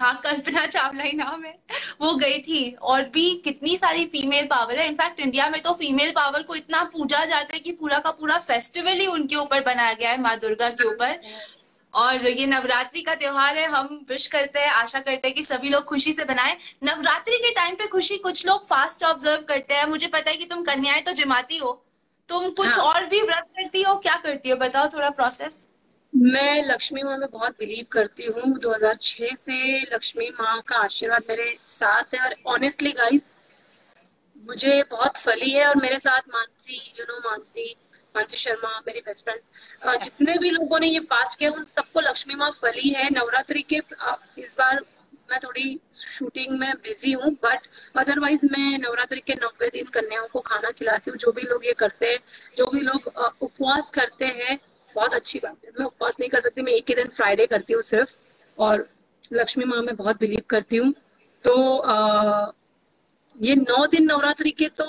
हाँ 0.00 0.14
कल्पना 0.24 0.64
चावला 0.66 1.04
ही 1.04 1.12
नाम 1.12 1.44
है। 1.44 1.54
वो 2.00 2.14
गई 2.14 2.38
थी 2.38 2.70
और 2.72 3.02
भी 3.04 3.30
कितनी 3.44 3.76
सारी 3.76 4.04
फीमेल 4.06 4.46
पावर 4.46 4.78
है। 4.78 4.86
इनफैक्ट 4.88 5.20
इंडिया 5.20 5.48
में 5.50 5.60
तो 5.62 5.72
फीमेल 5.74 6.10
पावर 6.10 6.42
को 6.42 6.54
इतना 6.54 6.82
पूजा 6.92 7.24
जाता 7.24 7.54
है 7.54 7.60
कि 7.60 7.72
पूरा 7.72 7.98
का 7.98 8.10
पूरा 8.10 8.38
फेस्टिवल 8.38 9.00
ही 9.00 9.06
उनके 9.06 9.36
ऊपर 9.36 9.62
बनाया 9.64 9.92
गया 9.92 10.10
है 10.10 10.20
माँ 10.20 10.36
दुर्गा 10.38 10.68
के 10.70 10.84
ऊपर। 10.84 11.20
और 11.94 12.26
ये 12.28 12.46
नवरात्रि 12.46 13.00
का 13.02 13.14
त्योहार 13.14 13.56
है 13.58 13.66
हम 13.66 13.86
विश 14.08 14.26
करते 14.26 14.60
हैं 14.60 14.70
आशा 14.70 15.00
करते 15.00 15.28
हैं 15.28 15.34
कि 15.34 15.42
सभी 15.42 15.68
लोग 15.68 15.84
खुशी 15.84 16.12
से 16.12 16.24
बनाए 16.24 16.56
नवरात्रि 16.84 17.36
के 17.36 17.50
टाइम 17.54 17.74
पे 17.74 17.86
खुशी 17.86 18.16
कुछ 18.18 18.46
लोग 18.46 18.66
फास्ट 18.66 19.04
ऑब्ज़र्व 19.04 19.42
करते 19.48 19.74
हैं। 19.74 19.86
मुझे 19.86 20.06
पता 20.06 20.30
है 20.30 20.36
कि 20.36 20.44
तुम 20.44 20.62
कन्याएँ 20.64 21.02
तो 21.02 21.12
जमाती 21.12 21.58
हो। 21.58 21.72
तुम 22.28 22.48
कुछ 22.50 22.68
हाँ. 22.68 22.84
और 22.84 23.06
भी 23.06 23.20
व्रत 23.22 23.44
करती 23.56 23.82
हो 23.82 23.94
क्या 23.96 24.16
करती 24.16 24.50
हो? 24.50 24.56
बताओ 24.56 24.88
थोड़ा 24.88 25.10
प्रोसेस 25.10 25.68
मैं 26.18 26.62
लक्ष्मी 26.66 27.02
माँ 27.02 27.16
में 27.18 27.28
बहुत 27.32 27.52
बिलीव 27.58 27.86
करती 27.92 28.26
हूँ। 28.26 28.58
2006 28.58 29.34
से 29.36 29.80
लक्ष्मी 29.94 30.28
माँ 30.40 30.58
का 30.68 30.76
आशीर्वाद 30.76 31.24
मेरे 31.28 31.56
साथ 31.66 32.14
है। 32.14 32.20
और 32.20 32.34
ऑनेस्टली 32.54 32.90
गाइस 32.92 33.30
मुझे 34.36 34.82
बहुत 34.90 35.16
फली 35.16 35.50
है। 35.50 35.66
और 35.66 35.76
मेरे 35.82 35.98
साथ 35.98 36.28
मानसी 36.34 36.76
यू 36.98 37.04
नो 37.04 37.18
मानसी 37.28 37.74
मानसी 38.14 38.36
शर्मा, 38.36 38.70
मेरी 38.86 39.00
बेस्ट 39.00 39.24
फ्रेंड 39.24 40.00
जितने 40.02 40.36
भी 40.38 40.50
लोगों 40.50 40.78
ने 40.80 40.86
ये 40.86 41.00
फास्ट 41.00 41.38
किया, 41.38 41.50
उन 41.50 41.64
सबको 41.64 42.00
लक्ष्मी 42.00 42.34
माँ 42.34 42.50
फली 42.52 42.88
है। 42.88 43.08
नवरात्रि 43.10 43.62
के 43.72 43.80
इस 44.38 44.54
बार 44.58 44.80
मैं 45.30 45.38
थोड़ी 45.44 45.78
शूटिंग 45.94 46.58
में 46.58 46.72
बिज़ी 46.84 47.12
हूँ 47.12 47.30
बट 47.44 47.66
अदरवाइज़ 47.98 48.46
मैं 48.52 48.78
नवरात्रि 48.78 49.20
के 49.20 49.34
नब्बे 49.34 49.68
दिन 49.70 49.84
कन्याओं 49.94 50.26
को 50.32 50.40
खाना 50.40 50.70
खिलाती 50.78 51.10
हूँ। 51.10 51.18
जो 51.18 51.32
भी 51.32 51.42
लोग 51.42 51.66
ये 51.66 51.72
करते 51.78 52.06
हैं, 52.06 52.18
जो 52.56 52.66
भी 52.66 52.80
लोग 52.80 53.06
उपवास 53.42 53.90
करते 53.94 54.26
हैं 54.40 54.58
बहुत 54.98 55.14
अच्छी 55.14 55.38
बात 55.38 55.56
है। 55.64 55.72
मैं 55.78 55.86
उपवास 55.86 56.16
नहीं 56.20 56.30
कर 56.30 56.40
सकती 56.40 56.62
मैं 56.62 56.72
एक 56.72 56.88
ही 56.88 56.94
दिन 56.94 57.08
फ्राइडे 57.16 57.46
करती 57.46 57.72
हूँ 57.72 57.82
सिर्फ़ 57.84 58.14
और 58.58 58.88
लक्ष्मी 59.32 59.64
माँ 59.64 59.82
में 59.82 59.94
बहुत 59.96 60.20
बिलीव 60.20 60.42
करती 60.50 60.76
हूँ। 60.76 60.92
तो 61.44 61.54
आ, 61.78 62.50
ये 63.36 63.54
नौ 63.56 63.86
दिन 63.86 64.04
नवरात्रि 64.04 64.50
के 64.52 64.68
तो 64.78 64.86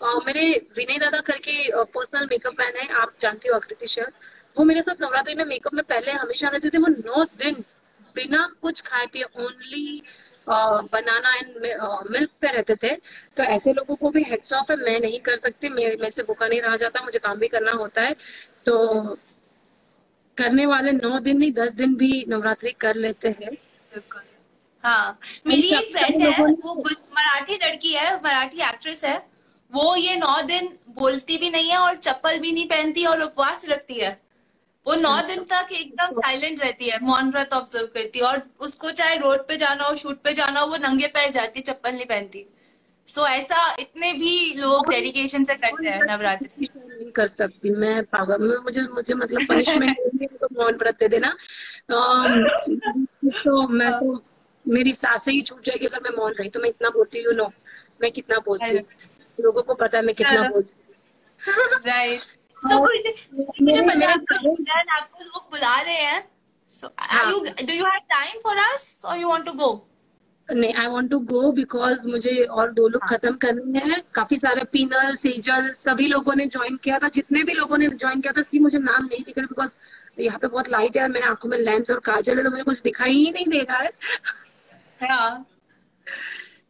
आ, 0.00 0.12
मेरे 0.26 0.44
विनय 0.76 0.98
दादा 0.98 1.20
करके 1.22 1.84
पर्सनल 1.94 2.26
मेकअप 2.30 2.54
मैन 2.60 2.76
है 2.76 2.88
आप 3.00 3.12
जानती 3.20 3.48
हो 3.48 3.54
आकृति 3.56 3.86
सर 3.86 4.12
वो 4.56 4.64
मेरे 4.64 4.82
साथ 4.82 5.02
नवरात्रि 5.02 5.34
में 5.34 5.44
मेकअप 5.44 5.74
में 5.74 5.84
पहले 5.84 6.12
हमेशा 6.12 6.48
रहते 6.48 6.70
थे 6.70 6.78
वो 6.78 6.88
नौ 6.88 7.24
दिन 7.38 7.64
बिना 8.16 8.46
कुछ 8.62 8.80
खाए 8.82 9.06
पिए 9.06 9.22
ओनली 9.44 10.02
बनाना 10.48 11.34
एंड 11.36 11.56
मिल्क 12.10 12.30
पे 12.40 12.52
रहते 12.52 12.74
थे। 12.82 12.94
तो 13.36 13.42
ऐसे 13.56 13.72
लोगों 13.72 13.96
को 13.96 14.10
भी 14.10 14.22
हेड्स 14.22 14.52
ऑफ़ 14.52 14.72
है 14.72 14.76
मैं 14.78 14.98
नहीं 15.00 15.20
कर 15.20 15.36
सकती 15.36 15.68
मैं 15.68 16.10
से 16.10 16.22
भूखा 16.22 16.46
नहीं 16.48 16.60
रहा 16.60 16.76
जाता 16.76 17.04
मुझे 17.04 17.18
काम 17.18 17.38
भी 17.38 17.48
करना 17.48 17.72
होता 17.72 18.02
है। 18.02 18.14
तो 18.66 19.16
करने 20.38 20.66
वाले 20.66 20.92
नौ 20.92 21.18
दिन 21.20 21.38
नहीं 21.38 21.52
दस 21.52 21.72
दिन 21.74 21.94
भी 21.96 22.24
नवरात्रि 22.28 22.70
कर 22.80 22.96
लेते 22.96 23.28
हैं। 23.40 23.56
हाँ 24.84 25.18
मेरी 25.46 25.68
एक 25.68 25.90
फ्रेंड 25.92 26.22
है 26.22 26.30
वो 26.38 26.74
मराठी 26.74 27.54
लड़की 27.64 27.92
है 27.92 28.14
मराठी 28.16 28.60
एक्ट्रेस 28.62 29.04
है। 29.04 29.16
वो 29.72 29.94
ये 29.96 30.16
नौ 30.16 30.40
दिन 30.42 30.68
बोलती 30.96 31.36
भी 31.38 31.50
नहीं 31.50 31.70
है 31.70 31.78
और 31.78 31.96
चप्पल 31.96 32.38
भी 32.38 32.52
नहीं 32.52 32.68
पहनती 32.68 33.04
और 33.06 33.22
उपवास 33.22 33.64
रखती 33.68 33.94
है। 33.94 34.18
वो 34.86 34.94
नौ 34.94 35.10
अच्छा। 35.10 35.34
दिन 35.34 35.44
तक 35.44 35.72
एकदम 35.72 36.20
साइलेंट 36.20 36.60
रहती 36.62 36.88
है 36.88 36.98
मौन 37.02 37.30
व्रत 37.30 37.52
ऑब्ज़र्व 37.52 37.86
करती 37.94 38.18
है 38.18 38.24
और 38.24 38.42
उसको 38.60 38.90
चाहे 38.90 39.16
रोड 39.16 39.46
पे 39.48 39.56
जाना 39.56 39.84
हो 39.84 39.94
शूट 39.96 40.22
पे 40.22 40.32
जाना 40.34 40.60
हो 40.60 40.66
वो 40.66 40.76
नंगे 40.78 41.06
पैर 41.08 41.30
जाती 41.30 41.60
चप्पल 41.60 41.92
नहीं 41.92 42.06
पहनती। 42.06 42.44
सो 43.06 43.20
so, 43.20 43.28
ऐसा 43.28 43.74
इतने 43.80 44.12
भी 44.12 44.54
लोग 44.54 44.90
डेडिकेशन 44.90 45.44
से 45.44 45.54
करते 45.56 45.88
हैं 45.88 46.00
नवरात्रि। 46.06 46.68
नहीं 47.10 47.14
कर 47.16 47.28
सकती 47.28 47.70
मैं 47.74 48.02
पागल 48.06 48.42
मुझे 48.64 48.82
मुझे 48.94 49.14
मतलब 49.14 49.46
पनिशमेंट 49.48 49.96
तो 50.40 50.48
मौन 50.52 50.76
व्रत 50.76 50.98
दे 51.00 51.08
देना। 51.08 51.30
तो 51.90 53.66
मैं 53.68 53.90
तो 53.92 54.20
मेरी 54.64 54.92
साँसें 54.94 55.32
ही 55.32 55.40
छूट 55.42 55.64
जाएगी 55.64 55.86
अगर 55.86 56.00
मैं 56.00 56.16
मौन 56.16 56.32
रही 56.38 56.48
तो 56.50 56.60
मैं 56.60 56.68
इतना 56.68 56.90
बोलती 56.90 57.22
हूँ 57.22 57.34
नो 57.34 57.50
मैं 58.02 58.10
कितना 58.12 58.38
बोलती 58.46 58.76
हूँ। 58.76 58.84
लोगों 59.38 59.62
को 59.62 59.74
पता 59.74 59.98
है 59.98 60.04
मैं 60.04 60.14
कितना 60.14 60.48
बोलती 60.48 60.74
हूँ। 60.74 61.80
राइट 61.86 62.20
सो 62.62 62.78
मुझे 63.64 63.80
पता 63.82 64.12
आपको 64.96 65.24
लोग 65.24 65.50
बुला 65.50 65.80
रहे 65.80 66.02
हैं। 66.04 66.24
So 66.70 66.86
you 67.30 67.38
do 67.66 67.72
you 67.72 67.84
have 67.84 68.00
time 68.10 68.38
for 68.40 68.56
us 68.72 69.00
और 69.04 69.18
यू 69.18 69.28
वांट 69.28 69.44
टू 69.46 69.52
गो 69.52 69.70
नहीं 70.50 70.74
I 70.74 70.86
want 70.86 71.10
to 71.10 71.18
go 71.26 71.50
because 71.52 72.06
मुझे 72.08 72.36
और 72.44 72.72
दो 72.72 72.86
लोग 72.88 73.02
हाँ. 73.02 73.10
खत्म 73.10 73.34
करने 73.36 73.78
हैं। 73.80 74.00
काफ़ी 74.14 74.36
सारे 74.38 74.64
पीनल 74.72 75.14
सेजल 75.16 75.72
सभी 75.78 76.06
लोगों 76.08 76.34
ने 76.36 76.46
ज्वाइन 76.46 76.76
किया 76.84 76.98
था। 76.98 77.08
जितने 77.08 77.42
भी 77.44 77.52
लोगों 77.54 77.78
ने 77.78 77.88
ज्वाइन 77.88 78.20
किया 78.20 78.32
था 78.36 78.42
सी 78.42 78.58
मुझे 78.58 78.78
नाम 78.78 79.04
नहीं 79.04 79.22
दिख 79.24 79.38
रहा 79.38 79.46
बिकॉज़ 79.46 79.74
यहाँ 80.18 80.38
पे 80.38 80.48
बहुत 80.48 80.68
लाइट 80.68 80.96
है 80.96 81.02
और 81.02 81.08
मेरे 81.08 81.26
आँखों 81.26 81.48
में 81.48 81.58
लेंस 81.58 81.90
और 81.90 82.00
काजल 82.04 82.38
है 82.38 82.44
तो 82.44 82.50
मुझे 82.50 82.62
कुछ 82.62 82.82
दिखाई 82.82 83.12
ही 83.12 83.30
नहीं 83.30 83.46
दे 83.48 83.60
रहा 83.60 83.78
है। 83.78 83.92
हाँ। 85.02 85.46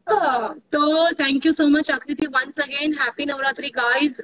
तो 0.06 1.10
thank 1.14 1.44
you 1.46 1.52
so 1.52 1.66
much 1.68 1.90
Aakriti 1.90 2.26
once 2.26 2.58
again 2.60 2.94
happy 3.00 3.24
Navratri 3.26 3.68
guys 3.70 4.20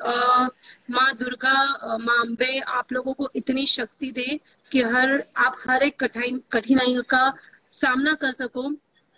माँ 0.90 1.12
दुर्गा 1.14 1.58
माँ 1.98 2.18
अम्बे 2.20 2.58
आप 2.60 2.92
लोगों 2.92 3.12
को 3.12 3.28
इतनी 3.36 3.66
शक्ति 3.66 4.10
दे 4.10 4.38
कि 4.70 4.82
हर 4.84 5.22
आप 5.36 5.56
हर 5.68 5.82
एक 5.82 5.98
कठिन 6.00 6.40
कठिनाइयों 6.52 7.02
का 7.10 7.32
सामना 7.72 8.14
कर 8.14 8.32
सको। 8.32 8.68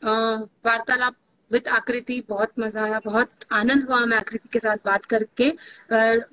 वार्तालाप 0.03 1.15
विद 1.51 1.69
आकृति 1.69 2.23
बहुत 2.29 2.59
मज़ा 2.59 2.83
आया 2.85 3.01
बहुत 3.05 3.45
आनंद 3.53 3.85
हुआ 3.89 4.05
मैं 4.07 4.17
आकृति 4.17 4.49
के 4.53 4.59
साथ 4.59 4.77
बात 4.87 5.05
करके। 5.07 5.49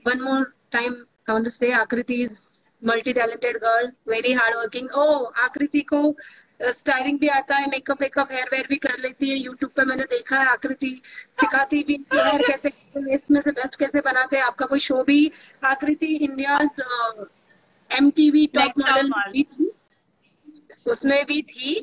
वन 0.07 0.21
मोर 0.21 0.51
टाइम 0.71 1.03
से 1.49 1.71
Aakriti 1.73 2.21
is 2.23 2.39
multi 2.81 3.13
talented 3.13 3.57
girl 3.57 3.91
very 4.09 4.33
hard 4.33 4.55
working 4.55 4.89
oh 4.93 5.23
Aakriti 5.43 5.81
को 5.93 6.15
स्टाइलिंग 6.61 7.19
भी 7.19 7.27
आता 7.27 7.55
है 7.55 7.69
मेकअप 7.69 8.01
वेकअप 8.01 8.31
हेयर 8.31 8.49
वेयर 8.51 8.67
भी 8.69 8.75
कर 8.77 8.97
लेती 9.03 9.29
है। 9.29 9.37
यूट्यूब 9.37 9.71
पे 9.75 9.83
मैंने 9.85 10.03
देखा 10.11 10.39
है 10.39 10.47
आकृति 10.47 10.89
सिखाती 11.39 11.83
भी 11.83 11.95
हेयर 12.13 12.41
कैसे 12.47 12.71
इसमें 13.15 13.39
से 13.41 13.51
बेस्ट 13.51 13.75
कैसे 13.79 14.01
बनाते 14.01 14.37
हैं 14.37 14.43
आपका 14.43 14.65
कोई 14.65 14.79
शो 14.79 15.03
भी? 15.03 15.31
Aakriti 15.63 16.15
India 16.15 16.57
MTV 18.11 18.45
top 18.55 18.79
model 18.79 19.11
उसमें 20.87 21.25
भी 21.25 21.41
थी। 21.43 21.73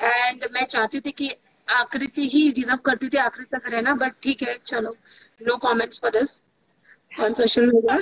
एंड 0.00 0.44
मैं 0.52 0.64
चाहती 0.66 1.00
थी 1.00 1.10
कि 1.12 1.30
आकृति 1.68 2.28
ही 2.28 2.50
डिजर्व 2.52 2.78
करती 2.86 3.08
थी, 3.08 3.16
आकृति 3.18 3.56
तक 3.56 3.68
रहना 3.68 3.94
बट 3.96 4.12
ठीक 4.22 4.42
है, 4.42 4.58
चलो। 4.66 4.96
No 5.40 5.56
comments 5.58 6.00
for 6.00 6.10
this 6.10 6.40
on 7.12 7.34
social 7.34 7.66
media 7.66 8.00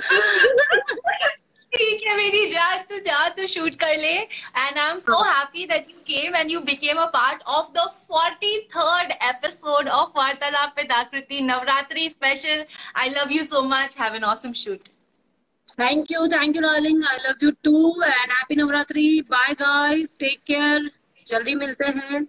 ठीक 1.73 2.01
है, 2.05 2.15
मेरी 2.17 2.49
जा, 2.51 2.75
तू 2.77 2.97
जा, 2.99 3.27
तू 3.29 3.45
शूट 3.47 3.75
कर 3.79 3.95
ले। 3.97 4.13
And 4.13 4.77
I 4.77 4.89
am 4.89 4.97
so 4.99 5.21
happy 5.23 5.65
that 5.65 5.85
you 5.89 5.95
came 6.07 6.35
and 6.35 6.51
you 6.51 6.59
became 6.61 6.97
a 6.97 7.05
part 7.13 7.43
of 7.49 7.71
the 7.77 7.87
forty 8.07 8.57
third 8.75 9.11
episode 9.11 9.89
of 9.89 10.17
Vartalaap 10.17 10.73
with 10.77 10.91
Aakriti 10.91 11.41
Navratri 11.41 12.09
special 12.09 12.65
I 12.95 13.09
love 13.09 13.31
you 13.31 13.43
so 13.43 13.61
much 13.67 13.97
have 13.99 14.15
an 14.15 14.23
awesome 14.25 14.53
shoot 14.63 14.89
thank 15.81 16.11
you 16.11 16.27
thank 16.27 16.55
you 16.55 16.61
darling 16.61 17.03
I 17.09 17.17
love 17.27 17.43
you 17.43 17.51
too 17.63 18.03
and 18.03 18.31
happy 18.31 18.55
Navratri 18.55 19.05
bye 19.29 19.53
guys 19.61 20.15
take 20.19 20.39
care 20.47 20.89
जल्दी 21.27 21.55
मिलते 21.55 21.85
हैं. 21.99 22.27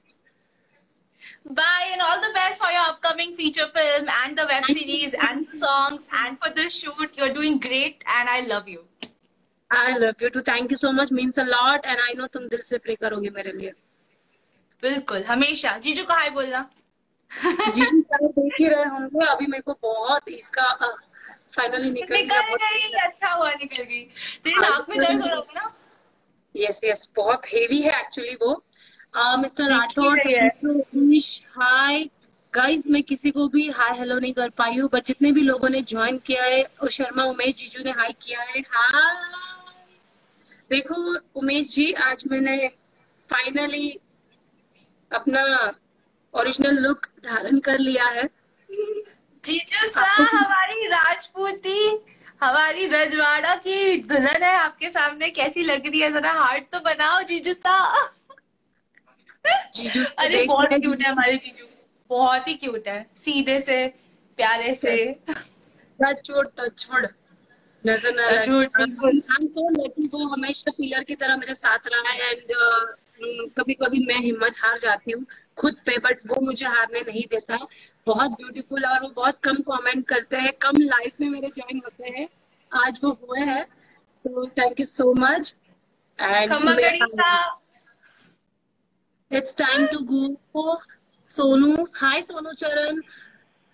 Bye 1.58 1.86
and 1.92 2.02
all 2.06 2.20
the 2.22 2.28
best 2.34 2.62
for 2.62 2.68
your 2.72 2.82
upcoming 2.90 3.32
feature 3.36 3.66
film 3.76 4.10
and 4.16 4.40
the 4.40 4.44
web 4.50 4.66
series 4.66 5.14
and 5.28 5.48
songs 5.62 6.08
and 6.20 6.38
for 6.38 6.50
the 6.58 6.66
shoot. 6.70 7.16
You're 7.20 7.32
doing 7.38 7.58
great 7.66 8.04
and 8.16 8.32
I 8.34 8.40
love 8.52 8.68
you. 8.74 8.82
I 9.70 9.92
love 9.92 10.22
you 10.22 10.28
too 10.28 10.40
thank 10.40 10.72
you 10.72 10.76
so 10.76 10.92
much 10.92 11.12
means 11.12 11.38
a 11.38 11.44
lot 11.44 11.86
and 11.86 12.00
I 12.00 12.14
know 12.16 12.26
तुम 12.26 12.46
दिल 12.48 12.62
से 12.62 12.78
pray 12.78 12.94
करोगे 12.94 13.30
मेरे 13.36 13.52
लिए. 13.52 13.72
बिल्कुल. 14.82 15.22
हमेशा. 15.22 15.76
जीजू 15.78 16.04
को 16.04 16.14
हाय 16.14 16.30
बोलना? 16.30 16.68
जीजू 17.74 18.00
देख 18.00 18.60
ही 18.60 18.68
रहे 18.68 18.84
होंगे. 18.84 19.26
अभी 19.26 19.46
मेरे 19.46 19.62
को 19.62 19.78
बहुत 19.82 20.28
इसका 20.28 20.68
फाइनली 21.52 21.90
निकल 21.90 22.14
निकल 22.14 22.54
गई 22.56 22.90
अच्छा। 23.04 23.32
हुआ 23.32 23.52
निकल 23.52 23.82
गई। 23.82 24.02
तेरे 24.44 24.60
नाक 24.60 24.86
में 24.88 24.98
दर्द 24.98 25.20
हो 25.20 25.26
रहा 25.26 25.36
होगा 25.36 25.60
ना? 25.60 25.74
यस 26.54 26.80
यस 26.84 27.08
बहुत 27.16 27.46
हेवी 27.46 27.80
है 27.82 27.98
एक्चुअली 28.00 28.34
वो। 28.42 28.52
मिस्टर 29.40 29.70
राठौर 29.70 30.18
हाय 31.56 32.04
गाइस 32.54 32.86
मैं 32.86 33.02
किसी 33.02 33.30
को 33.30 33.46
भी 33.48 33.68
हाय 33.70 33.98
हेलो 33.98 34.18
नहीं 34.18 34.32
कर 34.34 34.48
पाई 34.58 34.76
हूँ 34.76 34.88
बट 34.92 35.04
जितने 35.06 35.32
भी 35.32 35.40
लोगों 35.40 35.68
ने 35.68 35.80
ज्वाइन 35.82 36.18
किया 36.26 36.44
है 36.44 36.88
शर्मा 36.90 37.24
उमेश 37.24 37.56
जीजू 37.56 37.82
ने 37.84 37.90
हाय 37.90 38.12
किया 38.22 38.42
है। 38.42 38.60
हाँ 38.70 39.74
देखो 40.70 40.96
उमेश 41.40 41.74
जी 41.74 41.92
आज 42.02 42.24
मैंने 42.30 42.56
फाइनली 43.30 43.88
अपना 45.10 45.42
ओरिजिनल 46.34 46.78
लुक 46.82 47.06
धारण 47.24 47.58
कर 47.60 47.78
लिया 47.78 48.04
है। 48.10 48.28
जीजू 49.44 49.86
सा 49.86 50.00
हमारी 50.32 50.86
राजपूती 50.86 51.78
हमारी 52.42 52.86
रजवाड़ा 52.86 53.54
की 53.56 53.96
दुल्हन 54.02 54.42
है 54.42 54.54
आपके 54.56 54.90
सामने 54.90 55.30
कैसी 55.30 55.62
लग 55.62 55.86
रही 55.86 56.00
है? 56.00 56.12
जरा 56.12 56.32
हार्ट 56.32 56.64
तो 56.72 56.80
बनाओ 56.80 57.22
जीजू 57.22 57.52
सा 57.52 57.74
जीजू 59.74 60.04
अरे 60.18 60.44
बहुत 60.46 60.68
क्यूट 60.72 61.02
है 61.02 61.10
हमारे 61.10 61.36
जीजू। 61.36 61.66
बहुत 62.10 62.48
ही 62.48 62.54
क्यूट 62.54 62.88
है 62.88 63.06
सीधे 63.14 63.58
से 63.60 63.86
प्यारे 64.38 64.74
से। 64.74 64.96
हमेशा 70.32 70.70
पिलर 70.70 71.04
की 71.04 71.14
तरह 71.14 71.36
मेरे 71.36 71.54
साथ 71.54 71.86
रहा 71.86 72.12
है 72.12 72.30
एंड 72.30 72.52
कभी 73.58 73.74
कभी 73.74 74.04
मैं 74.06 74.16
हिम्मत 74.16 74.56
हार 74.62 74.78
जाती 74.78 75.12
हूँ। 75.12 75.24
खुद 75.58 75.76
पे 75.86 75.96
बट 75.98 76.20
वो 76.26 76.40
मुझे 76.40 76.66
हारने 76.66 77.00
नहीं 77.00 77.24
देता। 77.30 77.56
बहुत 78.06 78.30
ब्यूटीफुल 78.30 78.84
और 78.84 79.00
वो 79.02 79.08
बहुत 79.16 79.38
कम 79.44 79.56
कमेंट 79.70 80.06
करते 80.08 80.36
हैं। 80.36 80.52
कम 80.62 80.78
लाइफ 80.78 81.20
में 81.20 81.28
मेरे 81.30 81.48
ज्वाइन 81.48 81.80
होते 81.84 82.10
हैं। 82.18 82.28
आज 82.72 83.00
वो 83.04 83.10
हुए 83.22 83.40
हैं। 83.40 83.64
तो 83.64 84.46
thank 84.58 84.80
you 84.80 84.86
so 84.86 85.12
much 85.14 85.54
and 86.18 86.52
it's 89.30 89.56
time 89.56 89.86
to 89.86 89.98
go 90.06 90.80
Sonu. 91.30 91.84
Hi 91.96 92.22
Sonu 92.22 92.52
Charan. 92.52 93.00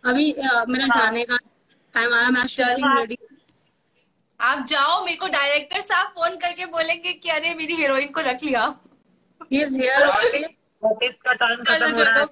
अभी 0.04 0.32
uh, 0.32 0.66
मेरा 0.68 0.86
हाँ. 0.86 0.98
जाने 0.98 1.24
का 1.24 1.36
टाइम 1.94 2.14
आया 2.14 2.28
मैं 2.30 2.46
शूटिंग 2.46 2.98
रेडी 2.98 3.18
आप 4.40 4.64
जाओ। 4.68 5.04
मेरे 5.04 5.16
को 5.16 5.28
डायरेक्टर 5.28 5.80
साहब 5.80 6.06
फ़ोन 6.08 6.36
करके 6.36 6.66
बोलेंगे 6.66 7.12
कि 7.12 7.30
अरे 7.30 7.54
मेरी 7.54 7.74
हीरोइन 7.76 8.12
को 8.12 8.20
रख 8.20 8.44
लिया। 8.44 8.74
He's 9.52 9.74
here 9.74 10.57
only. 10.82 11.08
का 11.24 11.32
टाइम 11.32 11.62
खत्म 11.68 11.92
हो 11.96 12.02
रहा 12.02 12.18
है। 12.18 12.26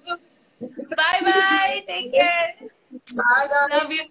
Bye 0.93 1.21
bye 1.21 1.81
take 1.87 2.11
care 2.13 2.69
bye 3.15 3.47
love 3.53 3.93
you 3.93 4.03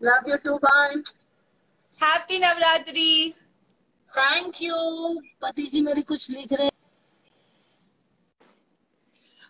love 0.00 0.30
you 0.30 0.36
too 0.44 0.56
bye 0.64 0.94
happy 2.00 2.38
Navratri 2.38 3.32
thank 4.12 4.62
you 4.62 4.76
पति 5.42 5.66
जी 5.72 5.80
मेरी 5.82 6.02
कुछ 6.12 6.30
लिख 6.30 6.52
रहे 6.52 6.68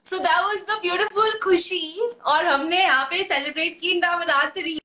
so 0.04 0.18
that 0.18 0.44
was 0.44 0.58
the 0.70 0.78
beautiful 0.82 1.38
Khushi 1.42 2.10
और 2.26 2.46
हमने 2.46 2.82
यहाँ 2.82 3.04
पे 3.04 3.22
सेलिब्रेट 3.24 3.78
की 3.80 3.94
नवरात्रि 3.94 4.78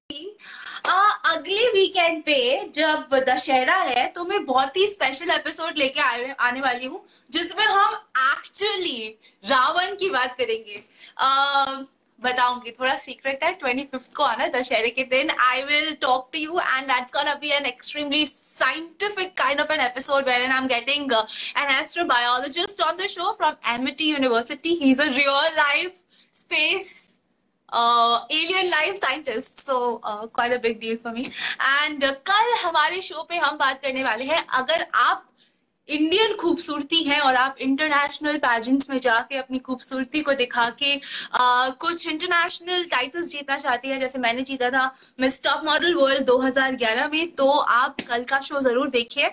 अगले 1.27 1.67
वीकेंड 1.69 2.21
पे 2.23 2.37
जब 2.75 3.15
दशहरा 3.29 3.75
है 3.75 4.05
तो 4.07 4.23
मैं 4.25 4.43
बहुत 4.45 4.77
ही 4.77 4.87
स्पेशल 4.87 5.31
एपिसोड 5.31 5.77
लेके 5.77 5.99
आने 5.99 6.61
वाली 6.61 6.85
हूँ 6.85 7.03
जिसमें 7.31 7.65
हम 7.65 7.95
एक्चुअली 8.17 9.07
रावण 9.43 9.95
की 9.95 10.09
बात 10.09 10.35
करेंगे। 10.37 10.75
uh, 10.75 11.85
बताऊँगी, 12.19 12.71
थोड़ा 12.71 12.93
सीक्रेट 12.97 13.43
है 13.43 13.51
ट्वेंटी 13.53 13.83
फिफ्थ 13.91 14.13
को 14.15 14.23
आना 14.23 14.47
दशहरे 14.49 14.89
के 14.89 15.03
दिन। 15.05 15.29
I 15.39 15.63
will 15.63 15.93
talk 16.01 16.29
to 16.33 16.39
you 16.39 16.59
and 16.59 16.87
that's 16.87 17.13
gonna 17.13 17.33
be 17.41 17.51
an 17.55 17.65
extremely 17.65 18.25
scientific 18.27 19.33
kind 19.37 19.61
of 19.61 19.73
an 19.73 19.81
episode 19.81 20.29
where 20.29 20.41
an 20.41 20.51
I 20.51 20.67
getting 20.67 21.11
an 21.13 21.75
astrobiologist 22.05 22.81
on 22.81 22.95
the 22.97 23.07
show 23.09 23.31
from 23.37 23.53
M 23.73 23.87
university 24.01 24.73
he 24.75 24.91
is 24.91 25.01
a 25.01 25.05
real 25.05 25.53
life 25.57 25.91
space 26.33 26.95
alien 27.69 28.65
life 28.65 28.95
scientist 28.95 29.59
so 29.59 29.79
quite 30.05 30.53
a 30.53 30.57
big 30.61 30.79
deal 30.79 30.97
for 31.03 31.13
me 31.13 31.21
and 31.21 32.05
कल 32.29 32.53
हमारे 32.63 33.01
show 33.01 33.23
पे 33.29 33.37
हम 33.37 33.57
बात 33.57 33.81
करने 33.81 34.03
वाले 34.03 34.25
हैं। 34.25 34.45
अगर 34.55 34.85
आप 34.95 35.25
इंडियन 35.89 36.33
खूबसूरती 36.37 37.01
है 37.03 37.19
और 37.21 37.35
आप 37.35 37.57
इंटरनेशनल 37.61 38.37
पैजेंट्स 38.37 38.89
में 38.89 38.99
जाके 38.99 39.37
अपनी 39.37 39.59
खूबसूरती 39.59 40.21
को 40.21 40.33
दिखा 40.33 40.65
के 40.79 40.93
आ, 41.33 41.69
कुछ 41.69 42.07
इंटरनेशनल 42.07 42.83
टाइटल्स 42.91 43.31
जीतना 43.31 43.57
चाहती 43.57 43.89
है। 43.89 43.99
जैसे 43.99 44.19
मैंने 44.19 44.41
जीता 44.43 44.69
था 44.69 44.85
मिस 45.19 45.41
टॉप 45.43 45.61
मॉडल 45.65 45.93
वर्ल्ड 45.95 46.25
2011 46.27 47.11
में 47.11 47.31
तो 47.35 47.49
आप 47.49 48.01
कल 48.09 48.23
का 48.23 48.39
शो 48.41 48.59
ज़रूर 48.61 48.89
देखिए। 48.89 49.29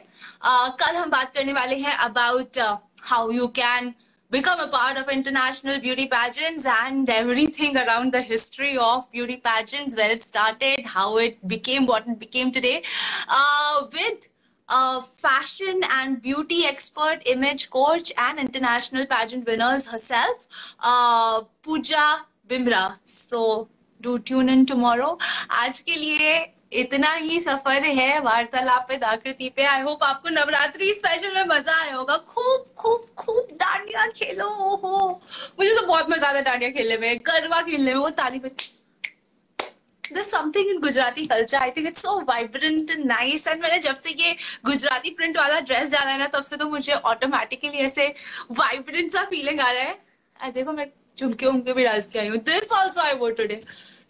कल 0.80 0.96
हम 0.96 1.10
बात 1.10 1.34
करने 1.34 1.52
वाले 1.52 1.76
हैं 1.76 1.96
about 2.04 2.58
how 3.04 3.30
you 3.30 3.46
can 3.56 3.94
become 4.32 4.62
a 4.62 4.64
part 4.68 4.98
of 4.98 5.10
international 5.10 5.78
beauty 5.80 6.04
pageant 6.12 6.66
and 6.66 7.10
everything 7.58 7.76
around 7.78 8.12
the 8.12 8.22
history 8.30 8.76
of 8.76 9.04
beauty 9.12 9.36
pageant 9.44 9.92
where 9.98 10.10
it 10.10 10.22
started 10.22 10.86
how 10.90 11.18
it 11.20 11.38
became 11.46 11.86
what 11.86 12.08
it 12.08 12.18
became 12.18 12.50
today 12.50 12.76
with 13.94 14.28
a 14.68 15.02
fashion 15.02 15.80
and 15.90 16.20
beauty 16.22 16.64
expert, 16.64 17.22
image 17.26 17.70
coach, 17.70 18.12
and 18.16 18.38
international 18.38 19.06
pageant 19.06 19.46
winners 19.46 19.86
herself, 19.86 20.46
uh, 20.80 21.42
Pooja 21.62 22.26
Bimra. 22.48 22.96
So 23.02 23.68
do 24.00 24.18
tune 24.18 24.48
in 24.48 24.66
tomorrow. 24.66 25.16
आज 25.50 25.80
के 25.80 25.96
लिए 25.96 26.34
इतना 26.72 27.12
ही 27.14 27.40
सफ़र 27.40 27.84
है 27.96 28.18
वार्तालाप 28.20 28.86
पे 28.88 28.96
आकृति 29.06 29.48
पे 29.56 29.64
I 29.64 29.82
hope 29.82 30.02
आपको 30.04 30.28
नवरात्रि 30.28 30.92
स्पेशल 30.94 31.34
में 31.34 31.44
मज़ा 31.48 31.74
आया 31.82 31.94
होगा 31.94 32.16
खूब 32.28 32.64
खूब 32.78 33.04
खूब 33.18 33.56
डांडिया 33.60 34.06
खेलो 34.06 34.48
हो 34.48 35.08
मुझे 35.58 35.74
तो 35.74 35.86
बहुत 35.86 36.10
मज़ा 36.10 36.28
आता 36.28 36.36
है 36.36 36.44
डांडिया 36.44 36.70
खेलने 36.70 36.96
में 36.98 37.18
गरबा 37.26 37.60
खेलने 37.62 37.94
में 37.94 38.00
वो 38.00 38.10
ताली 38.20 38.38
बज 38.38 38.68
There's 40.10 40.26
something 40.26 40.68
in 40.68 40.80
Gujarati 40.80 41.26
culture. 41.26 41.56
I 41.58 41.70
think 41.70 41.88
it's 41.88 42.02
so 42.02 42.22
vibrant 42.24 42.90
and 42.90 43.06
nice. 43.06 43.46
And 43.46 43.62
मैंने 43.62 43.78
जब 43.82 43.94
से 43.96 44.10
ये 44.10 44.36
गुजराती 44.64 45.10
प्रिंट 45.16 45.36
वाला 45.36 45.60
ड्रेस 45.60 45.90
डाला 45.92 46.10
है 46.10 46.18
ना 46.18 46.26
तब 46.34 46.42
से 46.44 46.56
तो 46.56 46.68
मुझे 46.68 46.92
ऑटोमेटिकली 46.92 47.78
ऐसे 47.86 48.06
वाइब्रेंट 48.50 49.10
सा 49.12 49.24
फीलिंग 49.30 49.60
आ 49.60 49.70
रहा 49.70 50.44
है 50.44 50.50
देखो 50.52 50.72
मैं 50.72 50.86
चुमके 51.18 51.46
उमके 51.46 51.72
भी 51.72 51.84
डाल 51.84 52.00
के 52.12 52.18
आई 52.18 52.28
हूँ 52.28 52.38
this 52.50 52.70
also 52.80 53.00
I 53.00 53.14
vote 53.18 53.36
today 53.36 53.60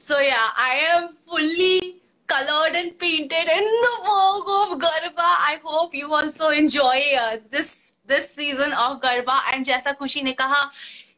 so 0.06 0.20
yeah 0.20 0.42
I 0.66 0.80
am 0.94 1.06
fully 1.30 2.00
colored 2.28 2.74
and 2.74 2.98
painted 2.98 3.48
in 3.54 3.66
the 3.86 3.90
world 4.04 4.46
of 4.52 4.78
Garba. 4.78 5.26
I 5.46 5.60
hope 5.62 5.94
you 5.94 6.12
also 6.14 6.48
enjoy 6.48 7.00
uh, 7.22 7.36
this 7.50 7.94
this 8.06 8.30
season 8.34 8.72
of 8.84 9.00
Garba. 9.02 9.40
And 9.52 9.66
जैसा 9.66 9.92
खुशी 9.98 10.22
ने 10.22 10.32
कहा 10.32 10.62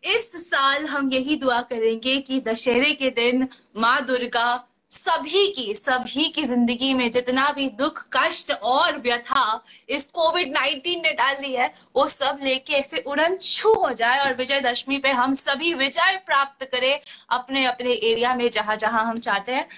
इस 0.06 0.50
साल 0.50 0.86
हम 0.86 1.10
यही 1.12 1.36
दुआ 1.36 1.60
करेंगे 1.60 2.20
कि 2.20 2.40
दशहरे 2.40 2.92
के 2.92 3.10
दिन 3.10 3.48
माँ 3.76 4.04
दुर्गा 4.06 4.68
सभी 4.90 5.48
की 5.48 5.74
सभी 5.74 6.28
की 6.28 6.44
ज़िंदगी 6.44 6.94
में 6.94 7.10
जितना 7.10 7.50
भी 7.50 7.68
दुख 7.68 8.06
कष्ट 8.12 8.52
और 8.52 8.98
व्यथा 8.98 9.64
इस 9.88 10.08
कोविड 10.08 10.56
19 10.56 10.86
ने 10.86 11.12
डाल 11.12 11.34
है 11.34 11.74
वो 11.96 12.06
सब 12.06 12.38
लेके 12.42 12.74
ऐसे 12.74 12.98
उड़न 13.06 13.36
छू 13.36 13.72
हो 13.72 13.90
जाए 13.90 14.18
और 14.18 14.34
विजयदशमी 14.34 14.98
पे 14.98 15.10
हम 15.10 15.32
सभी 15.32 15.74
विजय 15.74 16.22
प्राप्त 16.26 16.64
करें 16.64 17.00
अपने 17.30 17.64
अपने 17.64 17.92
एरिया 17.92 18.34
में 18.34 18.50
जहाँ 18.50 18.76
जहाँ 18.76 19.04
हम 19.04 19.16
चाहते 19.16 19.52
हैं। 19.52 19.68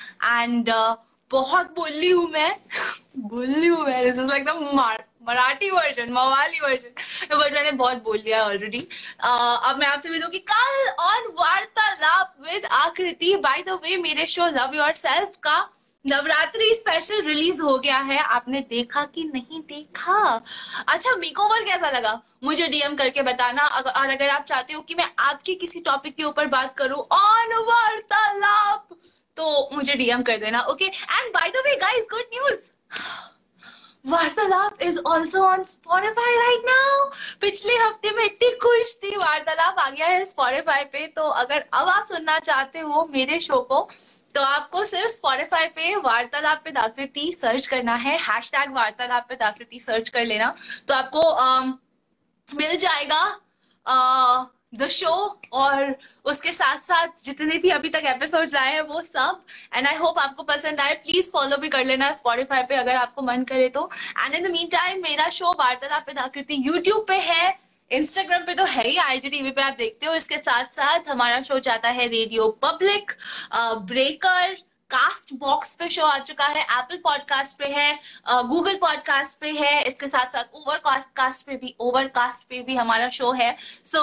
एंड 0.43 0.70
uh, 0.70 0.97
बहुत 1.33 1.66
बोली 1.66 2.11
हूँ 2.11 2.31
मैं 2.31 2.57
बोली 3.18 3.66
हूँ 3.66 3.87
मैं 3.87 4.05
this 4.05 4.14
is 4.14 4.26
like 4.26 4.45
the 4.45 4.49
Marathi 5.29 5.70
version 5.70 6.12
मवाली 6.12 6.61
वर्जन 6.61 7.37
बट 7.37 7.53
मैंने 7.53 7.70
बहुत 7.70 8.03
बोल 8.03 8.16
लिया 8.16 8.43
ऑलरेडी 8.45 8.79
uh, 8.79 9.59
अब 9.68 9.79
मैं 9.79 9.87
आपसे 9.87 10.11
मिलूँ 10.11 10.31
कि 10.31 10.39
कल 10.53 10.89
ऑन 11.01 11.33
वार्तालाप 11.41 12.35
विद 12.47 12.64
आकृति. 12.64 13.35
बाय 13.37 13.62
द 13.62 13.81
वे 13.83 13.97
मेरे 13.97 14.26
शो 14.26 14.47
लव 14.47 14.74
योर 14.74 14.93
सेल्फ 14.93 15.33
का 15.43 15.59
नवरात्रि 16.05 16.74
स्पेशल 16.74 17.22
रिलीज़ 17.22 17.61
हो 17.62 17.76
गया 17.79 17.99
है. 17.99 18.18
आपने 18.18 18.61
देखा 18.70 19.05
कि 19.14 19.24
नहीं 19.35 19.61
देखा? 19.68 20.20
अच्छा 20.89 21.14
मेकओवर 21.16 21.64
कैसा 21.64 21.91
लगा? 21.91 22.20
मुझे 22.45 22.66
डीएम 22.68 22.95
करके 22.97 23.22
बताना 23.22 23.66
और 23.66 24.11
अगर 24.11 24.29
आप 24.29 24.45
चाहते 24.45 24.72
हो 24.72 24.81
कि 24.81 24.95
मैं 24.95 25.09
आपके 25.18 25.55
किसी 25.62 25.81
टॉपिक 25.81 26.16
के 26.16 26.24
ऊपर 26.24 26.47
बात 26.47 26.74
करूँ 26.79 26.99
ऑन 27.12 27.55
वार्तालाप 27.68 28.97
तो 29.37 29.68
मुझे 29.72 29.95
डीएम 29.95 30.22
कर 30.22 30.37
देना 30.39 30.61
okay 30.70 30.85
and 30.85 31.33
by 31.35 31.51
the 31.51 31.62
way 31.66 31.74
guys 31.76 32.07
good 32.11 32.24
news 32.35 32.70
Vartalaap 34.05 34.82
is 34.82 34.99
also 35.07 35.42
on 35.44 35.62
Spotify 35.62 36.36
right 36.36 36.62
now 36.66 37.09
पिछले 37.40 37.74
हफ़्ते 37.76 38.11
में 38.11 38.24
इतनी 38.24 38.51
खुश 38.62 38.94
थी 39.03 39.16
वार्तालाप 39.16 39.78
आ 39.78 39.88
गया 39.90 40.07
है 40.07 40.24
स्पॉटिफाई 40.24 40.84
पे। 40.84 41.07
तो 41.07 41.22
अगर 41.22 41.64
अब 41.72 41.88
आप 41.88 42.05
सुनना 42.07 42.38
चाहते 42.40 42.78
हो 42.80 43.09
मेरे 43.12 43.38
शो 43.40 43.61
को 43.62 43.88
तो 44.34 44.42
आपको 44.42 44.84
सिर्फ़ 44.84 45.12
स्पॉटिफाई 45.12 45.66
पे 45.76 45.94
वार्तालाप 45.96 46.61
पे 46.64 46.70
दाकृति 46.70 47.32
सर्च 47.32 47.66
करना 47.66 47.94
है। 47.96 48.18
हैश 48.20 48.51
टैग 48.53 48.74
वार्तालाप 48.74 49.26
पे 49.28 49.34
दाकृति 49.36 49.80
सर्च 49.80 50.09
कर 50.09 50.24
लेना। 50.24 50.55
तो 50.88 50.94
आपको 50.94 51.20
uh, 51.20 51.72
मिल 52.49 52.76
जाएगा 52.76 53.22
uh, 53.86 54.58
द 54.73 54.87
शो 54.89 55.11
और 55.53 55.95
उसके 56.25 56.53
साथ 56.53 56.79
साथ 56.79 57.23
जितने 57.25 57.59
भी 57.59 57.71
अभी 57.71 57.89
तक 57.89 58.03
एपिसोड्स 58.07 58.55
आए 58.55 58.73
हैं, 58.73 58.81
वो 58.81 59.03
सब। 59.03 59.45
एंड 59.75 59.87
आई 59.87 59.95
होप 59.97 60.19
आपको 60.19 60.43
पसंद 60.43 60.81
आए। 60.81 60.95
प्लीज़ 60.97 61.31
फॉलो 61.33 61.57
भी 61.57 61.69
कर 61.69 61.85
लेना 61.85 62.12
स्पॉटिफाई 62.12 62.62
पे 62.62 62.75
अगर 62.77 62.97
आपको 62.97 63.23
मन 63.23 63.45
करे 63.45 63.69
तो। 63.69 63.89
And 64.19 64.35
in 64.35 64.49
the 64.49 64.51
mean 64.53 64.66
time 64.73 65.03
मेरा 65.03 65.29
शो 65.31 65.53
वार्तालाप 65.61 66.07
पे 66.07 66.21
आकृति 66.21 66.62
यूट्यूब 66.66 67.05
पे 67.09 67.16
है। 67.23 67.59
इंस्टाग्राम 67.91 68.43
पे 68.45 68.55
तो 68.55 68.64
है 68.64 68.87
ही 68.89 68.97
आई 68.99 69.19
टीवी 69.21 69.51
पे 69.51 69.62
आप 69.62 69.77
देखते 69.79 70.07
हो। 70.07 70.14
इसके 70.14 70.37
साथ 70.39 70.73
साथ 70.73 71.09
हमारा 71.09 71.41
शो 71.43 71.59
जाता 71.61 71.89
है 71.89 72.07
radio 72.09 72.49
public 72.62 73.12
breaker 73.85 74.57
cast 74.91 75.32
box 75.41 75.74
पे 75.74 75.89
शो 75.89 76.03
आ 76.03 76.18
चुका 76.18 76.47
है 76.47 76.61
एप्पल 76.61 76.97
पॉडकास्ट 77.05 77.59
पे 77.59 77.66
है 77.72 77.99
गूगल 78.49 78.74
पॉडकास्ट 78.80 79.41
पे 79.41 79.51
है, 79.53 79.82
इसके 79.89 80.07
साथ 80.09 80.30
साथ 80.32 80.55
ओवर 80.55 80.80
कास्ट 81.16 81.47
पे 81.47 81.57
भी 81.57 81.74
ओवर 81.80 82.07
कास्ट 82.14 82.49
पे 82.49 82.61
भी 82.66 82.76
हमारा 82.76 83.09
शो 83.16 83.32
है। 83.32 83.51
So 83.84 84.01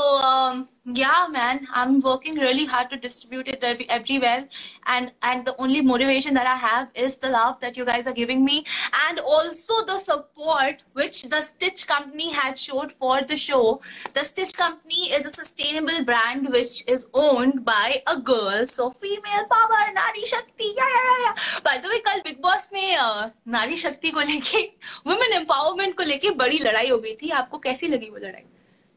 yeah 0.98 1.28
man 1.28 1.60
I 1.76 1.84
am 1.84 1.96
working 2.06 2.38
really 2.40 2.66
hard 2.66 2.90
to 2.90 2.96
distribute 3.02 3.48
it 3.50 3.64
everywhere 3.64 4.48
and 4.90 5.10
and 5.24 5.44
the 5.46 5.56
only 5.60 5.82
motivation 5.82 6.36
that 6.36 6.48
I 6.48 6.60
have 6.64 6.88
is 7.06 7.18
the 7.24 7.32
love 7.36 7.58
that 7.62 7.78
you 7.78 7.86
guys 7.86 8.08
are 8.08 8.14
giving 8.14 8.44
me 8.44 8.64
and 8.96 9.20
also 9.20 9.82
the 9.92 9.98
support 10.00 10.82
which 10.98 11.26
the 11.34 11.40
stitch 11.50 11.84
company 11.84 12.30
had 12.36 12.56
showed 12.58 12.92
for 13.00 13.26
the 13.32 13.36
show 13.46 13.62
the 14.16 14.24
stitch 14.24 14.54
company 14.54 15.06
is 15.08 15.28
a 15.28 15.32
sustainable 15.42 16.04
brand 16.06 16.50
which 16.52 16.84
is 16.90 17.06
owned 17.26 17.60
by 17.64 17.96
a 17.98 18.14
girl 18.30 18.66
so 18.76 18.90
female 19.02 19.44
power 19.50 19.92
nari 19.92 20.26
shakti 20.28 20.74
yeah 20.78 20.88
या 20.90 21.18
या 21.24 21.32
bye 21.66 21.78
the 21.78 21.86
वे 21.88 21.98
कल 22.06 22.20
big 22.22 22.42
boss 22.42 22.70
में 22.74 22.98
नारी 23.48 23.78
शक्ति 23.78 24.12
को 24.12 24.22
लेके 24.22 24.62
women 25.08 25.34
empowerment 25.34 25.96
को 25.98 26.04
लेके 26.04 26.30
बड़ी 26.36 26.60
लड़ाई 26.60 26.90
हो 26.90 26.98
गई 27.00 27.16
थी। 27.22 27.30
आपको 27.32 27.58
कैसी 27.60 27.88
लगी 27.88 28.10
वो 28.10 28.18
लड़ाई? 28.18 28.44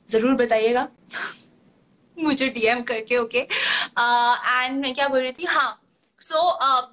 ज़रूर 0.09 0.35
बताइएगा। 0.37 0.89
मुझे 2.16 2.49
डीएम 2.51 2.83
करके 2.83 3.16
ओके 3.16 3.39
एंड 3.39 4.81
मैं 4.81 4.95
क्या 4.95 5.09
बोल 5.09 5.20
रही 5.20 5.33
थी? 5.33 5.45
हाँ। 5.47 5.81
So 6.20 6.41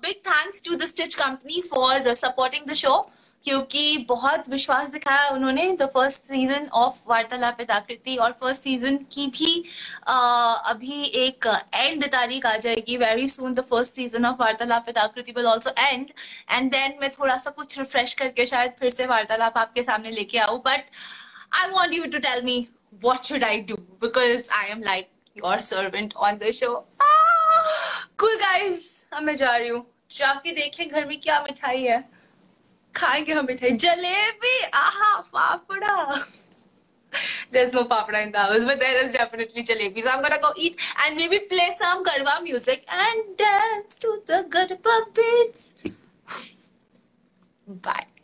big 0.02 0.16
thanks 0.28 0.64
to 0.64 0.76
the 0.76 0.86
stitch 0.86 1.16
company 1.16 1.62
for 1.70 2.14
supporting 2.16 2.66
the 2.70 2.74
show 2.76 2.98
क्योंकि 3.46 3.98
बहुत 4.10 4.50
विश्वास 4.50 4.88
दिखाया 4.90 5.28
उन्होंने 5.30 5.72
the 5.72 5.86
first 5.86 6.22
season 6.24 6.68
of 6.74 7.02
Vartalap 7.08 7.58
आकृति 7.72 8.16
और 8.16 8.32
फ़र्स्ट 8.32 8.64
सीज़न 8.64 8.98
की 9.12 9.28
भी 9.28 9.64
uh, 10.08 10.56
अभी 10.72 11.04
एक 11.04 11.48
एंड 11.76 12.06
तारीख 12.12 12.46
आ 12.46 12.56
जाएगी 12.58 12.98
very 12.98 13.28
soon 13.28 13.54
the 13.54 13.62
first 13.62 13.94
season 13.94 14.26
of 14.26 14.42
Vartalap 14.42 14.90
Aakriti 14.98 15.32
will 15.32 15.48
also 15.48 15.72
end 15.80 16.12
and 16.52 16.72
then 16.72 16.98
मैं 17.02 17.10
थोड़ा 17.10 17.38
सा 17.38 17.52
कुछ 17.52 17.78
रिफ्रेश 17.80 18.14
करके 18.14 18.46
शायद 18.46 18.74
फिर 18.80 18.90
से 18.90 19.06
वार्तालाप 19.06 19.58
आपके 19.58 19.84
सामने 19.84 20.12
लेके 20.12 20.38
आऊँ 20.38 20.62
but 20.66 20.90
I 21.54 21.70
want 21.70 21.94
you 21.94 22.06
to 22.06 22.20
tell 22.20 22.44
me 22.44 22.68
what 23.04 23.24
should 23.24 23.44
I 23.44 23.62
do 23.62 23.76
because 24.02 24.50
I 24.52 24.70
am 24.70 24.82
like 24.84 25.10
your 25.38 25.60
servant 25.62 26.14
on 26.16 26.38
the 26.38 26.52
show 26.52 26.74
Ah, 27.02 28.36
guys 28.42 28.84
अब 29.14 29.24
मैं 29.24 29.36
जा 29.36 29.56
रही 29.58 29.70
हूँ। 29.70 29.86
जाके 30.12 30.52
देखें 30.52 30.88
घर 30.90 31.06
में 31.06 31.20
क्या 31.20 31.40
मिठाई 31.42 31.84
है। 31.84 32.15
खाएँगे 32.96 33.34
हम 33.34 33.46
मिठाई 33.46 33.72
जलेबी 33.86 34.60
आहा 34.74 35.20
fafda 35.34 35.96
There's 37.52 37.72
no 37.72 37.86
papda 37.86 38.22
in 38.24 38.32
the 38.32 38.40
house, 38.40 38.66
but 38.66 38.80
there 38.80 39.04
is 39.04 39.14
definitely 39.14 39.64
jalebi. 39.64 40.04
So 40.04 40.10
I'm 40.10 40.22
gonna 40.22 40.40
go 40.42 40.52
eat 40.58 40.82
and 41.06 41.16
maybe 41.16 41.40
play 41.54 41.70
some 41.78 42.04
garba 42.04 42.44
music 42.44 42.84
and 42.90 43.38
dance 43.38 43.96
to 43.98 44.22
the 44.26 44.46
garba 44.50 44.98
beats. 45.14 45.74
Bye. 47.68 48.15